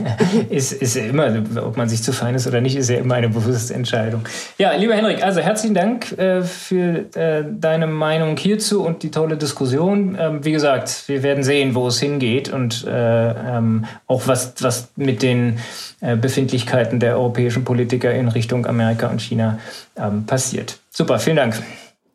ist, 0.50 0.72
ist 0.72 0.96
ja 0.96 1.04
immer, 1.04 1.42
ob 1.64 1.76
man 1.76 1.88
sich 1.88 2.02
zu 2.02 2.12
fein 2.12 2.34
ist 2.34 2.46
oder 2.46 2.60
nicht, 2.60 2.76
ist 2.76 2.90
ja 2.90 2.98
immer 2.98 3.14
eine 3.14 3.28
bewusste 3.28 3.74
Entscheidung. 3.74 4.22
Ja, 4.58 4.72
lieber 4.72 4.94
Henrik, 4.94 5.22
also 5.22 5.40
herzlichen 5.40 5.74
Dank 5.74 6.12
äh, 6.18 6.42
für 6.42 7.14
äh, 7.16 7.44
deine 7.50 7.86
Meinung 7.86 8.36
hierzu 8.36 8.82
und 8.82 9.02
die 9.02 9.10
tolle 9.10 9.36
Diskussion. 9.36 10.16
Ähm, 10.18 10.44
wie 10.44 10.52
gesagt, 10.52 11.08
wir 11.08 11.22
werden 11.22 11.44
sehen, 11.44 11.74
wo 11.74 11.88
es 11.88 12.00
hingeht 12.00 12.52
und 12.52 12.84
äh, 12.86 13.30
ähm, 13.30 13.86
auch 14.06 14.26
was, 14.26 14.54
was 14.60 14.88
mit 14.96 15.22
den 15.22 15.58
äh, 16.00 16.16
Befindlichkeiten 16.16 17.00
der 17.00 17.16
europäischen 17.16 17.64
Politiker 17.64 18.12
in 18.12 18.28
Richtung 18.28 18.66
Amerika 18.66 19.08
und 19.08 19.20
China 19.20 19.58
ähm, 19.96 20.26
passiert. 20.26 20.78
Super, 20.90 21.18
vielen 21.18 21.36
Dank. 21.36 21.62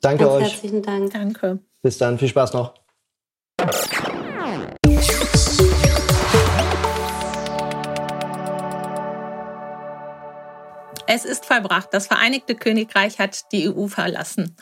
Danke 0.01 0.25
Ganz 0.25 0.35
euch. 0.35 0.53
Herzlichen 0.53 0.81
Dank. 0.81 1.13
Danke. 1.13 1.59
Bis 1.81 1.97
dann, 1.97 2.17
viel 2.17 2.27
Spaß 2.27 2.53
noch. 2.53 2.73
Es 11.07 11.25
ist 11.25 11.45
vollbracht. 11.45 11.89
Das 11.91 12.07
Vereinigte 12.07 12.55
Königreich 12.55 13.19
hat 13.19 13.51
die 13.51 13.69
EU 13.69 13.87
verlassen. 13.87 14.55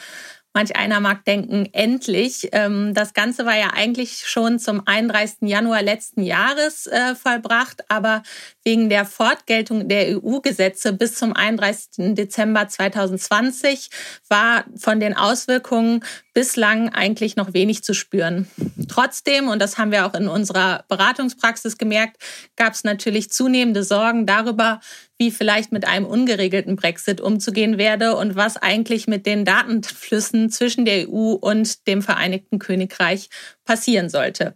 Manch 0.56 0.76
einer 0.76 1.00
mag 1.00 1.26
denken, 1.26 1.68
endlich. 1.74 2.50
Ähm, 2.52 2.94
das 2.94 3.16
Ganze 3.16 3.48
war 3.48 3.58
ja 3.58 3.72
eigentlich 3.74 4.28
schon 4.28 4.60
zum 4.60 4.86
31. 4.86 5.50
Januar 5.50 5.82
letzten 5.82 6.22
Jahres 6.22 6.86
äh, 6.86 7.16
vollbracht, 7.16 7.90
aber 7.90 8.22
wegen 8.64 8.88
der 8.88 9.06
Fortgeltung 9.06 9.90
der 9.90 10.16
EU-Gesetze 10.16 10.94
bis 10.94 11.16
zum 11.16 11.36
31. 11.36 12.14
Dezember 12.14 12.68
2020 12.68 13.90
war 14.30 14.66
von 14.78 15.00
den 15.00 15.18
Auswirkungen 15.18 16.06
bislang 16.36 16.90
eigentlich 16.90 17.36
noch 17.36 17.56
wenig 17.56 17.84
zu 17.84 17.96
spüren. 17.96 18.48
Trotzdem, 18.88 19.48
und 19.48 19.60
das 19.60 19.80
haben 19.80 19.92
wir 19.92 20.06
auch 20.06 20.14
in 20.14 20.28
unserer 20.28 20.86
Beratungspraxis 20.88 21.80
gemerkt, 21.80 22.18
gab 22.56 22.74
es 22.74 22.84
natürlich 22.84 23.32
zunehmende 23.32 23.84
Sorgen 23.84 24.28
darüber, 24.28 24.82
wie 25.18 25.32
vielleicht 25.32 25.72
mit 25.72 25.88
einem 25.88 26.06
ungeregelten 26.06 26.76
Brexit 26.76 27.22
umzugehen 27.22 27.78
werde 27.78 28.16
und 28.16 28.36
was 28.36 28.58
eigentlich 28.58 29.08
mit 29.08 29.26
den 29.26 29.46
Datenflüssen 29.46 30.50
zwischen 30.50 30.86
der 30.86 31.10
EU 31.10 31.34
und 31.34 31.88
dem 31.88 32.02
Vereinigten 32.02 32.60
Königreich 32.60 33.30
passieren 33.66 34.10
sollte. 34.10 34.56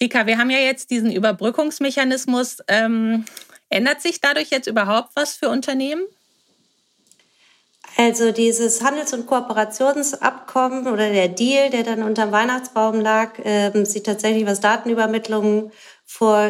Rika, 0.00 0.26
wir 0.26 0.38
haben 0.38 0.50
ja 0.50 0.58
jetzt 0.58 0.90
diesen 0.90 1.10
Überbrückungsmechanismus. 1.10 2.58
Ähm, 2.68 3.24
ändert 3.68 4.00
sich 4.00 4.20
dadurch 4.20 4.50
jetzt 4.50 4.68
überhaupt 4.68 5.10
was 5.14 5.34
für 5.34 5.48
Unternehmen? 5.48 6.02
Also 7.96 8.30
dieses 8.30 8.84
Handels- 8.84 9.12
und 9.12 9.26
Kooperationsabkommen 9.26 10.86
oder 10.86 11.10
der 11.10 11.28
Deal, 11.28 11.70
der 11.70 11.82
dann 11.82 12.04
unter 12.04 12.26
dem 12.26 12.32
Weihnachtsbaum 12.32 13.00
lag, 13.00 13.40
äh, 13.40 13.72
sieht 13.84 14.06
tatsächlich, 14.06 14.46
was 14.46 14.60
Datenübermittlung 14.60 15.72
vor, 16.04 16.48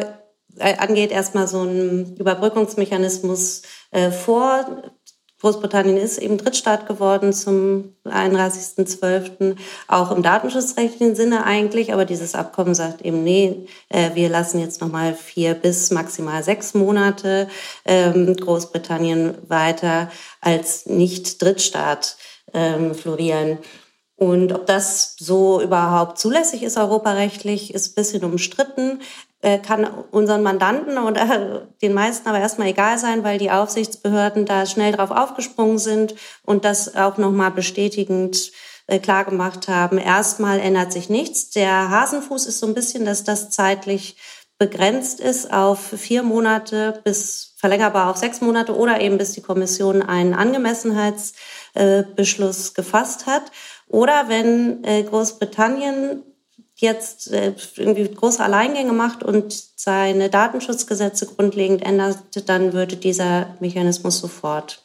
angeht, 0.59 1.11
erstmal 1.11 1.47
so 1.47 1.61
einen 1.61 2.15
Überbrückungsmechanismus 2.17 3.63
äh, 3.91 4.11
vor. 4.11 4.83
Großbritannien 5.41 5.95
ist 5.95 6.17
eben 6.17 6.37
Drittstaat 6.37 6.85
geworden 6.85 7.31
zum 7.31 7.95
31.12., 8.03 9.55
auch 9.87 10.11
im 10.11 10.21
datenschutzrechtlichen 10.21 11.15
Sinne 11.15 11.45
eigentlich, 11.45 11.93
aber 11.93 12.03
dieses 12.03 12.35
Abkommen 12.35 12.75
sagt 12.75 13.03
eben, 13.03 13.23
nee, 13.23 13.65
äh, 13.87 14.15
wir 14.15 14.27
lassen 14.27 14.59
jetzt 14.59 14.81
nochmal 14.81 15.13
vier 15.13 15.53
bis 15.53 15.91
maximal 15.91 16.43
sechs 16.43 16.73
Monate 16.73 17.47
ähm, 17.85 18.35
Großbritannien 18.35 19.37
weiter 19.47 20.11
als 20.41 20.87
nicht 20.87 21.41
Drittstaat 21.41 22.17
ähm, 22.53 22.93
florieren. 22.93 23.59
Und 24.17 24.51
ob 24.51 24.65
das 24.65 25.15
so 25.17 25.61
überhaupt 25.61 26.19
zulässig 26.19 26.63
ist 26.63 26.75
europarechtlich, 26.75 27.73
ist 27.73 27.91
ein 27.91 27.95
bisschen 27.95 28.25
umstritten. 28.25 28.99
Äh, 29.41 29.59
kann 29.59 29.87
unseren 30.11 30.43
Mandanten 30.43 30.97
oder 30.97 31.65
den 31.81 31.93
meisten 31.93 32.27
aber 32.27 32.39
erstmal 32.39 32.67
egal 32.67 32.97
sein, 32.97 33.23
weil 33.23 33.37
die 33.37 33.51
Aufsichtsbehörden 33.51 34.45
da 34.45 34.65
schnell 34.65 34.91
drauf 34.91 35.11
aufgesprungen 35.11 35.77
sind 35.77 36.13
und 36.43 36.65
das 36.65 36.97
auch 36.97 37.17
nochmal 37.17 37.51
bestätigend 37.51 38.51
äh, 38.87 38.99
klar 38.99 39.23
gemacht 39.23 39.69
haben. 39.69 39.97
Erstmal 39.97 40.59
ändert 40.59 40.91
sich 40.91 41.09
nichts. 41.09 41.51
Der 41.51 41.89
Hasenfuß 41.89 42.47
ist 42.47 42.59
so 42.59 42.67
ein 42.67 42.73
bisschen, 42.73 43.05
dass 43.05 43.23
das 43.23 43.49
zeitlich 43.49 44.17
begrenzt 44.57 45.21
ist 45.21 45.53
auf 45.53 45.79
vier 45.79 46.21
Monate 46.21 46.99
bis 47.05 47.53
verlängerbar 47.55 48.09
auf 48.09 48.17
sechs 48.17 48.41
Monate 48.41 48.75
oder 48.75 48.99
eben 48.99 49.17
bis 49.17 49.31
die 49.31 49.41
Kommission 49.41 50.01
einen 50.01 50.33
Angemessenheitsbeschluss 50.33 52.73
gefasst 52.73 53.25
hat. 53.25 53.43
Oder 53.87 54.27
wenn 54.27 54.81
Großbritannien 54.81 56.28
jetzt 56.81 57.31
äh, 57.31 57.53
irgendwie 57.75 58.07
große 58.07 58.43
Alleingänge 58.43 58.93
macht 58.93 59.23
und 59.23 59.53
seine 59.75 60.29
Datenschutzgesetze 60.29 61.27
grundlegend 61.27 61.83
ändert, 61.83 62.17
dann 62.47 62.73
würde 62.73 62.95
dieser 62.95 63.55
Mechanismus 63.59 64.19
sofort 64.19 64.83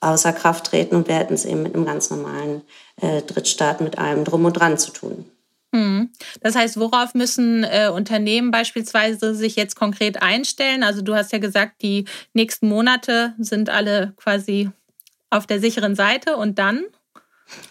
außer 0.00 0.32
Kraft 0.32 0.66
treten 0.66 0.96
und 0.96 1.08
wir 1.08 1.14
hätten 1.14 1.34
es 1.34 1.44
eben 1.44 1.62
mit 1.62 1.74
einem 1.74 1.84
ganz 1.84 2.10
normalen 2.10 2.62
äh, 3.00 3.22
Drittstaat 3.22 3.80
mit 3.80 3.98
allem 3.98 4.24
drum 4.24 4.44
und 4.44 4.54
dran 4.54 4.78
zu 4.78 4.90
tun. 4.90 5.24
Hm. 5.74 6.10
Das 6.40 6.54
heißt, 6.54 6.78
worauf 6.78 7.14
müssen 7.14 7.64
äh, 7.64 7.88
Unternehmen 7.88 8.50
beispielsweise 8.50 9.34
sich 9.34 9.56
jetzt 9.56 9.74
konkret 9.74 10.20
einstellen? 10.20 10.82
Also 10.82 11.02
du 11.02 11.14
hast 11.14 11.32
ja 11.32 11.38
gesagt, 11.38 11.82
die 11.82 12.04
nächsten 12.34 12.68
Monate 12.68 13.34
sind 13.38 13.70
alle 13.70 14.12
quasi 14.16 14.70
auf 15.30 15.46
der 15.46 15.60
sicheren 15.60 15.94
Seite 15.94 16.36
und 16.36 16.58
dann? 16.58 16.84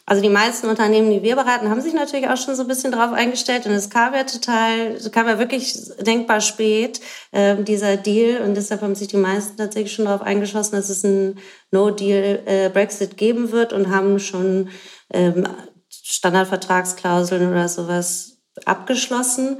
Also 0.06 0.22
die 0.22 0.30
meisten 0.30 0.68
Unternehmen, 0.68 1.10
die 1.10 1.24
wir 1.24 1.36
beraten, 1.36 1.70
haben 1.70 1.82
sich 1.82 1.94
natürlich 1.94 2.28
auch 2.28 2.38
schon 2.38 2.56
so 2.56 2.64
ein 2.64 2.68
bisschen 2.68 2.92
drauf 2.92 3.14
eingestellt 3.14 3.66
und 3.66 3.72
es 3.72 3.90
kam 3.90 4.14
ja 4.14 4.24
total, 4.24 4.98
kam 5.12 5.28
ja 5.28 5.40
wirklich 5.40 5.74
denkbar 6.00 6.42
spät, 6.42 7.00
äh, 7.32 7.56
dieser 7.64 7.98
Deal 7.98 8.42
und 8.42 8.56
deshalb 8.56 8.82
haben 8.82 8.96
sich 8.96 9.08
die 9.08 9.18
meisten 9.18 9.58
tatsächlich 9.58 9.94
schon 9.94 10.06
darauf 10.06 10.22
eingeschossen, 10.22 10.76
dass 10.76 10.90
es 10.90 11.06
einen 11.06 11.40
No-Deal-Brexit 11.72 13.14
äh, 13.14 13.16
geben 13.16 13.52
wird 13.52 13.74
und 13.74 13.90
haben 13.90 14.20
schon 14.20 14.70
ähm, 15.14 15.48
Standardvertragsklauseln 15.90 17.50
oder 17.50 17.70
sowas 17.70 18.38
abgeschlossen. 18.66 19.60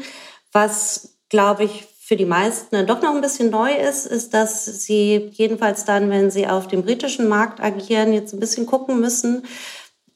Was, 0.52 1.18
glaube 1.30 1.64
ich, 1.64 1.88
für 2.12 2.18
die 2.18 2.26
meisten 2.26 2.76
dann 2.76 2.88
doch 2.88 3.02
noch 3.02 3.16
ein 3.16 3.22
bisschen 3.22 3.52
neu 3.52 3.72
ist, 3.72 4.06
ist, 4.06 4.34
dass 4.34 4.66
sie 4.66 5.30
jedenfalls 5.32 5.86
dann, 5.86 6.10
wenn 6.10 6.30
sie 6.30 6.46
auf 6.46 6.68
dem 6.68 6.84
britischen 6.84 7.30
Markt 7.30 7.62
agieren, 7.62 8.12
jetzt 8.12 8.34
ein 8.34 8.40
bisschen 8.42 8.66
gucken 8.66 9.00
müssen, 9.00 9.46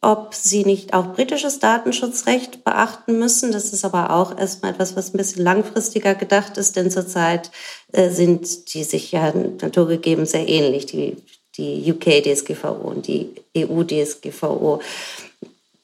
ob 0.02 0.36
sie 0.36 0.66
nicht 0.66 0.94
auch 0.94 1.14
britisches 1.14 1.60
Datenschutzrecht 1.60 2.64
beachten 2.64 3.18
müssen. 3.18 3.52
Das 3.52 3.74
ist 3.74 3.86
aber 3.86 4.12
auch 4.12 4.38
erstmal 4.38 4.72
etwas, 4.72 4.96
was 4.96 5.14
ein 5.14 5.18
bisschen 5.18 5.44
langfristiger 5.44 6.16
gedacht 6.16 6.58
ist, 6.58 6.76
denn 6.76 6.92
zurzeit 6.92 7.52
äh, 7.92 8.10
sind 8.10 8.74
die 8.74 8.84
sich 8.84 9.12
ja 9.12 9.34
naturgegeben 9.34 10.26
sehr 10.26 10.48
ähnlich, 10.48 10.86
die, 10.86 11.18
die 11.58 11.92
UK-DSGVO 11.92 12.72
und 12.72 13.08
die 13.08 13.32
EU-DSGVO. 13.58 14.82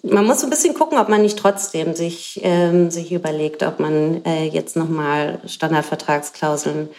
Man 0.04 0.26
muss 0.26 0.44
ein 0.44 0.50
bisschen 0.50 0.74
gucken, 0.74 0.98
ob 0.98 1.10
man 1.10 1.22
nicht 1.22 1.38
trotzdem 1.38 1.96
sich, 1.96 2.40
ähm, 2.44 2.90
sich 2.90 3.12
überlegt, 3.12 3.64
ob 3.64 3.80
man 3.80 4.24
äh, 4.26 4.46
jetzt 4.46 4.76
nochmal 4.76 5.40
Standardvertragsklauseln 5.46 6.90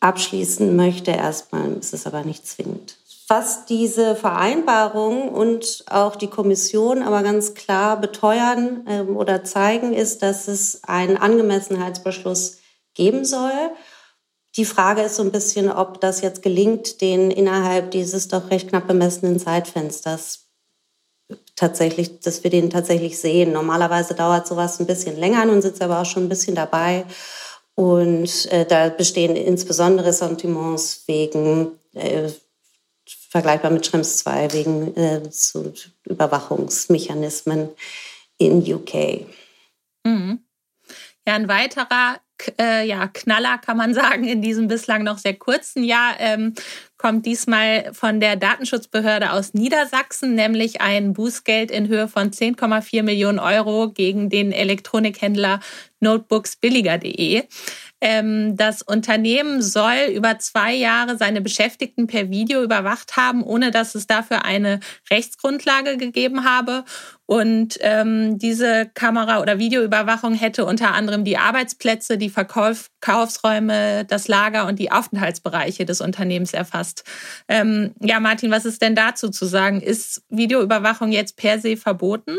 abschließen 0.00 0.74
möchte. 0.74 1.12
Erstmal 1.12 1.72
ist 1.72 1.94
es 1.94 2.06
aber 2.06 2.22
nicht 2.22 2.46
zwingend 2.46 2.96
was 3.28 3.66
diese 3.66 4.16
Vereinbarung 4.16 5.28
und 5.28 5.84
auch 5.90 6.16
die 6.16 6.28
Kommission 6.28 7.02
aber 7.02 7.22
ganz 7.22 7.54
klar 7.54 8.00
beteuern 8.00 8.84
ähm, 8.88 9.16
oder 9.16 9.44
zeigen, 9.44 9.92
ist, 9.92 10.22
dass 10.22 10.48
es 10.48 10.82
einen 10.84 11.18
Angemessenheitsbeschluss 11.18 12.58
geben 12.94 13.26
soll. 13.26 13.52
Die 14.56 14.64
Frage 14.64 15.02
ist 15.02 15.16
so 15.16 15.22
ein 15.22 15.30
bisschen, 15.30 15.70
ob 15.70 16.00
das 16.00 16.22
jetzt 16.22 16.42
gelingt, 16.42 17.02
den 17.02 17.30
innerhalb 17.30 17.90
dieses 17.90 18.28
doch 18.28 18.50
recht 18.50 18.70
knapp 18.70 18.88
bemessenen 18.88 19.38
Zeitfensters 19.38 20.46
tatsächlich, 21.54 22.20
dass 22.20 22.42
wir 22.44 22.50
den 22.50 22.70
tatsächlich 22.70 23.18
sehen. 23.18 23.52
Normalerweise 23.52 24.14
dauert 24.14 24.46
sowas 24.46 24.80
ein 24.80 24.86
bisschen 24.86 25.18
länger, 25.18 25.44
nun 25.44 25.60
sitzt 25.60 25.82
aber 25.82 26.00
auch 26.00 26.06
schon 26.06 26.24
ein 26.24 26.28
bisschen 26.30 26.54
dabei. 26.54 27.04
Und 27.74 28.50
äh, 28.50 28.64
da 28.64 28.88
bestehen 28.88 29.36
insbesondere 29.36 30.12
Sentiments 30.12 31.04
wegen 31.06 31.78
äh, 31.94 32.30
vergleichbar 33.28 33.70
mit 33.70 33.86
Schrems 33.86 34.16
2 34.18 34.52
wegen 34.52 34.96
äh, 34.96 35.30
zu 35.30 35.72
Überwachungsmechanismen 36.04 37.70
in 38.38 38.62
UK. 38.62 39.26
Mhm. 40.04 40.40
Ja, 41.26 41.34
ein 41.34 41.48
weiterer 41.48 42.20
äh, 42.58 42.86
ja, 42.86 43.08
Knaller 43.08 43.58
kann 43.58 43.76
man 43.76 43.94
sagen 44.02 44.24
in 44.24 44.42
diesem 44.42 44.68
bislang 44.68 45.02
noch 45.02 45.18
sehr 45.18 45.34
kurzen 45.34 45.84
Jahr 45.84 46.14
ähm, 46.18 46.54
kommt 46.96 47.26
diesmal 47.26 47.92
von 47.92 48.18
der 48.18 48.36
Datenschutzbehörde 48.36 49.32
aus 49.32 49.54
Niedersachsen, 49.54 50.34
nämlich 50.34 50.80
ein 50.80 51.12
Bußgeld 51.12 51.70
in 51.70 51.88
Höhe 51.88 52.08
von 52.08 52.30
10,4 52.30 53.02
Millionen 53.02 53.38
Euro 53.38 53.90
gegen 53.90 54.30
den 54.30 54.52
Elektronikhändler 54.52 55.60
notebooksbilliger.de. 56.00 57.44
Ähm, 58.00 58.56
das 58.56 58.82
Unternehmen 58.82 59.60
soll 59.62 60.10
über 60.14 60.38
zwei 60.38 60.74
Jahre 60.74 61.16
seine 61.16 61.40
Beschäftigten 61.40 62.06
per 62.06 62.30
Video 62.30 62.62
überwacht 62.62 63.16
haben, 63.16 63.42
ohne 63.42 63.70
dass 63.70 63.94
es 63.94 64.06
dafür 64.06 64.44
eine 64.44 64.80
Rechtsgrundlage 65.10 65.96
gegeben 65.96 66.44
habe. 66.44 66.84
Und 67.26 67.76
ähm, 67.80 68.38
diese 68.38 68.86
Kamera- 68.94 69.42
oder 69.42 69.58
Videoüberwachung 69.58 70.34
hätte 70.34 70.64
unter 70.64 70.94
anderem 70.94 71.24
die 71.24 71.36
Arbeitsplätze, 71.36 72.16
die 72.16 72.30
Verkaufsräume, 72.30 74.04
das 74.06 74.28
Lager 74.28 74.66
und 74.66 74.78
die 74.78 74.90
Aufenthaltsbereiche 74.90 75.84
des 75.84 76.00
Unternehmens 76.00 76.54
erfasst. 76.54 77.04
Ähm, 77.48 77.94
ja, 78.00 78.20
Martin, 78.20 78.50
was 78.50 78.64
ist 78.64 78.80
denn 78.80 78.94
dazu 78.94 79.28
zu 79.28 79.44
sagen? 79.44 79.82
Ist 79.82 80.22
Videoüberwachung 80.30 81.12
jetzt 81.12 81.36
per 81.36 81.58
se 81.58 81.76
verboten? 81.76 82.38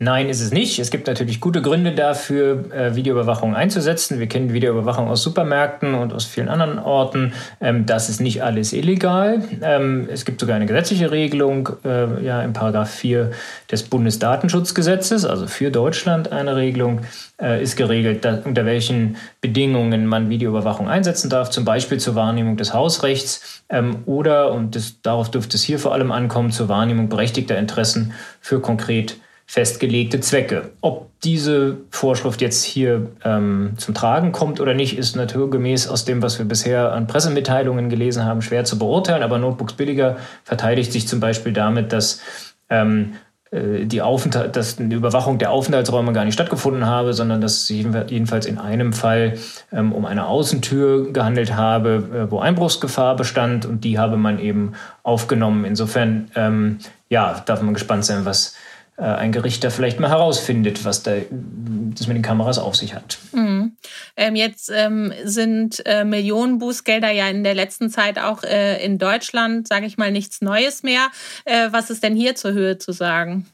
Nein, 0.00 0.28
ist 0.28 0.40
es 0.40 0.52
nicht. 0.52 0.78
Es 0.78 0.92
gibt 0.92 1.08
natürlich 1.08 1.40
gute 1.40 1.60
Gründe 1.60 1.92
dafür, 1.92 2.72
äh, 2.72 2.94
Videoüberwachung 2.94 3.56
einzusetzen. 3.56 4.20
Wir 4.20 4.28
kennen 4.28 4.52
Videoüberwachung 4.52 5.08
aus 5.08 5.24
Supermärkten 5.24 5.94
und 5.94 6.12
aus 6.12 6.24
vielen 6.24 6.48
anderen 6.48 6.78
Orten. 6.78 7.32
Ähm, 7.60 7.84
das 7.84 8.08
ist 8.08 8.20
nicht 8.20 8.44
alles 8.44 8.72
illegal. 8.72 9.42
Ähm, 9.60 10.08
es 10.08 10.24
gibt 10.24 10.40
sogar 10.40 10.54
eine 10.54 10.66
gesetzliche 10.66 11.10
Regelung 11.10 11.70
äh, 11.84 12.24
ja, 12.24 12.42
im 12.42 12.52
Paragraph 12.52 12.90
4 12.90 13.32
des 13.72 13.82
Bundesdatenschutzgesetzes, 13.82 15.24
also 15.24 15.48
für 15.48 15.72
Deutschland 15.72 16.30
eine 16.30 16.54
Regelung, 16.54 17.00
äh, 17.42 17.60
ist 17.60 17.74
geregelt, 17.74 18.24
unter 18.44 18.66
welchen 18.66 19.16
Bedingungen 19.40 20.06
man 20.06 20.30
Videoüberwachung 20.30 20.88
einsetzen 20.88 21.28
darf, 21.28 21.50
zum 21.50 21.64
Beispiel 21.64 21.98
zur 21.98 22.14
Wahrnehmung 22.14 22.56
des 22.56 22.72
Hausrechts 22.72 23.64
ähm, 23.68 24.04
oder, 24.06 24.52
und 24.52 24.76
das, 24.76 25.02
darauf 25.02 25.28
dürfte 25.28 25.56
es 25.56 25.64
hier 25.64 25.80
vor 25.80 25.92
allem 25.92 26.12
ankommen, 26.12 26.52
zur 26.52 26.68
Wahrnehmung 26.68 27.08
berechtigter 27.08 27.58
Interessen 27.58 28.12
für 28.40 28.60
konkret 28.60 29.16
festgelegte 29.50 30.20
Zwecke. 30.20 30.70
Ob 30.82 31.08
diese 31.22 31.78
Vorschrift 31.90 32.42
jetzt 32.42 32.62
hier 32.64 33.10
ähm, 33.24 33.72
zum 33.78 33.94
Tragen 33.94 34.30
kommt 34.30 34.60
oder 34.60 34.74
nicht, 34.74 34.98
ist 34.98 35.16
naturgemäß 35.16 35.88
aus 35.88 36.04
dem, 36.04 36.22
was 36.22 36.38
wir 36.38 36.46
bisher 36.46 36.92
an 36.92 37.06
Pressemitteilungen 37.06 37.88
gelesen 37.88 38.26
haben, 38.26 38.42
schwer 38.42 38.64
zu 38.64 38.78
beurteilen. 38.78 39.22
Aber 39.22 39.38
Notebooks 39.38 39.72
Billiger 39.72 40.18
verteidigt 40.44 40.92
sich 40.92 41.08
zum 41.08 41.18
Beispiel 41.18 41.54
damit, 41.54 41.94
dass 41.94 42.20
ähm, 42.68 43.14
äh, 43.50 43.86
die, 43.86 44.02
Aufenthalt, 44.02 44.54
dass 44.54 44.78
eine 44.78 44.94
Überwachung 44.94 45.38
der 45.38 45.50
Aufenthaltsräume 45.50 46.12
gar 46.12 46.26
nicht 46.26 46.34
stattgefunden 46.34 46.84
habe, 46.84 47.14
sondern 47.14 47.40
dass 47.40 47.62
es 47.62 47.68
jedenfalls 47.70 48.44
in 48.44 48.58
einem 48.58 48.92
Fall 48.92 49.38
ähm, 49.72 49.92
um 49.92 50.04
eine 50.04 50.26
Außentür 50.26 51.10
gehandelt 51.14 51.54
habe, 51.54 52.26
äh, 52.28 52.30
wo 52.30 52.38
Einbruchsgefahr 52.38 53.16
bestand 53.16 53.64
und 53.64 53.82
die 53.82 53.98
habe 53.98 54.18
man 54.18 54.40
eben 54.40 54.74
aufgenommen. 55.02 55.64
Insofern 55.64 56.30
ähm, 56.34 56.78
ja, 57.08 57.42
darf 57.46 57.62
man 57.62 57.72
gespannt 57.72 58.04
sein, 58.04 58.26
was 58.26 58.54
ein 59.02 59.32
Gericht 59.32 59.62
da 59.62 59.70
vielleicht 59.70 60.00
mal 60.00 60.10
herausfindet, 60.10 60.84
was 60.84 61.02
da 61.02 61.16
das 61.30 62.06
mit 62.06 62.16
den 62.16 62.22
Kameras 62.22 62.58
auf 62.58 62.76
sich 62.76 62.94
hat. 62.94 63.18
Mhm. 63.32 63.76
Ähm, 64.16 64.36
jetzt 64.36 64.70
ähm, 64.74 65.12
sind 65.24 65.84
äh, 65.86 66.04
Millionen 66.04 66.58
Bußgelder 66.58 67.10
ja 67.10 67.28
in 67.28 67.44
der 67.44 67.54
letzten 67.54 67.90
Zeit 67.90 68.18
auch 68.18 68.42
äh, 68.42 68.84
in 68.84 68.98
Deutschland, 68.98 69.68
sage 69.68 69.86
ich 69.86 69.98
mal, 69.98 70.10
nichts 70.10 70.40
Neues 70.40 70.82
mehr. 70.82 71.08
Äh, 71.44 71.68
was 71.70 71.90
ist 71.90 72.02
denn 72.02 72.16
hier 72.16 72.34
zur 72.34 72.52
Höhe 72.52 72.78
zu 72.78 72.92
sagen? 72.92 73.46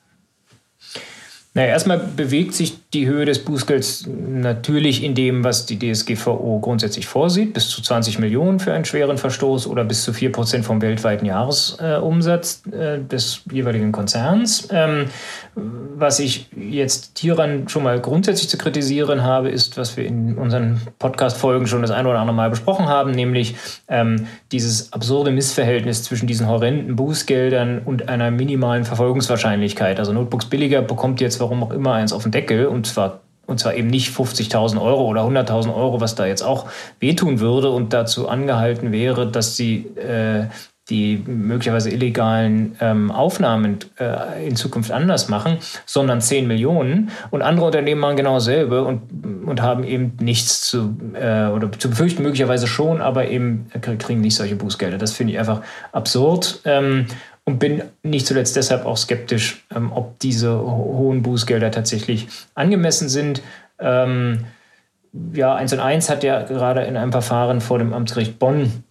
Naja, 1.56 1.68
erstmal 1.68 1.98
bewegt 1.98 2.52
sich 2.52 2.90
die 2.92 3.06
Höhe 3.06 3.24
des 3.26 3.44
Bußgelds 3.44 4.08
natürlich 4.08 5.04
in 5.04 5.14
dem, 5.14 5.44
was 5.44 5.66
die 5.66 5.78
DSGVO 5.78 6.58
grundsätzlich 6.60 7.06
vorsieht, 7.06 7.54
bis 7.54 7.68
zu 7.68 7.80
20 7.80 8.18
Millionen 8.18 8.58
für 8.58 8.72
einen 8.72 8.84
schweren 8.84 9.18
Verstoß 9.18 9.68
oder 9.68 9.84
bis 9.84 10.02
zu 10.02 10.12
4 10.12 10.32
Prozent 10.32 10.64
vom 10.64 10.82
weltweiten 10.82 11.26
Jahresumsatz 11.26 12.62
äh, 12.72 12.98
des 12.98 13.42
jeweiligen 13.52 13.92
Konzerns. 13.92 14.66
Ähm, 14.72 15.06
was 15.54 16.18
ich 16.18 16.48
jetzt 16.56 17.18
hieran 17.18 17.68
schon 17.68 17.84
mal 17.84 18.00
grundsätzlich 18.00 18.48
zu 18.48 18.58
kritisieren 18.58 19.22
habe, 19.22 19.48
ist, 19.48 19.76
was 19.76 19.96
wir 19.96 20.04
in 20.04 20.36
unseren 20.36 20.80
Podcast-Folgen 20.98 21.68
schon 21.68 21.82
das 21.82 21.92
ein 21.92 22.06
oder 22.06 22.18
andere 22.18 22.34
Mal 22.34 22.50
besprochen 22.50 22.86
haben, 22.86 23.12
nämlich 23.12 23.54
ähm, 23.86 24.26
dieses 24.50 24.92
absurde 24.92 25.30
Missverhältnis 25.30 26.02
zwischen 26.02 26.26
diesen 26.26 26.48
horrenden 26.48 26.96
Bußgeldern 26.96 27.82
und 27.84 28.08
einer 28.08 28.32
minimalen 28.32 28.84
Verfolgungswahrscheinlichkeit. 28.84 30.00
Also 30.00 30.12
Notebooks 30.12 30.46
billiger 30.46 30.82
bekommt 30.82 31.20
jetzt 31.20 31.40
warum 31.44 31.62
auch 31.62 31.70
immer 31.70 31.94
eins 31.94 32.12
auf 32.12 32.22
den 32.22 32.32
Deckel 32.32 32.66
und 32.66 32.86
zwar 32.86 33.20
und 33.46 33.60
zwar 33.60 33.74
eben 33.74 33.88
nicht 33.88 34.16
50.000 34.16 34.80
Euro 34.80 35.04
oder 35.04 35.20
100.000 35.22 35.74
Euro, 35.74 36.00
was 36.00 36.14
da 36.14 36.24
jetzt 36.24 36.42
auch 36.42 36.66
wehtun 36.98 37.40
würde 37.40 37.68
und 37.68 37.92
dazu 37.92 38.26
angehalten 38.26 38.90
wäre, 38.90 39.30
dass 39.30 39.54
sie 39.54 39.86
äh, 39.98 40.46
die 40.90 41.22
möglicherweise 41.26 41.88
illegalen 41.90 42.76
ähm, 42.80 43.10
Aufnahmen 43.10 43.78
äh, 43.98 44.46
in 44.46 44.54
Zukunft 44.54 44.92
anders 44.92 45.28
machen, 45.28 45.56
sondern 45.86 46.20
10 46.20 46.46
Millionen. 46.46 47.10
Und 47.30 47.40
andere 47.40 47.66
Unternehmen 47.66 48.02
machen 48.02 48.16
genau 48.16 48.34
dasselbe 48.34 48.84
und, 48.84 49.00
und 49.46 49.62
haben 49.62 49.84
eben 49.84 50.12
nichts 50.20 50.60
zu, 50.60 50.94
äh, 51.14 51.46
oder 51.46 51.72
zu 51.72 51.88
befürchten, 51.88 52.22
möglicherweise 52.22 52.66
schon, 52.66 53.00
aber 53.00 53.28
eben 53.28 53.66
kriegen 53.98 54.20
nicht 54.20 54.36
solche 54.36 54.56
Bußgelder. 54.56 54.98
Das 54.98 55.12
finde 55.12 55.32
ich 55.32 55.38
einfach 55.38 55.62
absurd. 55.92 56.60
Ähm, 56.66 57.06
und 57.44 57.58
bin 57.58 57.82
nicht 58.02 58.26
zuletzt 58.26 58.56
deshalb 58.56 58.86
auch 58.86 58.96
skeptisch, 58.96 59.64
ähm, 59.74 59.92
ob 59.92 60.18
diese 60.18 60.58
ho 60.58 60.94
hohen 60.98 61.22
Bußgelder 61.22 61.70
tatsächlich 61.70 62.28
angemessen 62.54 63.08
sind. 63.08 63.42
Ähm, 63.78 64.46
ja, 65.32 65.54
1 65.54 65.72
und 65.74 65.80
1 65.80 66.10
hat 66.10 66.24
ja 66.24 66.42
gerade 66.42 66.82
in 66.82 66.96
einem 66.96 67.12
Verfahren 67.12 67.60
vor 67.60 67.78
dem 67.78 67.92
Amtsgericht 67.92 68.38
Bonn 68.38 68.84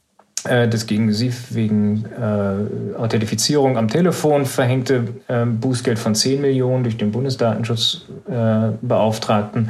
äh, 0.45 0.67
das 0.67 0.87
gegen 0.87 1.13
sie 1.13 1.31
wegen 1.49 2.05
äh, 2.05 2.95
Authentifizierung 2.97 3.77
am 3.77 3.87
Telefon 3.87 4.45
verhängte 4.45 5.07
äh, 5.27 5.45
Bußgeld 5.45 5.99
von 5.99 6.15
10 6.15 6.41
Millionen 6.41 6.83
durch 6.83 6.97
den 6.97 7.11
Bundesdatenschutzbeauftragten 7.11 9.69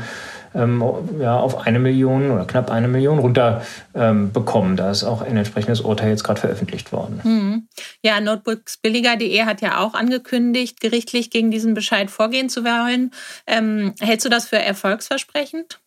ähm, 0.56 0.84
ja, 1.20 1.38
auf 1.38 1.66
eine 1.66 1.80
Million 1.80 2.32
oder 2.32 2.46
knapp 2.46 2.72
eine 2.72 2.88
Million 2.88 3.20
runterbekommen. 3.20 4.72
Ähm, 4.72 4.78
da 4.78 4.92
ist 4.92 5.04
auch 5.04 5.22
ein 5.22 5.38
entsprechendes 5.38 5.82
Urteil 5.82 6.10
jetzt 6.10 6.24
gerade 6.24 6.40
veröffentlicht 6.40 6.92
worden. 6.92 7.22
Mhm. 7.24 7.68
Ja, 8.02 8.20
Notebooksbilliger.de 8.20 9.44
hat 9.44 9.62
ja 9.62 9.80
auch 9.80 9.94
angekündigt, 9.94 10.80
gerichtlich 10.80 11.30
gegen 11.30 11.52
diesen 11.52 11.74
Bescheid 11.74 12.12
vorgehen 12.12 12.50
zu 12.50 12.64
wollen. 12.64 13.12
Ähm, 13.48 13.94
hältst 14.00 14.26
du 14.26 14.30
das 14.30 14.48
für 14.48 14.60
erfolgsversprechend? 14.60 15.80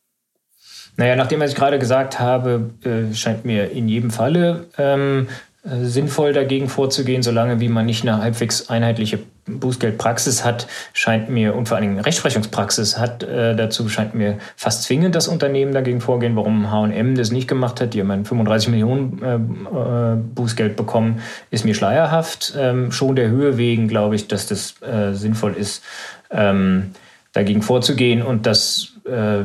Naja, 0.97 1.15
nachdem 1.15 1.41
was 1.41 1.51
ich 1.51 1.57
gerade 1.57 1.79
gesagt 1.79 2.19
habe, 2.19 2.71
äh, 2.83 3.15
scheint 3.15 3.45
mir 3.45 3.71
in 3.71 3.87
jedem 3.87 4.11
Falle 4.11 4.67
ähm, 4.79 5.29
äh, 5.29 5.33
sinnvoll 5.67 6.33
dagegen 6.33 6.69
vorzugehen, 6.69 7.23
solange 7.23 7.61
wie 7.61 7.69
man 7.69 7.87
nicht 7.87 8.03
eine 8.03 8.23
halbwegs 8.23 8.69
einheitliche 8.69 9.19
Bußgeldpraxis 9.47 10.45
hat, 10.45 10.67
scheint 10.93 11.29
mir, 11.29 11.55
und 11.55 11.69
vor 11.69 11.77
allen 11.77 11.89
Dingen 11.89 12.01
Rechtsprechungspraxis 12.01 12.99
hat, 12.99 13.23
äh, 13.23 13.55
dazu 13.55 13.89
scheint 13.89 14.15
mir 14.15 14.39
fast 14.57 14.85
zwingend 14.85 15.15
das 15.15 15.29
Unternehmen 15.29 15.73
dagegen 15.73 16.01
vorgehen. 16.01 16.37
Warum 16.37 16.71
H&M 16.71 17.15
das 17.15 17.31
nicht 17.31 17.49
gemacht 17.49 17.81
hat, 17.81 17.95
die 17.95 18.01
haben 18.01 18.25
35 18.25 18.69
Millionen 18.69 19.23
äh, 19.23 19.35
äh, 19.35 20.17
Bußgeld 20.17 20.77
bekommen, 20.77 21.21
ist 21.51 21.65
mir 21.65 21.75
schleierhaft. 21.75 22.55
Ähm, 22.57 22.93
schon 22.93 23.17
der 23.17 23.29
Höhe 23.29 23.57
wegen 23.57 23.89
glaube 23.89 24.15
ich, 24.15 24.29
dass 24.29 24.47
das 24.47 24.81
äh, 24.83 25.13
sinnvoll 25.15 25.55
ist, 25.55 25.83
ähm, 26.31 26.93
dagegen 27.33 27.63
vorzugehen 27.63 28.23
und 28.23 28.47
dass 28.47 28.95
äh, 29.05 29.45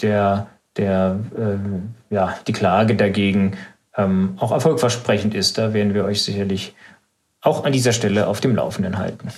der 0.00 0.46
der, 0.78 1.18
äh, 1.36 2.14
ja, 2.14 2.34
die 2.46 2.52
Klage 2.52 2.94
dagegen 2.94 3.58
ähm, 3.98 4.34
auch 4.38 4.52
erfolgversprechend 4.52 5.34
ist. 5.34 5.58
Da 5.58 5.74
werden 5.74 5.92
wir 5.92 6.04
euch 6.04 6.22
sicherlich 6.22 6.74
auch 7.40 7.64
an 7.64 7.72
dieser 7.72 7.92
Stelle 7.92 8.26
auf 8.26 8.40
dem 8.40 8.54
Laufenden 8.54 8.98
halten. 8.98 9.28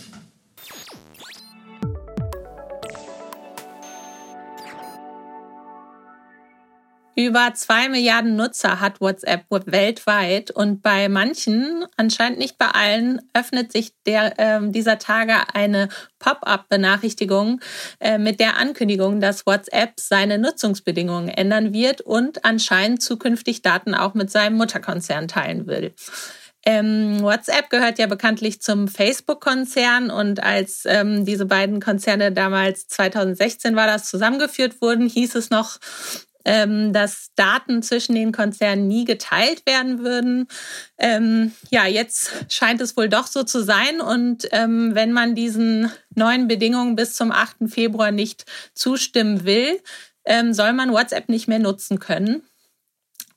Über 7.20 7.52
zwei 7.52 7.90
Milliarden 7.90 8.34
Nutzer 8.34 8.80
hat 8.80 9.02
WhatsApp 9.02 9.44
weltweit 9.50 10.50
und 10.50 10.80
bei 10.80 11.10
manchen, 11.10 11.84
anscheinend 11.98 12.38
nicht 12.38 12.56
bei 12.56 12.68
allen, 12.68 13.20
öffnet 13.34 13.72
sich 13.72 13.92
der, 14.06 14.38
äh, 14.38 14.60
dieser 14.70 14.98
Tage 14.98 15.34
eine 15.52 15.90
Pop-up-Benachrichtigung 16.18 17.60
äh, 18.00 18.16
mit 18.16 18.40
der 18.40 18.56
Ankündigung, 18.56 19.20
dass 19.20 19.44
WhatsApp 19.44 20.00
seine 20.00 20.38
Nutzungsbedingungen 20.38 21.28
ändern 21.28 21.74
wird 21.74 22.00
und 22.00 22.46
anscheinend 22.46 23.02
zukünftig 23.02 23.60
Daten 23.60 23.94
auch 23.94 24.14
mit 24.14 24.30
seinem 24.30 24.56
Mutterkonzern 24.56 25.28
teilen 25.28 25.66
will. 25.66 25.92
Ähm, 26.64 27.20
WhatsApp 27.20 27.68
gehört 27.68 27.98
ja 27.98 28.06
bekanntlich 28.06 28.62
zum 28.62 28.88
Facebook-Konzern 28.88 30.10
und 30.10 30.42
als 30.42 30.84
ähm, 30.86 31.26
diese 31.26 31.44
beiden 31.44 31.80
Konzerne 31.80 32.32
damals 32.32 32.88
2016 32.88 33.76
war 33.76 33.86
das 33.86 34.08
zusammengeführt 34.08 34.80
wurden, 34.80 35.06
hieß 35.06 35.34
es 35.34 35.50
noch, 35.50 35.78
ähm, 36.44 36.92
dass 36.92 37.30
Daten 37.34 37.82
zwischen 37.82 38.14
den 38.14 38.32
Konzernen 38.32 38.88
nie 38.88 39.04
geteilt 39.04 39.66
werden 39.66 40.00
würden. 40.00 40.48
Ähm, 40.98 41.52
ja, 41.70 41.86
jetzt 41.86 42.30
scheint 42.48 42.80
es 42.80 42.96
wohl 42.96 43.08
doch 43.08 43.26
so 43.26 43.42
zu 43.42 43.62
sein. 43.62 44.00
Und 44.00 44.48
ähm, 44.52 44.94
wenn 44.94 45.12
man 45.12 45.34
diesen 45.34 45.90
neuen 46.14 46.48
Bedingungen 46.48 46.96
bis 46.96 47.14
zum 47.14 47.32
8. 47.32 47.68
Februar 47.68 48.10
nicht 48.10 48.44
zustimmen 48.74 49.44
will, 49.44 49.80
ähm, 50.24 50.52
soll 50.52 50.72
man 50.72 50.92
WhatsApp 50.92 51.28
nicht 51.28 51.48
mehr 51.48 51.58
nutzen 51.58 51.98
können. 51.98 52.42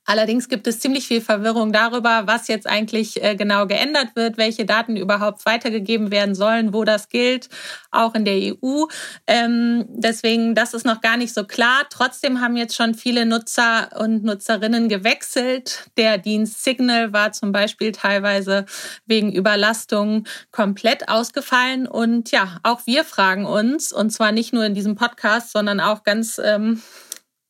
Allerdings 0.05 0.49
gibt 0.49 0.67
es 0.67 0.79
ziemlich 0.79 1.07
viel 1.07 1.21
Verwirrung 1.21 1.71
darüber, 1.71 2.23
was 2.25 2.47
jetzt 2.47 2.67
eigentlich 2.67 3.23
äh, 3.23 3.35
genau 3.35 3.67
geändert 3.67 4.15
wird, 4.15 4.37
welche 4.37 4.65
Daten 4.65 4.97
überhaupt 4.97 5.45
weitergegeben 5.45 6.11
werden 6.11 6.35
sollen, 6.35 6.73
wo 6.73 6.83
das 6.83 7.07
gilt, 7.07 7.49
auch 7.91 8.13
in 8.13 8.25
der 8.25 8.35
EU. 8.35 8.85
Ähm, 9.27 9.85
deswegen, 9.87 10.55
das 10.55 10.73
ist 10.73 10.85
noch 10.85 10.99
gar 11.01 11.15
nicht 11.15 11.33
so 11.33 11.45
klar. 11.45 11.83
Trotzdem 11.89 12.41
haben 12.41 12.57
jetzt 12.57 12.75
schon 12.75 12.95
viele 12.95 13.25
Nutzer 13.25 13.89
und 13.97 14.23
Nutzerinnen 14.23 14.89
gewechselt. 14.89 15.85
Der 15.97 16.17
Dienst 16.17 16.63
Signal 16.63 17.13
war 17.13 17.31
zum 17.31 17.51
Beispiel 17.51 17.93
teilweise 17.93 18.65
wegen 19.05 19.31
Überlastung 19.31 20.25
komplett 20.51 21.07
ausgefallen. 21.07 21.87
Und 21.87 22.31
ja, 22.31 22.59
auch 22.63 22.81
wir 22.85 23.05
fragen 23.05 23.45
uns, 23.45 23.93
und 23.93 24.09
zwar 24.11 24.31
nicht 24.31 24.53
nur 24.53 24.65
in 24.65 24.73
diesem 24.73 24.95
Podcast, 24.95 25.51
sondern 25.51 25.79
auch 25.79 26.03
ganz 26.03 26.41
ähm, 26.43 26.81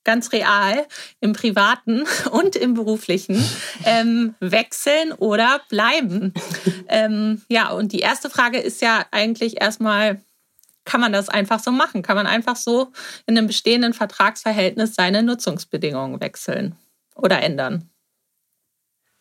ganz 0.03 0.31
real 0.31 0.85
im 1.19 1.33
privaten 1.33 2.03
und 2.31 2.55
im 2.55 2.73
beruflichen 2.73 3.43
ähm, 3.85 4.35
wechseln 4.39 5.11
oder 5.13 5.61
bleiben? 5.69 6.33
Ähm, 6.87 7.41
ja, 7.49 7.69
und 7.69 7.91
die 7.91 7.99
erste 7.99 8.29
Frage 8.29 8.59
ist 8.59 8.81
ja 8.81 9.05
eigentlich 9.11 9.61
erstmal, 9.61 10.21
kann 10.85 11.01
man 11.01 11.13
das 11.13 11.29
einfach 11.29 11.59
so 11.59 11.71
machen? 11.71 12.01
Kann 12.01 12.15
man 12.15 12.27
einfach 12.27 12.55
so 12.55 12.91
in 13.25 13.37
einem 13.37 13.47
bestehenden 13.47 13.93
Vertragsverhältnis 13.93 14.95
seine 14.95 15.23
Nutzungsbedingungen 15.23 16.19
wechseln 16.19 16.75
oder 17.15 17.41
ändern? 17.41 17.89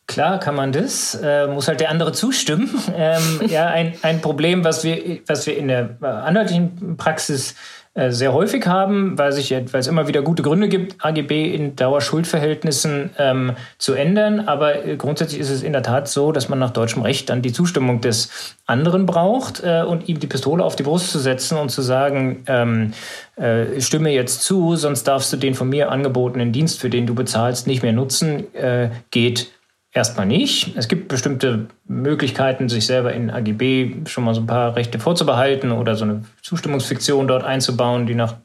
Klar 0.09 0.41
kann 0.41 0.57
man 0.57 0.73
das, 0.73 1.15
äh, 1.23 1.47
muss 1.47 1.69
halt 1.69 1.81
der 1.81 1.91
andere 1.91 2.13
zustimmen. 2.13 2.69
Ähm, 2.95 3.41
ja, 3.47 3.69
ein, 3.69 3.95
ein 4.03 4.21
Problem, 4.21 4.65
was 4.65 4.85
wir, 4.85 5.21
was 5.27 5.47
wir 5.47 5.57
in 5.57 5.69
der 5.69 5.97
äh, 6.03 6.07
anwaltlichen 6.07 6.97
Praxis 6.97 7.53
äh, 7.53 7.55
sehr 7.95 8.33
häufig 8.33 8.67
haben, 8.67 9.19
weil, 9.19 9.33
sich, 9.33 9.51
weil 9.51 9.81
es 9.81 9.87
immer 9.87 10.09
wieder 10.09 10.23
gute 10.23 10.43
Gründe 10.43 10.69
gibt, 10.69 11.05
AGB 11.05 11.55
in 11.55 11.77
Dauerschuldverhältnissen 11.77 13.11
ähm, 13.19 13.53
zu 13.77 13.93
ändern. 13.93 14.41
Aber 14.41 14.87
äh, 14.87 14.97
grundsätzlich 14.97 15.41
ist 15.41 15.51
es 15.51 15.63
in 15.63 15.75
der 15.75 15.83
Tat 15.83 16.09
so, 16.09 16.33
dass 16.33 16.49
man 16.49 16.59
nach 16.59 16.71
deutschem 16.71 17.03
Recht 17.03 17.29
dann 17.29 17.43
die 17.43 17.53
Zustimmung 17.53 18.01
des 18.01 18.57
anderen 18.65 19.05
braucht 19.05 19.63
äh, 19.63 19.83
und 19.83 20.09
ihm 20.09 20.21
die 20.21 20.27
Pistole 20.27 20.65
auf 20.65 20.75
die 20.75 20.85
Brust 20.85 21.11
zu 21.11 21.19
setzen 21.19 21.59
und 21.59 21.69
zu 21.69 21.83
sagen, 21.83 22.45
ähm, 22.47 22.93
äh, 23.37 23.79
stimme 23.79 24.11
jetzt 24.11 24.43
zu, 24.43 24.75
sonst 24.77 25.05
darfst 25.05 25.31
du 25.33 25.37
den 25.37 25.55
von 25.55 25.69
mir 25.69 25.91
angebotenen 25.91 26.53
Dienst, 26.53 26.81
für 26.81 26.89
den 26.89 27.07
du 27.07 27.15
bezahlst, 27.15 27.67
nicht 27.67 27.83
mehr 27.83 27.93
nutzen, 27.93 28.55
äh, 28.55 28.89
geht 29.11 29.51
Erstmal 29.95 30.25
nicht. 30.25 30.75
Es 30.75 30.89
gibt 30.89 31.09
bestimmte 31.09 31.67
Möglichkeiten, 31.87 32.71
sich 32.71 32.87
selber 32.87 33.13
in 33.13 33.31
AGB 33.31 34.07
schon 34.07 34.25
mal 34.25 34.35
so 34.35 34.41
ein 34.41 34.47
paar 34.47 34.75
Rechte 34.75 34.99
vorzubehalten 34.99 35.71
oder 35.71 35.97
so 35.97 36.05
eine 36.05 36.25
Zustimmungsfiktion 36.41 37.29
dort 37.29 37.45
einzubauen, 37.45 38.07
die 38.07 38.15
nach 38.15 38.37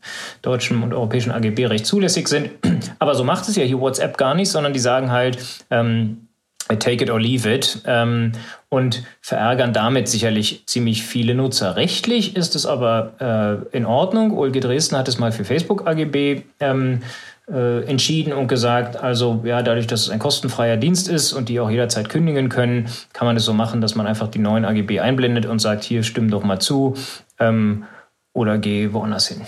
deutschem 0.42 0.84
und 0.84 0.94
europäischem 0.94 1.32
AGB-Recht 1.32 1.86
zulässig 1.86 2.28
sind. 2.28 2.50
Aber 3.00 3.16
so 3.16 3.24
macht 3.24 3.48
es 3.48 3.56
ja 3.56 3.64
hier 3.64 3.80
WhatsApp 3.80 4.18
gar 4.18 4.36
nicht, 4.36 4.50
sondern 4.50 4.74
die 4.74 4.80
sagen 4.80 5.10
halt, 5.10 5.38
ähm, 5.70 6.28
take 6.76 7.02
it 7.02 7.10
or 7.10 7.20
leave 7.20 7.50
it 7.50 7.82
ähm, 7.86 8.34
und 8.68 9.04
verärgern 9.22 9.72
damit 9.72 10.10
sicherlich 10.10 10.64
ziemlich 10.66 11.04
viele 11.04 11.34
Nutzer. 11.34 11.78
Rechtlich 11.78 12.36
ist 12.36 12.56
es 12.56 12.66
aber 12.66 13.64
äh, 13.72 13.78
in 13.78 13.86
Ordnung. 13.86 14.32
Ulge 14.32 14.60
Dresden 14.60 14.98
hat 14.98 15.08
es 15.08 15.18
mal 15.18 15.32
für 15.32 15.46
Facebook 15.46 15.88
AGB 15.88 16.42
ähm, 16.60 17.00
äh, 17.50 17.84
entschieden 17.86 18.34
und 18.34 18.48
gesagt, 18.48 18.98
also 18.98 19.42
ja, 19.44 19.62
dadurch, 19.62 19.88
dass 19.88 20.02
es 20.02 20.10
ein 20.10 20.20
kostenfreier 20.20 20.78
Dienst 20.78 21.08
ist 21.08 21.34
und 21.34 21.50
die 21.50 21.60
auch 21.60 21.70
jederzeit 21.70 22.10
kündigen 22.10 22.50
können, 22.50 22.90
kann 23.14 23.26
man 23.26 23.38
es 23.38 23.46
so 23.46 23.54
machen, 23.54 23.80
dass 23.82 23.96
man 23.96 24.06
einfach 24.06 24.28
die 24.28 24.40
neuen 24.40 24.66
AGB 24.66 25.00
einblendet 25.00 25.46
und 25.46 25.60
sagt, 25.60 25.84
hier 25.84 26.04
stimm 26.04 26.30
doch 26.30 26.44
mal 26.44 26.60
zu. 26.60 26.96
Ähm, 27.40 27.86
oder 28.34 28.58
gehe 28.58 28.94
woanders 28.94 29.28
hin? 29.28 29.42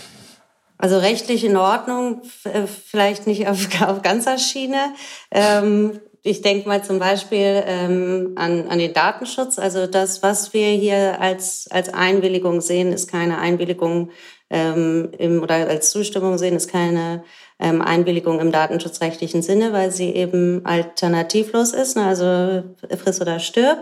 Also 0.77 0.97
rechtlich 0.97 1.43
in 1.43 1.57
Ordnung, 1.57 2.21
äh, 2.45 2.65
vielleicht 2.65 3.27
nicht 3.27 3.47
auf, 3.47 3.67
auf 3.87 4.01
ganzer 4.01 4.37
Schiene. 4.37 4.93
Ähm, 5.29 5.99
ich 6.23 6.41
denke 6.41 6.67
mal 6.67 6.83
zum 6.83 6.99
Beispiel 6.99 7.63
ähm, 7.65 8.33
an, 8.35 8.67
an 8.67 8.79
den 8.79 8.93
Datenschutz. 8.93 9.59
Also 9.59 9.87
das, 9.87 10.23
was 10.23 10.53
wir 10.53 10.67
hier 10.67 11.19
als, 11.19 11.67
als 11.69 11.93
Einwilligung 11.93 12.61
sehen, 12.61 12.91
ist 12.93 13.11
keine 13.11 13.39
Einwilligung 13.39 14.11
ähm, 14.49 15.11
im, 15.17 15.43
oder 15.43 15.55
als 15.67 15.91
Zustimmung 15.91 16.37
sehen, 16.37 16.55
ist 16.55 16.71
keine 16.71 17.23
ähm, 17.59 17.81
Einwilligung 17.81 18.39
im 18.39 18.51
datenschutzrechtlichen 18.51 19.41
Sinne, 19.41 19.73
weil 19.73 19.91
sie 19.91 20.15
eben 20.15 20.65
alternativlos 20.65 21.73
ist. 21.73 21.97
Ne? 21.97 22.05
Also 22.05 22.63
friss 22.97 23.21
oder 23.21 23.39
stirb. 23.39 23.77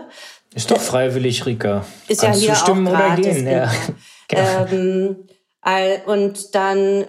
Ist 0.54 0.70
doch 0.70 0.80
freiwillig, 0.80 1.46
Rika. 1.46 1.84
Ist 2.08 2.22
Kannst 2.22 2.42
ja 2.42 2.46
hier 2.46 2.54
zustimmen 2.54 2.88
auch 2.88 2.92
oder 2.92 3.16
gehen. 3.16 3.46
Ja. 3.46 3.70
Genau. 4.30 4.66
Ähm, 4.70 5.16
und 6.04 6.54
dann 6.54 7.06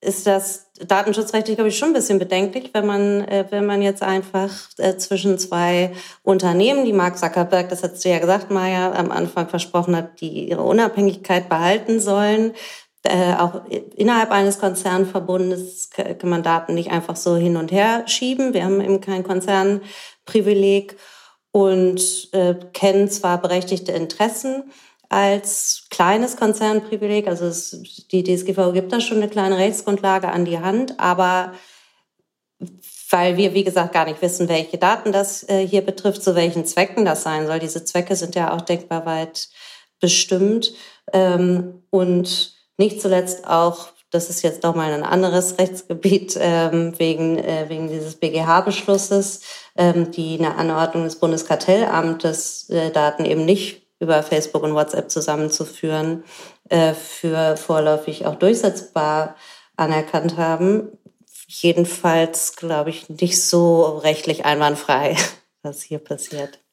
ist 0.00 0.26
das 0.26 0.70
datenschutzrechtlich, 0.80 1.56
glaube 1.56 1.68
ich, 1.68 1.78
schon 1.78 1.88
ein 1.88 1.94
bisschen 1.94 2.18
bedenklich, 2.18 2.70
wenn 2.72 2.86
man, 2.86 3.20
äh, 3.22 3.46
wenn 3.50 3.66
man 3.66 3.82
jetzt 3.82 4.02
einfach 4.02 4.50
äh, 4.78 4.96
zwischen 4.96 5.38
zwei 5.38 5.92
Unternehmen, 6.22 6.84
die 6.84 6.92
Mark 6.92 7.18
Zuckerberg, 7.18 7.68
das 7.68 7.82
hat 7.82 7.98
sie 7.98 8.10
ja 8.10 8.18
gesagt, 8.18 8.50
Maya, 8.50 8.92
am 8.92 9.10
Anfang 9.10 9.48
versprochen 9.48 9.96
hat, 9.96 10.20
die 10.20 10.48
ihre 10.48 10.62
Unabhängigkeit 10.62 11.48
behalten 11.48 12.00
sollen, 12.00 12.52
äh, 13.04 13.34
auch 13.34 13.66
innerhalb 13.96 14.30
eines 14.30 14.58
Konzernverbundes 14.58 15.90
kann 15.90 16.28
man 16.28 16.42
Daten 16.42 16.74
nicht 16.74 16.90
einfach 16.90 17.16
so 17.16 17.36
hin 17.36 17.56
und 17.56 17.70
her 17.70 18.04
schieben. 18.06 18.54
Wir 18.54 18.64
haben 18.64 18.80
eben 18.80 19.00
kein 19.00 19.22
Konzernprivileg 19.22 20.96
und 21.52 22.28
äh, 22.32 22.54
kennen 22.72 23.08
zwar 23.10 23.40
berechtigte 23.40 23.92
Interessen 23.92 24.72
als 25.10 25.86
kleines 25.90 26.36
Konzernprivileg, 26.36 27.28
also 27.28 27.44
es, 27.44 27.78
die 28.10 28.24
DSGVO 28.24 28.72
gibt 28.72 28.92
da 28.92 29.00
schon 29.00 29.18
eine 29.18 29.28
kleine 29.28 29.58
Rechtsgrundlage 29.58 30.28
an 30.28 30.44
die 30.44 30.58
Hand, 30.58 30.98
aber 30.98 31.52
weil 33.10 33.36
wir, 33.36 33.54
wie 33.54 33.64
gesagt, 33.64 33.92
gar 33.92 34.06
nicht 34.06 34.22
wissen, 34.22 34.48
welche 34.48 34.78
Daten 34.78 35.12
das 35.12 35.48
äh, 35.48 35.64
hier 35.64 35.82
betrifft, 35.82 36.22
zu 36.22 36.34
welchen 36.34 36.64
Zwecken 36.64 37.04
das 37.04 37.22
sein 37.22 37.46
soll. 37.46 37.60
Diese 37.60 37.84
Zwecke 37.84 38.16
sind 38.16 38.34
ja 38.34 38.52
auch 38.52 38.62
denkbar 38.62 39.06
weit 39.06 39.50
bestimmt. 40.00 40.72
Ähm, 41.12 41.82
und 41.90 42.53
nicht 42.76 43.00
zuletzt 43.00 43.46
auch, 43.46 43.88
das 44.10 44.30
ist 44.30 44.42
jetzt 44.42 44.64
doch 44.64 44.74
mal 44.74 44.92
ein 44.92 45.02
anderes 45.02 45.58
Rechtsgebiet, 45.58 46.38
ähm, 46.40 46.98
wegen, 46.98 47.38
äh, 47.38 47.66
wegen 47.68 47.88
dieses 47.88 48.16
BGH-Beschlusses, 48.16 49.42
ähm, 49.76 50.10
die 50.10 50.38
eine 50.38 50.56
Anordnung 50.56 51.04
des 51.04 51.16
Bundeskartellamtes, 51.16 52.70
äh, 52.70 52.90
Daten 52.90 53.24
eben 53.24 53.44
nicht 53.44 53.82
über 54.00 54.22
Facebook 54.22 54.62
und 54.62 54.74
WhatsApp 54.74 55.10
zusammenzuführen, 55.10 56.24
äh, 56.68 56.94
für 56.94 57.56
vorläufig 57.56 58.26
auch 58.26 58.36
durchsetzbar 58.36 59.36
anerkannt 59.76 60.36
haben. 60.36 60.98
Jedenfalls, 61.46 62.56
glaube 62.56 62.90
ich, 62.90 63.08
nicht 63.08 63.42
so 63.42 63.98
rechtlich 63.98 64.44
einwandfrei, 64.44 65.16
was 65.62 65.82
hier 65.82 65.98
passiert. 65.98 66.63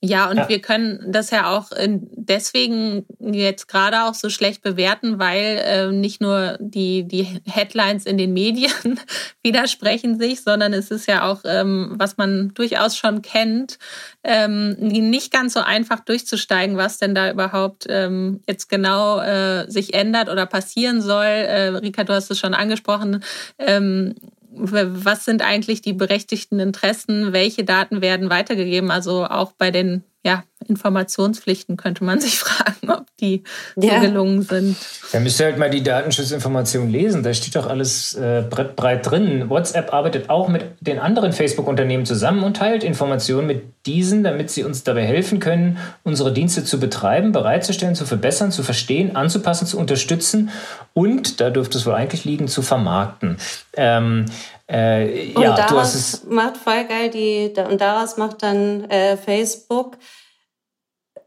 Ja, 0.00 0.30
und 0.30 0.36
ja. 0.36 0.48
wir 0.48 0.60
können 0.60 1.10
das 1.10 1.32
ja 1.32 1.50
auch 1.50 1.70
deswegen 1.72 3.04
jetzt 3.18 3.66
gerade 3.66 4.04
auch 4.04 4.14
so 4.14 4.30
schlecht 4.30 4.62
bewerten, 4.62 5.18
weil 5.18 5.60
äh, 5.64 5.90
nicht 5.90 6.20
nur 6.20 6.56
die, 6.60 7.02
die 7.02 7.40
Headlines 7.46 8.06
in 8.06 8.16
den 8.16 8.32
Medien 8.32 9.00
widersprechen 9.42 10.16
sich, 10.16 10.42
sondern 10.42 10.72
es 10.72 10.92
ist 10.92 11.08
ja 11.08 11.28
auch, 11.28 11.40
ähm, 11.44 11.94
was 11.96 12.16
man 12.16 12.54
durchaus 12.54 12.96
schon 12.96 13.22
kennt, 13.22 13.80
ähm, 14.22 14.74
nicht 14.74 15.32
ganz 15.32 15.54
so 15.54 15.60
einfach 15.60 15.98
durchzusteigen, 16.00 16.76
was 16.76 16.98
denn 16.98 17.16
da 17.16 17.32
überhaupt 17.32 17.86
ähm, 17.88 18.40
jetzt 18.46 18.68
genau 18.68 19.18
äh, 19.20 19.68
sich 19.68 19.94
ändert 19.94 20.28
oder 20.28 20.46
passieren 20.46 21.02
soll. 21.02 21.24
Äh, 21.24 21.68
Rika, 21.70 22.04
du 22.04 22.12
hast 22.12 22.30
es 22.30 22.38
schon 22.38 22.54
angesprochen. 22.54 23.24
Ähm, 23.58 24.14
was 24.50 25.24
sind 25.24 25.42
eigentlich 25.42 25.82
die 25.82 25.92
berechtigten 25.92 26.58
Interessen, 26.58 27.32
welche 27.32 27.64
Daten 27.64 28.00
werden 28.00 28.30
weitergegeben. 28.30 28.90
Also 28.90 29.24
auch 29.26 29.52
bei 29.52 29.70
den 29.70 30.04
ja, 30.24 30.42
Informationspflichten 30.66 31.76
könnte 31.76 32.04
man 32.04 32.20
sich 32.20 32.38
fragen, 32.38 32.90
ob 32.90 33.06
die 33.20 33.44
ja. 33.76 33.94
so 33.94 34.06
gelungen 34.06 34.42
sind. 34.42 34.76
Da 35.12 35.20
müsst 35.20 35.40
ihr 35.40 35.46
halt 35.46 35.58
mal 35.58 35.70
die 35.70 35.82
Datenschutzinformationen 35.82 36.90
lesen. 36.90 37.22
Da 37.22 37.32
steht 37.32 37.56
doch 37.56 37.66
alles 37.66 38.14
äh, 38.14 38.42
breit 38.48 39.08
drin. 39.08 39.48
WhatsApp 39.48 39.92
arbeitet 39.92 40.28
auch 40.28 40.48
mit 40.48 40.64
den 40.80 40.98
anderen 40.98 41.32
Facebook-Unternehmen 41.32 42.04
zusammen 42.04 42.42
und 42.42 42.56
teilt 42.56 42.84
Informationen 42.84 43.46
mit 43.46 43.62
diesen, 43.86 44.24
damit 44.24 44.50
sie 44.50 44.64
uns 44.64 44.84
dabei 44.84 45.06
helfen 45.06 45.40
können, 45.40 45.78
unsere 46.02 46.32
Dienste 46.32 46.64
zu 46.64 46.78
betreiben, 46.78 47.32
bereitzustellen, 47.32 47.94
zu 47.94 48.04
verbessern, 48.04 48.50
zu 48.50 48.62
verstehen, 48.62 49.16
anzupassen, 49.16 49.66
zu 49.66 49.78
unterstützen 49.78 50.50
und, 50.94 51.40
da 51.40 51.50
dürfte 51.50 51.78
es 51.78 51.86
wohl 51.86 51.94
eigentlich 51.94 52.24
liegen, 52.24 52.48
zu 52.48 52.60
vermarkten. 52.62 53.38
Ähm, 53.76 54.26
äh, 54.68 55.32
und 55.34 55.42
ja, 55.42 55.56
daraus 55.56 56.24
macht 56.28 56.58
voll 56.58 56.84
geil 56.84 57.10
die, 57.10 57.52
und 57.58 57.80
daraus 57.80 58.18
macht 58.18 58.42
dann 58.42 58.84
äh, 58.90 59.16
Facebook, 59.16 59.96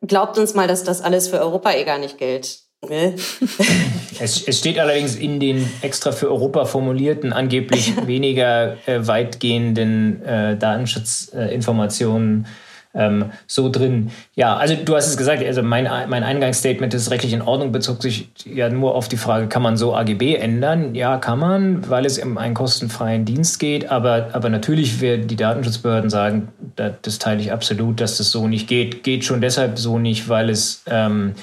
glaubt 0.05 0.37
uns 0.37 0.53
mal, 0.53 0.67
dass 0.67 0.83
das 0.83 1.01
alles 1.01 1.27
für 1.27 1.39
Europa 1.39 1.71
eh 1.73 1.83
gar 1.83 1.97
nicht 1.97 2.19
gilt. 2.19 2.59
Ne? 2.87 3.15
es, 4.19 4.47
es, 4.47 4.59
steht 4.59 4.77
allerdings 4.79 5.15
in 5.15 5.39
den 5.39 5.67
extra 5.81 6.11
für 6.11 6.29
Europa 6.29 6.65
formulierten, 6.65 7.33
angeblich 7.33 8.07
weniger 8.07 8.77
äh, 8.87 9.07
weitgehenden 9.07 10.23
äh, 10.23 10.57
Datenschutzinformationen 10.57 12.45
ähm, 12.93 13.31
so 13.47 13.69
drin. 13.69 14.11
Ja, 14.35 14.57
also 14.57 14.75
du 14.75 14.95
hast 14.95 15.07
es 15.07 15.17
gesagt, 15.17 15.43
also 15.43 15.63
mein, 15.63 15.89
mein 16.09 16.23
Eingangsstatement 16.23 16.93
ist 16.93 17.11
rechtlich 17.11 17.33
in 17.33 17.41
Ordnung, 17.41 17.71
bezog 17.71 18.01
sich 18.01 18.29
ja 18.45 18.69
nur 18.69 18.95
auf 18.95 19.07
die 19.07 19.17
Frage, 19.17 19.47
kann 19.47 19.61
man 19.61 19.77
so 19.77 19.95
AGB 19.95 20.35
ändern? 20.35 20.95
Ja, 20.95 21.17
kann 21.17 21.39
man, 21.39 21.89
weil 21.89 22.05
es 22.05 22.19
um 22.19 22.37
einen 22.37 22.53
kostenfreien 22.53 23.25
Dienst 23.25 23.59
geht, 23.59 23.89
aber, 23.89 24.29
aber 24.33 24.49
natürlich 24.49 25.01
werden 25.01 25.27
die 25.27 25.35
Datenschutzbehörden 25.35 26.09
sagen, 26.09 26.49
das, 26.75 26.93
das 27.01 27.19
teile 27.19 27.41
ich 27.41 27.51
absolut, 27.51 28.01
dass 28.01 28.17
das 28.17 28.31
so 28.31 28.47
nicht 28.47 28.67
geht. 28.67 29.03
Geht 29.03 29.23
schon 29.23 29.41
deshalb 29.41 29.79
so 29.79 29.99
nicht, 29.99 30.29
weil 30.29 30.49
es 30.49 30.83
ähm, 30.87 31.33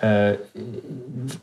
äh, 0.00 0.34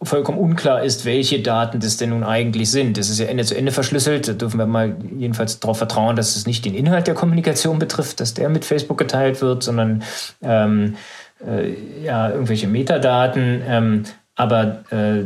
vollkommen 0.01 0.37
unklar 0.37 0.83
ist, 0.83 1.05
welche 1.05 1.41
Daten 1.41 1.79
das 1.79 1.97
denn 1.97 2.09
nun 2.09 2.23
eigentlich 2.23 2.71
sind. 2.71 2.97
Das 2.97 3.09
ist 3.09 3.19
ja 3.19 3.27
Ende 3.27 3.45
zu 3.45 3.55
Ende 3.55 3.71
verschlüsselt. 3.71 4.27
Da 4.27 4.33
dürfen 4.33 4.57
wir 4.57 4.65
mal 4.65 4.95
jedenfalls 5.17 5.59
darauf 5.59 5.77
vertrauen, 5.77 6.15
dass 6.15 6.35
es 6.35 6.47
nicht 6.47 6.65
den 6.65 6.75
Inhalt 6.75 7.07
der 7.07 7.13
Kommunikation 7.13 7.79
betrifft, 7.79 8.19
dass 8.19 8.33
der 8.33 8.49
mit 8.49 8.65
Facebook 8.65 8.97
geteilt 8.97 9.41
wird, 9.41 9.63
sondern 9.63 10.03
ähm, 10.41 10.95
äh, 11.45 11.73
ja, 12.03 12.29
irgendwelche 12.29 12.67
Metadaten. 12.67 13.61
Ähm, 13.67 14.03
aber 14.35 14.83
äh, 14.91 15.23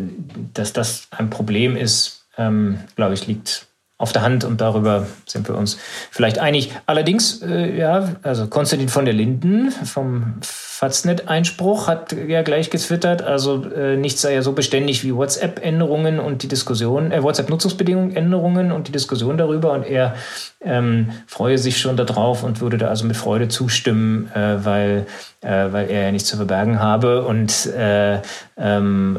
dass 0.54 0.74
das 0.74 1.08
ein 1.12 1.30
Problem 1.30 1.78
ist, 1.78 2.26
ähm, 2.38 2.80
glaube 2.96 3.14
ich, 3.14 3.28
liegt 3.28 3.68
auf 3.98 4.12
der 4.12 4.24
Hand 4.24 4.44
und 4.44 4.60
darüber 4.60 5.08
sind 5.26 5.48
wir 5.48 5.56
uns 5.56 5.78
vielleicht 6.12 6.40
einig. 6.40 6.72
Allerdings, 6.88 7.42
äh, 7.42 7.78
ja, 7.78 8.16
also 8.22 8.48
Konstantin 8.48 8.90
von 8.90 9.06
der 9.06 9.14
Linden 9.14 9.72
vom 9.72 10.36
Faznet-Einspruch 10.84 11.88
hat 11.88 12.12
ja 12.12 12.42
gleich 12.42 12.70
getwittert, 12.70 13.22
also 13.22 13.64
äh, 13.72 13.96
nichts 13.96 14.22
sei 14.22 14.34
ja 14.34 14.42
so 14.42 14.52
beständig 14.52 15.06
wie 15.06 15.16
WhatsApp-Änderungen 15.16 16.20
und 16.20 16.44
die 16.44 16.50
Diskussion, 16.50 17.14
äh, 17.14 17.24
WhatsApp-Nutzungsbedingungen 17.24 18.14
Änderungen 18.14 18.74
und 18.74 18.90
die 18.90 18.92
Diskussion 18.92 19.38
darüber 19.38 19.72
und 19.72 19.86
er 19.86 20.16
ähm, 20.60 21.12
freue 21.26 21.58
sich 21.58 21.78
schon 21.78 21.96
darauf 21.96 22.44
und 22.44 22.60
würde 22.60 22.78
da 22.78 22.90
also 22.90 23.06
mit 23.06 23.16
Freude 23.16 23.48
zustimmen, 23.48 24.30
äh, 24.36 24.66
weil, 24.66 25.06
äh, 25.40 25.72
weil 25.72 25.90
er 25.90 26.04
ja 26.04 26.12
nichts 26.12 26.28
zu 26.28 26.36
verbergen 26.36 26.82
habe 26.82 27.24
und 27.24 27.66
äh, 27.68 28.20
ähm, 28.58 29.18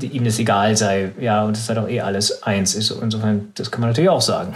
ihm 0.00 0.26
es 0.26 0.38
egal 0.38 0.76
sei, 0.76 1.10
ja, 1.20 1.42
und 1.42 1.56
es 1.56 1.66
sei 1.66 1.74
doch 1.74 1.88
eh 1.88 2.02
alles 2.02 2.44
eins 2.44 2.76
ist. 2.76 2.92
Insofern, 3.02 3.48
das 3.56 3.72
kann 3.72 3.80
man 3.80 3.90
natürlich 3.90 4.10
auch 4.10 4.20
sagen. 4.20 4.54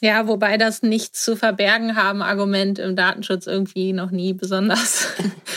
Ja, 0.00 0.26
wobei 0.26 0.56
das 0.56 0.82
nichts 0.82 1.22
zu 1.22 1.36
verbergen 1.36 1.94
haben 1.94 2.22
Argument 2.22 2.78
im 2.78 2.96
Datenschutz 2.96 3.46
irgendwie 3.46 3.92
noch 3.92 4.10
nie 4.10 4.32
besonders 4.32 5.08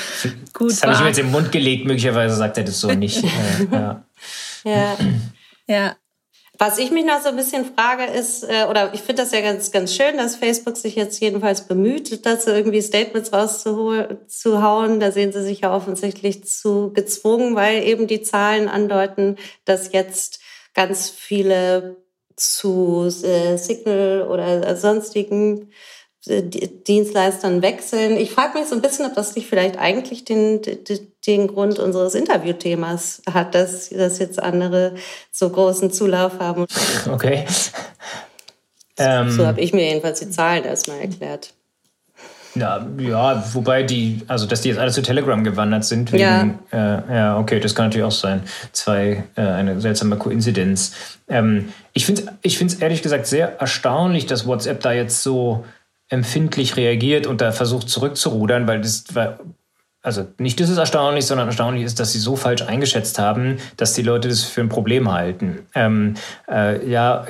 gut 0.54 0.72
das 0.72 0.82
war. 0.84 0.90
Das 0.90 0.90
habe 0.90 0.94
ich 0.94 1.00
mir 1.00 1.08
jetzt 1.08 1.20
im 1.20 1.32
Mund 1.32 1.52
gelegt, 1.52 1.86
möglicherweise 1.86 2.36
sagt 2.36 2.58
er 2.58 2.66
das 2.66 2.80
so 2.80 2.92
nicht. 2.92 3.24
Ja. 3.72 4.06
ja. 4.66 4.98
ja. 5.68 5.96
Was 6.60 6.78
ich 6.78 6.92
mich 6.92 7.04
noch 7.04 7.20
so 7.22 7.30
ein 7.30 7.36
bisschen 7.36 7.66
frage 7.66 8.04
ist, 8.04 8.44
äh, 8.44 8.66
oder 8.70 8.94
ich 8.94 9.02
finde 9.02 9.24
das 9.24 9.32
ja 9.32 9.42
ganz, 9.42 9.72
ganz 9.72 9.96
schön, 9.96 10.18
dass 10.18 10.36
Facebook 10.36 10.78
sich 10.78 10.96
jetzt 10.96 11.20
jedenfalls 11.20 11.68
bemüht, 11.68 12.26
dazu 12.26 12.52
irgendwie 12.52 12.82
Statements 12.82 13.34
rauszuhauen. 13.34 15.00
Da 15.00 15.12
sehen 15.12 15.34
sie 15.34 15.42
sich 15.44 15.62
ja 15.62 15.76
offensichtlich 15.76 16.44
zu 16.46 16.94
gezwungen, 16.94 17.56
weil 17.56 17.84
eben 17.84 18.08
die 18.08 18.22
Zahlen 18.22 18.70
andeuten, 18.70 19.38
dass 19.66 19.94
jetzt 19.94 20.42
ganz 20.74 21.10
viele 21.10 22.03
zu 22.36 23.10
äh, 23.24 23.58
Signal 23.58 24.28
oder 24.30 24.76
sonstigen 24.76 25.70
äh, 26.26 26.42
Dienstleistern 26.42 27.62
wechseln. 27.62 28.18
Ich 28.18 28.32
frage 28.32 28.58
mich 28.58 28.68
so 28.68 28.76
ein 28.76 28.82
bisschen, 28.82 29.06
ob 29.06 29.16
das 29.16 29.36
nicht 29.36 29.48
vielleicht 29.48 29.78
eigentlich 29.78 30.26
den, 30.26 30.62
den 31.28 31.48
Grund 31.48 31.80
unseres 31.80 32.16
Interviewthemas 32.16 33.22
hat, 33.32 33.56
dass, 33.56 33.90
dass 33.90 34.20
jetzt 34.20 34.42
andere 34.42 34.96
so 35.32 35.50
großen 35.50 35.92
Zulauf 35.92 36.40
haben. 36.40 36.66
Okay. 37.12 37.46
So, 38.96 39.04
ähm, 39.04 39.32
so 39.32 39.46
habe 39.48 39.60
ich 39.60 39.74
mir 39.74 39.88
jedenfalls 39.88 40.20
die 40.20 40.30
Zahlen 40.30 40.64
erstmal 40.64 41.00
erklärt. 41.00 41.54
Ja, 42.56 42.86
ja, 43.00 43.44
wobei 43.54 43.84
die, 43.84 44.22
also 44.28 44.46
dass 44.46 44.62
die 44.62 44.70
jetzt 44.70 44.78
alle 44.78 44.92
zu 44.92 45.02
Telegram 45.02 45.44
gewandert 45.44 45.86
sind. 45.86 46.12
Wegen, 46.12 46.22
ja. 46.22 46.60
Äh, 46.72 47.16
ja, 47.16 47.38
okay, 47.38 47.60
das 47.60 47.74
kann 47.74 47.86
natürlich 47.86 48.06
auch 48.06 48.12
sein. 48.12 48.44
Zwei, 48.72 49.24
äh, 49.36 49.42
eine 49.42 49.82
seltsame 49.82 50.18
Koinzidenz. 50.18 50.94
Ähm, 51.28 51.70
ich 51.94 52.06
finde 52.06 52.24
es 52.44 52.62
ich 52.62 52.82
ehrlich 52.82 53.02
gesagt 53.02 53.26
sehr 53.26 53.60
erstaunlich, 53.60 54.28
dass 54.28 54.46
WhatsApp 54.46 54.82
da 54.82 54.92
jetzt 54.92 55.24
so 55.24 55.66
empfindlich 56.10 56.78
reagiert 56.78 57.26
und 57.26 57.42
da 57.42 57.52
versucht 57.52 57.90
zurückzurudern, 57.90 58.68
weil 58.68 58.82
das 58.82 59.06
war 59.14 59.40
also 60.04 60.28
nicht, 60.38 60.60
dass 60.60 60.70
es 60.70 60.78
erstaunlich, 60.78 61.26
sondern 61.26 61.48
erstaunlich 61.48 61.86
ist, 61.86 61.98
dass 61.98 62.12
sie 62.12 62.20
so 62.20 62.36
falsch 62.36 62.62
eingeschätzt 62.62 63.20
haben, 63.20 63.58
dass 63.78 63.94
die 63.94 64.02
Leute 64.02 64.28
das 64.28 64.44
für 64.44 64.60
ein 64.60 64.68
Problem 64.68 65.10
halten. 65.10 65.60
Ähm, 65.74 66.16
äh, 66.52 66.86
ja, 66.88 67.26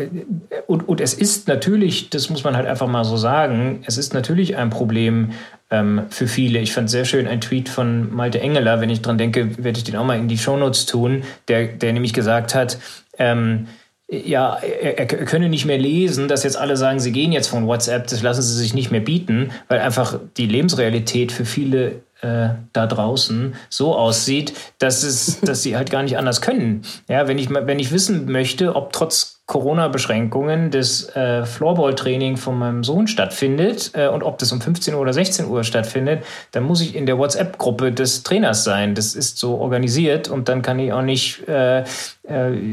und, 0.65 0.89
und 0.89 0.99
es 0.99 1.13
ist 1.13 1.47
natürlich, 1.47 2.09
das 2.09 2.31
muss 2.31 2.43
man 2.43 2.57
halt 2.57 2.65
einfach 2.65 2.87
mal 2.87 3.05
so 3.05 3.15
sagen, 3.15 3.83
es 3.85 3.99
ist 3.99 4.15
natürlich 4.15 4.57
ein 4.57 4.71
Problem 4.71 5.33
ähm, 5.69 6.07
für 6.09 6.27
viele. 6.27 6.57
Ich 6.59 6.73
fand 6.73 6.89
sehr 6.89 7.05
schön 7.05 7.27
ein 7.27 7.41
Tweet 7.41 7.69
von 7.69 8.11
Malte 8.11 8.41
Engeler, 8.41 8.81
wenn 8.81 8.89
ich 8.89 9.03
dran 9.03 9.19
denke, 9.19 9.63
werde 9.63 9.77
ich 9.77 9.83
den 9.83 9.95
auch 9.95 10.05
mal 10.05 10.17
in 10.17 10.27
die 10.27 10.39
Shownotes 10.39 10.87
tun, 10.87 11.23
der, 11.49 11.67
der 11.67 11.93
nämlich 11.93 12.13
gesagt 12.13 12.55
hat, 12.55 12.79
ähm, 13.19 13.67
ja, 14.09 14.55
er, 14.55 14.97
er, 14.97 15.05
könne 15.05 15.47
nicht 15.47 15.65
mehr 15.65 15.77
lesen, 15.77 16.27
dass 16.27 16.43
jetzt 16.43 16.57
alle 16.57 16.75
sagen, 16.75 16.99
sie 16.99 17.11
gehen 17.11 17.31
jetzt 17.31 17.47
von 17.47 17.67
WhatsApp, 17.67 18.07
das 18.07 18.21
lassen 18.21 18.41
sie 18.41 18.55
sich 18.55 18.73
nicht 18.73 18.91
mehr 18.91 18.99
bieten, 18.99 19.51
weil 19.67 19.79
einfach 19.79 20.19
die 20.37 20.45
Lebensrealität 20.45 21.31
für 21.31 21.45
viele 21.45 22.01
äh, 22.23 22.55
da 22.71 22.87
draußen 22.87 23.55
so 23.69 23.95
aussieht, 23.95 24.53
dass, 24.79 25.03
es, 25.03 25.41
dass 25.41 25.61
sie 25.61 25.75
halt 25.75 25.91
gar 25.91 26.03
nicht 26.03 26.17
anders 26.17 26.41
können. 26.41 26.83
Ja, 27.07 27.27
wenn 27.27 27.37
ich, 27.37 27.49
wenn 27.49 27.79
ich 27.79 27.91
wissen 27.91 28.31
möchte, 28.31 28.75
ob 28.75 28.93
trotz 28.93 29.32
Corona-Beschränkungen 29.45 30.71
das 30.71 31.13
äh, 31.17 31.45
Floorball-Training 31.45 32.37
von 32.37 32.57
meinem 32.57 32.85
Sohn 32.85 33.07
stattfindet 33.07 33.91
äh, 33.93 34.07
und 34.07 34.23
ob 34.23 34.37
das 34.37 34.53
um 34.53 34.61
15 34.61 34.93
Uhr 34.93 35.01
oder 35.01 35.11
16 35.11 35.47
Uhr 35.47 35.65
stattfindet, 35.65 36.23
dann 36.51 36.63
muss 36.63 36.79
ich 36.79 36.95
in 36.95 37.05
der 37.05 37.17
WhatsApp-Gruppe 37.17 37.91
des 37.91 38.23
Trainers 38.23 38.63
sein. 38.63 38.95
Das 38.95 39.15
ist 39.15 39.37
so 39.37 39.57
organisiert 39.57 40.29
und 40.29 40.47
dann 40.47 40.61
kann 40.61 40.79
ich 40.79 40.93
auch 40.93 41.01
nicht 41.01 41.45
äh, 41.49 41.81
äh 41.81 41.83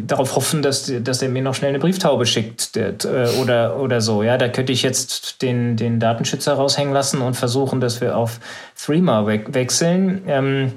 darauf 0.07 0.37
hoffen, 0.37 0.63
dass, 0.63 0.93
dass 1.03 1.19
der 1.19 1.29
mir 1.29 1.43
noch 1.43 1.57
schnell 1.57 1.71
eine 1.71 1.81
Brieftaube 1.81 2.25
schickt 2.25 2.77
äh, 2.77 2.95
oder, 3.43 3.81
oder 3.81 4.01
so. 4.01 4.23
Ja, 4.23 4.39
da 4.39 4.49
könnte 4.49 4.73
ich 4.73 4.83
jetzt 4.83 5.43
den, 5.43 5.77
den 5.77 5.99
Datenschützer 5.99 6.55
raushängen 6.55 6.95
lassen 6.95 7.21
und 7.21 7.35
versuchen, 7.35 7.81
dass 7.81 8.01
wir 8.01 8.17
auf 8.17 8.39
Threema 8.77 9.27
we 9.27 9.43
wechseln. 9.49 10.23
Ähm, 10.29 10.73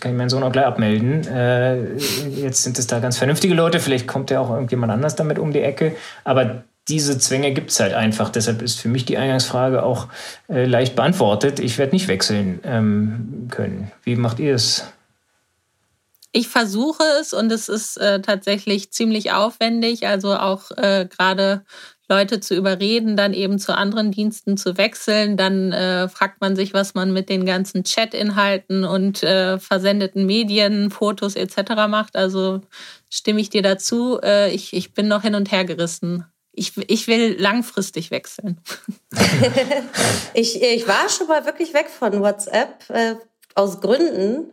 kann 0.00 0.12
ich 0.12 0.16
meinen 0.18 0.28
Sohn 0.28 0.42
auch 0.42 0.52
gleich 0.52 0.66
abmelden. 0.66 1.26
Äh, 1.26 1.96
jetzt 2.28 2.62
sind 2.62 2.78
es 2.78 2.86
da 2.86 3.00
ganz 3.00 3.18
vernünftige 3.18 3.54
Leute, 3.54 3.80
vielleicht 3.80 4.06
kommt 4.06 4.30
ja 4.30 4.40
auch 4.40 4.50
irgendjemand 4.50 4.92
anders 4.92 5.16
damit 5.16 5.38
um 5.38 5.52
die 5.52 5.62
Ecke. 5.62 5.96
Aber 6.24 6.64
diese 6.88 7.18
Zwänge 7.18 7.52
gibt 7.52 7.70
es 7.70 7.80
halt 7.80 7.94
einfach. 7.94 8.30
Deshalb 8.30 8.62
ist 8.62 8.78
für 8.78 8.88
mich 8.88 9.04
die 9.04 9.18
Eingangsfrage 9.18 9.82
auch 9.82 10.08
äh, 10.48 10.66
leicht 10.66 10.94
beantwortet. 10.94 11.58
Ich 11.58 11.78
werde 11.78 11.92
nicht 11.92 12.08
wechseln 12.08 12.60
ähm, 12.64 13.48
können. 13.50 13.90
Wie 14.02 14.16
macht 14.16 14.38
ihr 14.38 14.54
es? 14.54 14.84
Ich 16.30 16.48
versuche 16.48 17.02
es 17.20 17.32
und 17.32 17.50
es 17.50 17.68
ist 17.68 17.96
äh, 17.96 18.20
tatsächlich 18.20 18.92
ziemlich 18.92 19.32
aufwendig. 19.32 20.06
Also 20.06 20.36
auch 20.36 20.70
äh, 20.72 21.06
gerade 21.06 21.64
Leute 22.08 22.40
zu 22.40 22.54
überreden, 22.54 23.16
dann 23.16 23.34
eben 23.34 23.58
zu 23.58 23.76
anderen 23.76 24.12
Diensten 24.12 24.56
zu 24.56 24.78
wechseln. 24.78 25.36
Dann 25.36 25.72
äh, 25.72 26.08
fragt 26.08 26.40
man 26.40 26.54
sich, 26.54 26.72
was 26.72 26.94
man 26.94 27.12
mit 27.12 27.28
den 27.28 27.44
ganzen 27.44 27.82
Chat-Inhalten 27.82 28.84
und 28.84 29.22
äh, 29.22 29.58
versendeten 29.58 30.24
Medien, 30.24 30.90
Fotos 30.90 31.34
etc. 31.34 31.88
macht. 31.88 32.16
Also 32.16 32.60
stimme 33.10 33.40
ich 33.40 33.50
dir 33.50 33.62
dazu. 33.62 34.20
Äh, 34.22 34.54
ich, 34.54 34.72
ich 34.72 34.94
bin 34.94 35.08
noch 35.08 35.22
hin 35.22 35.34
und 35.34 35.50
her 35.50 35.64
gerissen. 35.64 36.24
Ich, 36.52 36.72
ich 36.88 37.08
will 37.08 37.36
langfristig 37.38 38.10
wechseln. 38.10 38.60
ich, 40.34 40.62
ich 40.62 40.88
war 40.88 41.08
schon 41.08 41.26
mal 41.26 41.44
wirklich 41.44 41.74
weg 41.74 41.88
von 41.90 42.20
WhatsApp. 42.20 42.88
Äh, 42.88 43.16
aus 43.56 43.80
Gründen 43.80 44.52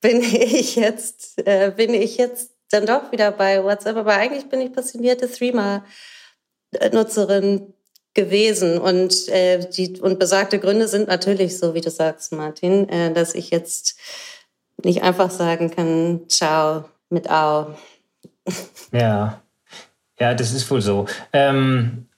bin 0.00 0.20
ich 0.20 0.74
jetzt, 0.74 1.38
äh, 1.46 1.72
bin 1.74 1.94
ich 1.94 2.16
jetzt 2.16 2.50
dann 2.70 2.86
doch 2.86 3.12
wieder 3.12 3.30
bei 3.30 3.62
WhatsApp. 3.62 3.96
Aber 3.96 4.14
eigentlich 4.14 4.48
bin 4.48 4.60
ich 4.60 4.72
passionierte 4.72 5.30
Threema. 5.30 5.84
Nutzerin 6.92 7.74
gewesen. 8.14 8.78
Und, 8.78 9.28
äh, 9.28 9.68
die, 9.70 10.00
und 10.00 10.18
besagte 10.18 10.58
Gründe 10.58 10.88
sind 10.88 11.08
natürlich 11.08 11.58
so, 11.58 11.74
wie 11.74 11.80
du 11.80 11.90
sagst, 11.90 12.32
Martin, 12.32 12.88
äh, 12.88 13.12
dass 13.12 13.34
ich 13.34 13.50
jetzt 13.50 13.96
nicht 14.82 15.02
einfach 15.02 15.30
sagen 15.30 15.70
kann, 15.70 16.28
ciao 16.28 16.84
mit 17.10 17.30
Au. 17.30 17.74
Ja, 18.92 19.42
ja, 20.18 20.34
das 20.34 20.52
ist 20.52 20.70
wohl 20.70 20.80
so. 20.80 21.06
Ähm, 21.32 22.08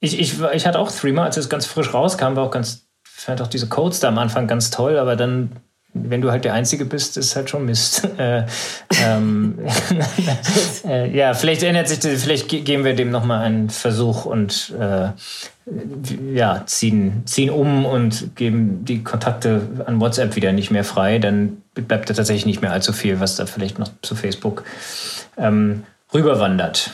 ich, 0.00 0.18
ich, 0.18 0.40
ich 0.40 0.66
hatte 0.66 0.78
auch 0.78 0.90
Threema, 0.90 1.24
als 1.24 1.36
es 1.36 1.48
ganz 1.48 1.66
frisch 1.66 1.92
rauskam, 1.92 2.36
war 2.36 2.44
auch 2.44 2.50
ganz, 2.50 2.86
fand 3.02 3.40
auch 3.40 3.46
diese 3.46 3.68
Codes 3.68 4.00
da 4.00 4.08
am 4.08 4.18
Anfang 4.18 4.46
ganz 4.46 4.70
toll, 4.70 4.98
aber 4.98 5.16
dann 5.16 5.60
wenn 5.92 6.20
du 6.20 6.30
halt 6.30 6.44
der 6.44 6.54
Einzige 6.54 6.84
bist, 6.84 7.16
ist 7.16 7.36
halt 7.36 7.50
schon 7.50 7.64
Mist. 7.64 8.08
Äh, 8.20 8.44
ähm, 9.02 9.58
äh, 10.84 11.16
ja, 11.16 11.32
vielleicht 11.32 11.62
ändert 11.62 11.88
sich, 11.88 12.00
das, 12.00 12.24
vielleicht 12.24 12.48
geben 12.48 12.84
wir 12.84 12.94
dem 12.94 13.10
nochmal 13.10 13.42
einen 13.42 13.70
Versuch 13.70 14.26
und 14.26 14.74
äh, 14.78 15.08
ja, 16.34 16.62
ziehen, 16.66 17.22
ziehen 17.24 17.48
um 17.48 17.86
und 17.86 18.36
geben 18.36 18.84
die 18.84 19.02
Kontakte 19.02 19.62
an 19.86 20.00
WhatsApp 20.00 20.36
wieder 20.36 20.52
nicht 20.52 20.70
mehr 20.70 20.84
frei. 20.84 21.18
Dann 21.18 21.62
bleibt 21.74 22.10
da 22.10 22.14
tatsächlich 22.14 22.44
nicht 22.44 22.60
mehr 22.60 22.72
allzu 22.72 22.92
viel, 22.92 23.20
was 23.20 23.36
da 23.36 23.46
vielleicht 23.46 23.78
noch 23.78 23.88
zu 24.02 24.14
Facebook 24.14 24.64
ähm, 25.38 25.84
rüberwandert. 26.12 26.90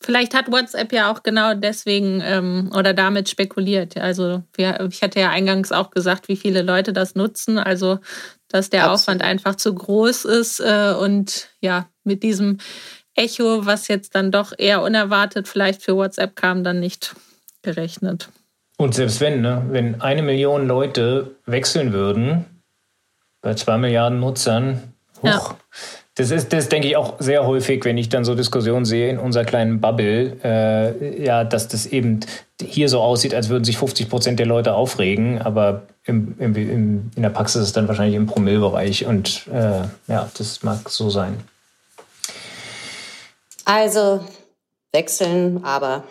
Vielleicht 0.00 0.34
hat 0.34 0.50
WhatsApp 0.50 0.92
ja 0.92 1.10
auch 1.10 1.22
genau 1.22 1.54
deswegen 1.54 2.20
ähm, 2.24 2.70
oder 2.76 2.94
damit 2.94 3.28
spekuliert. 3.28 3.96
Also 3.96 4.44
wir, 4.54 4.88
ich 4.90 5.02
hatte 5.02 5.18
ja 5.18 5.30
eingangs 5.30 5.72
auch 5.72 5.90
gesagt, 5.90 6.28
wie 6.28 6.36
viele 6.36 6.62
Leute 6.62 6.92
das 6.92 7.16
nutzen. 7.16 7.58
Also 7.58 7.98
dass 8.48 8.70
der 8.70 8.84
Absolut. 8.84 9.00
Aufwand 9.00 9.22
einfach 9.22 9.56
zu 9.56 9.74
groß 9.74 10.24
ist 10.24 10.60
äh, 10.60 10.94
und 10.98 11.48
ja 11.60 11.88
mit 12.04 12.22
diesem 12.22 12.58
Echo, 13.14 13.66
was 13.66 13.88
jetzt 13.88 14.14
dann 14.14 14.30
doch 14.30 14.52
eher 14.56 14.82
unerwartet 14.82 15.48
vielleicht 15.48 15.82
für 15.82 15.96
WhatsApp 15.96 16.36
kam, 16.36 16.62
dann 16.62 16.78
nicht 16.78 17.16
gerechnet. 17.62 18.28
Und 18.76 18.94
selbst 18.94 19.20
wenn, 19.20 19.40
ne, 19.40 19.64
wenn 19.70 20.00
eine 20.00 20.22
Million 20.22 20.68
Leute 20.68 21.34
wechseln 21.44 21.92
würden 21.92 22.44
bei 23.40 23.54
zwei 23.54 23.76
Milliarden 23.76 24.20
Nutzern, 24.20 24.94
hoch, 25.20 25.24
ja. 25.24 25.56
Das 26.18 26.32
ist, 26.32 26.52
das 26.52 26.68
denke 26.68 26.88
ich 26.88 26.96
auch 26.96 27.14
sehr 27.20 27.46
häufig, 27.46 27.84
wenn 27.84 27.96
ich 27.96 28.08
dann 28.08 28.24
so 28.24 28.34
Diskussionen 28.34 28.84
sehe 28.84 29.08
in 29.08 29.18
unserer 29.20 29.44
kleinen 29.44 29.80
Bubble, 29.80 30.36
äh, 30.42 31.24
ja, 31.24 31.44
dass 31.44 31.68
das 31.68 31.86
eben 31.86 32.18
hier 32.60 32.88
so 32.88 33.00
aussieht, 33.00 33.34
als 33.34 33.50
würden 33.50 33.62
sich 33.62 33.78
50 33.78 34.10
Prozent 34.10 34.40
der 34.40 34.46
Leute 34.46 34.74
aufregen, 34.74 35.40
aber 35.40 35.82
im, 36.02 36.34
im, 36.40 36.56
im, 36.56 37.10
in 37.14 37.22
der 37.22 37.30
Praxis 37.30 37.60
ist 37.62 37.68
es 37.68 37.72
dann 37.72 37.86
wahrscheinlich 37.86 38.16
im 38.16 38.26
Promillbereich 38.26 39.06
und 39.06 39.46
äh, 39.46 39.82
ja, 40.08 40.28
das 40.36 40.64
mag 40.64 40.88
so 40.90 41.08
sein. 41.08 41.38
Also 43.64 44.24
wechseln, 44.90 45.62
aber 45.62 46.02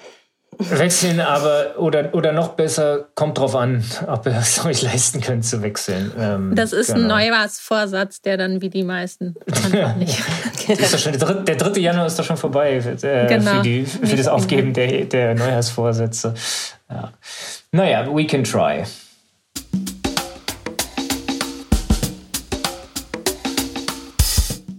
Wechseln 0.59 1.19
aber, 1.19 1.77
oder, 1.77 2.15
oder 2.15 2.31
noch 2.31 2.49
besser, 2.49 3.09
kommt 3.13 3.37
drauf 3.37 3.55
an, 3.55 3.83
ob 4.07 4.25
ihr 4.25 4.35
es 4.37 4.65
euch 4.65 4.81
leisten 4.81 5.21
könnt 5.21 5.45
zu 5.45 5.61
wechseln. 5.61 6.11
Ähm, 6.17 6.55
das 6.55 6.73
ist 6.73 6.93
genau. 6.93 7.01
ein 7.01 7.07
Neujahrsvorsatz, 7.07 8.21
der 8.21 8.37
dann 8.37 8.61
wie 8.61 8.69
die 8.69 8.83
meisten 8.83 9.35
einfach 9.45 9.95
nicht. 9.97 10.17
schon, 10.99 11.11
der, 11.11 11.21
dritte, 11.21 11.43
der, 11.43 11.55
3. 11.57 11.79
Januar 11.79 12.07
ist 12.07 12.17
doch 12.17 12.25
schon 12.25 12.37
vorbei 12.37 12.77
äh, 12.77 13.27
genau. 13.27 13.57
für, 13.57 13.61
die, 13.61 13.85
für 13.85 14.15
das 14.15 14.27
Aufgeben 14.27 14.73
der, 14.73 15.05
der 15.05 15.35
Neujahrsvorsätze. 15.35 16.33
Ja. 16.89 17.11
Naja, 17.71 18.07
we 18.11 18.25
can 18.25 18.43
try. 18.43 18.83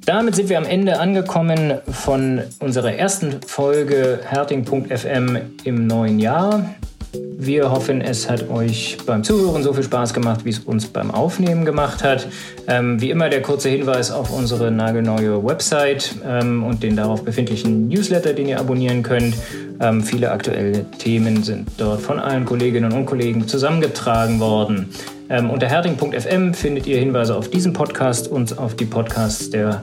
Damit 0.09 0.37
sind 0.37 0.49
wir 0.49 0.57
am 0.57 0.65
Ende 0.65 1.01
angekommen 1.01 1.83
von 1.87 2.41
unserer 2.61 2.95
ersten 2.95 3.43
Folge 3.47 4.21
Herting.fm 4.27 5.37
im 5.65 5.87
neuen 5.87 6.19
Jahr. 6.19 6.65
Wir 7.13 7.71
hoffen, 7.71 8.01
es 8.01 8.31
hat 8.31 8.49
euch 8.49 8.97
beim 9.05 9.23
Zuhören 9.23 9.63
so 9.63 9.75
viel 9.75 9.83
Spaß 9.83 10.15
gemacht, 10.15 10.47
wie 10.47 10.49
es 10.49 10.61
uns 10.61 10.87
beim 10.87 11.11
Aufnehmen 11.11 11.67
gemacht 11.67 12.03
hat. 12.03 12.27
Ähm, 12.69 12.99
wie 13.03 13.11
immer 13.11 13.29
der 13.29 13.43
kurze 13.43 13.69
Hinweis 13.69 14.11
auf 14.11 14.33
unsere 14.33 14.71
nagelneue 14.71 15.45
Website 15.45 16.15
ähm, 16.27 16.65
und 16.65 16.83
den 16.83 16.97
darauf 16.97 17.23
befindlichen 17.23 17.89
Newsletter, 17.89 18.33
den 18.33 18.49
ihr 18.49 18.59
abonnieren 18.59 19.03
könnt. 19.03 19.35
Ähm, 19.79 20.03
viele 20.03 20.31
aktuelle 20.31 20.91
Themen 20.93 21.43
sind 21.43 21.69
dort 21.77 22.01
von 22.01 22.19
allen 22.19 22.47
Kolleginnen 22.47 22.93
und 22.93 23.05
Kollegen 23.05 23.47
zusammengetragen 23.47 24.41
worden. 24.41 24.89
Ähm, 25.31 25.51
unter 25.51 25.69
herting.fm 25.69 26.55
findet 26.55 26.87
ihr 26.87 26.99
Hinweise 26.99 27.37
auf 27.37 27.51
diesen 27.51 27.73
Podcast 27.73 28.29
und 28.29 28.59
auf 28.59 28.77
die 28.77 28.87
Podcasts 28.87 29.51
der 29.51 29.83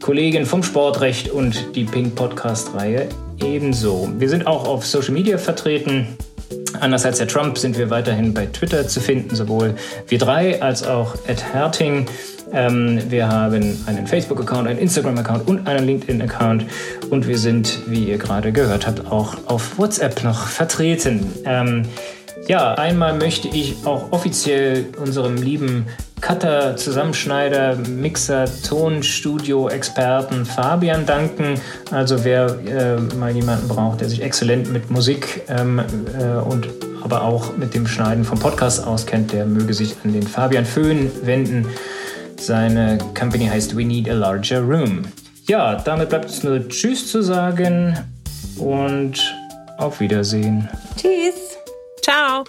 Kollegin 0.00 0.46
vom 0.46 0.62
Sportrecht 0.62 1.30
und 1.30 1.74
die 1.76 1.84
Pink 1.84 2.14
Podcast-Reihe 2.14 3.08
ebenso. 3.42 4.08
Wir 4.18 4.28
sind 4.28 4.46
auch 4.46 4.66
auf 4.66 4.86
Social 4.86 5.12
Media 5.12 5.38
vertreten. 5.38 6.16
Anders 6.80 7.04
als 7.04 7.18
der 7.18 7.28
Trump 7.28 7.58
sind 7.58 7.76
wir 7.76 7.90
weiterhin 7.90 8.32
bei 8.32 8.46
Twitter 8.46 8.86
zu 8.86 9.00
finden, 9.00 9.34
sowohl 9.34 9.74
wir 10.08 10.18
drei 10.18 10.60
als 10.62 10.86
auch 10.86 11.14
Ed 11.26 11.42
Herting. 11.52 12.06
Ähm, 12.52 13.00
wir 13.08 13.28
haben 13.28 13.76
einen 13.86 14.06
Facebook-Account, 14.06 14.68
einen 14.68 14.78
Instagram-Account 14.78 15.48
und 15.48 15.66
einen 15.66 15.86
LinkedIn-Account. 15.86 16.66
Und 17.10 17.26
wir 17.26 17.38
sind, 17.38 17.80
wie 17.86 18.04
ihr 18.04 18.18
gerade 18.18 18.52
gehört 18.52 18.86
habt, 18.86 19.10
auch 19.10 19.34
auf 19.46 19.78
WhatsApp 19.78 20.22
noch 20.22 20.46
vertreten. 20.46 21.32
Ähm, 21.44 21.82
Ja, 22.48 22.74
einmal 22.74 23.18
möchte 23.18 23.48
ich 23.48 23.84
auch 23.84 24.12
offiziell 24.12 24.86
unserem 25.00 25.36
lieben 25.36 25.86
Cutter, 26.20 26.76
Zusammenschneider, 26.76 27.76
Mixer, 27.76 28.46
Tonstudio-Experten 28.68 30.46
Fabian 30.46 31.06
danken. 31.06 31.60
Also 31.90 32.24
wer 32.24 32.56
äh, 32.66 33.16
mal 33.16 33.32
jemanden 33.32 33.68
braucht, 33.68 34.00
der 34.00 34.08
sich 34.08 34.22
exzellent 34.22 34.72
mit 34.72 34.90
Musik 34.90 35.42
ähm, 35.48 35.80
äh, 36.18 36.36
und 36.38 36.68
aber 37.02 37.22
auch 37.22 37.56
mit 37.56 37.74
dem 37.74 37.86
Schneiden 37.86 38.24
vom 38.24 38.38
Podcast 38.38 38.84
auskennt, 38.84 39.32
der 39.32 39.46
möge 39.46 39.74
sich 39.74 39.94
an 40.04 40.12
den 40.12 40.24
Fabian 40.24 40.64
Föhn 40.64 41.10
wenden. 41.22 41.66
Seine 42.38 42.98
Company 43.18 43.46
heißt 43.46 43.76
We 43.76 43.84
Need 43.84 44.08
a 44.08 44.14
Larger 44.14 44.60
Room. 44.60 45.02
Ja, 45.48 45.76
damit 45.76 46.08
bleibt 46.08 46.30
es 46.30 46.42
nur 46.42 46.68
Tschüss 46.68 47.10
zu 47.10 47.22
sagen 47.22 47.96
und 48.58 49.34
auf 49.78 50.00
Wiedersehen. 50.00 50.68
Tschüss. 50.96 51.45
Ciao. 52.06 52.44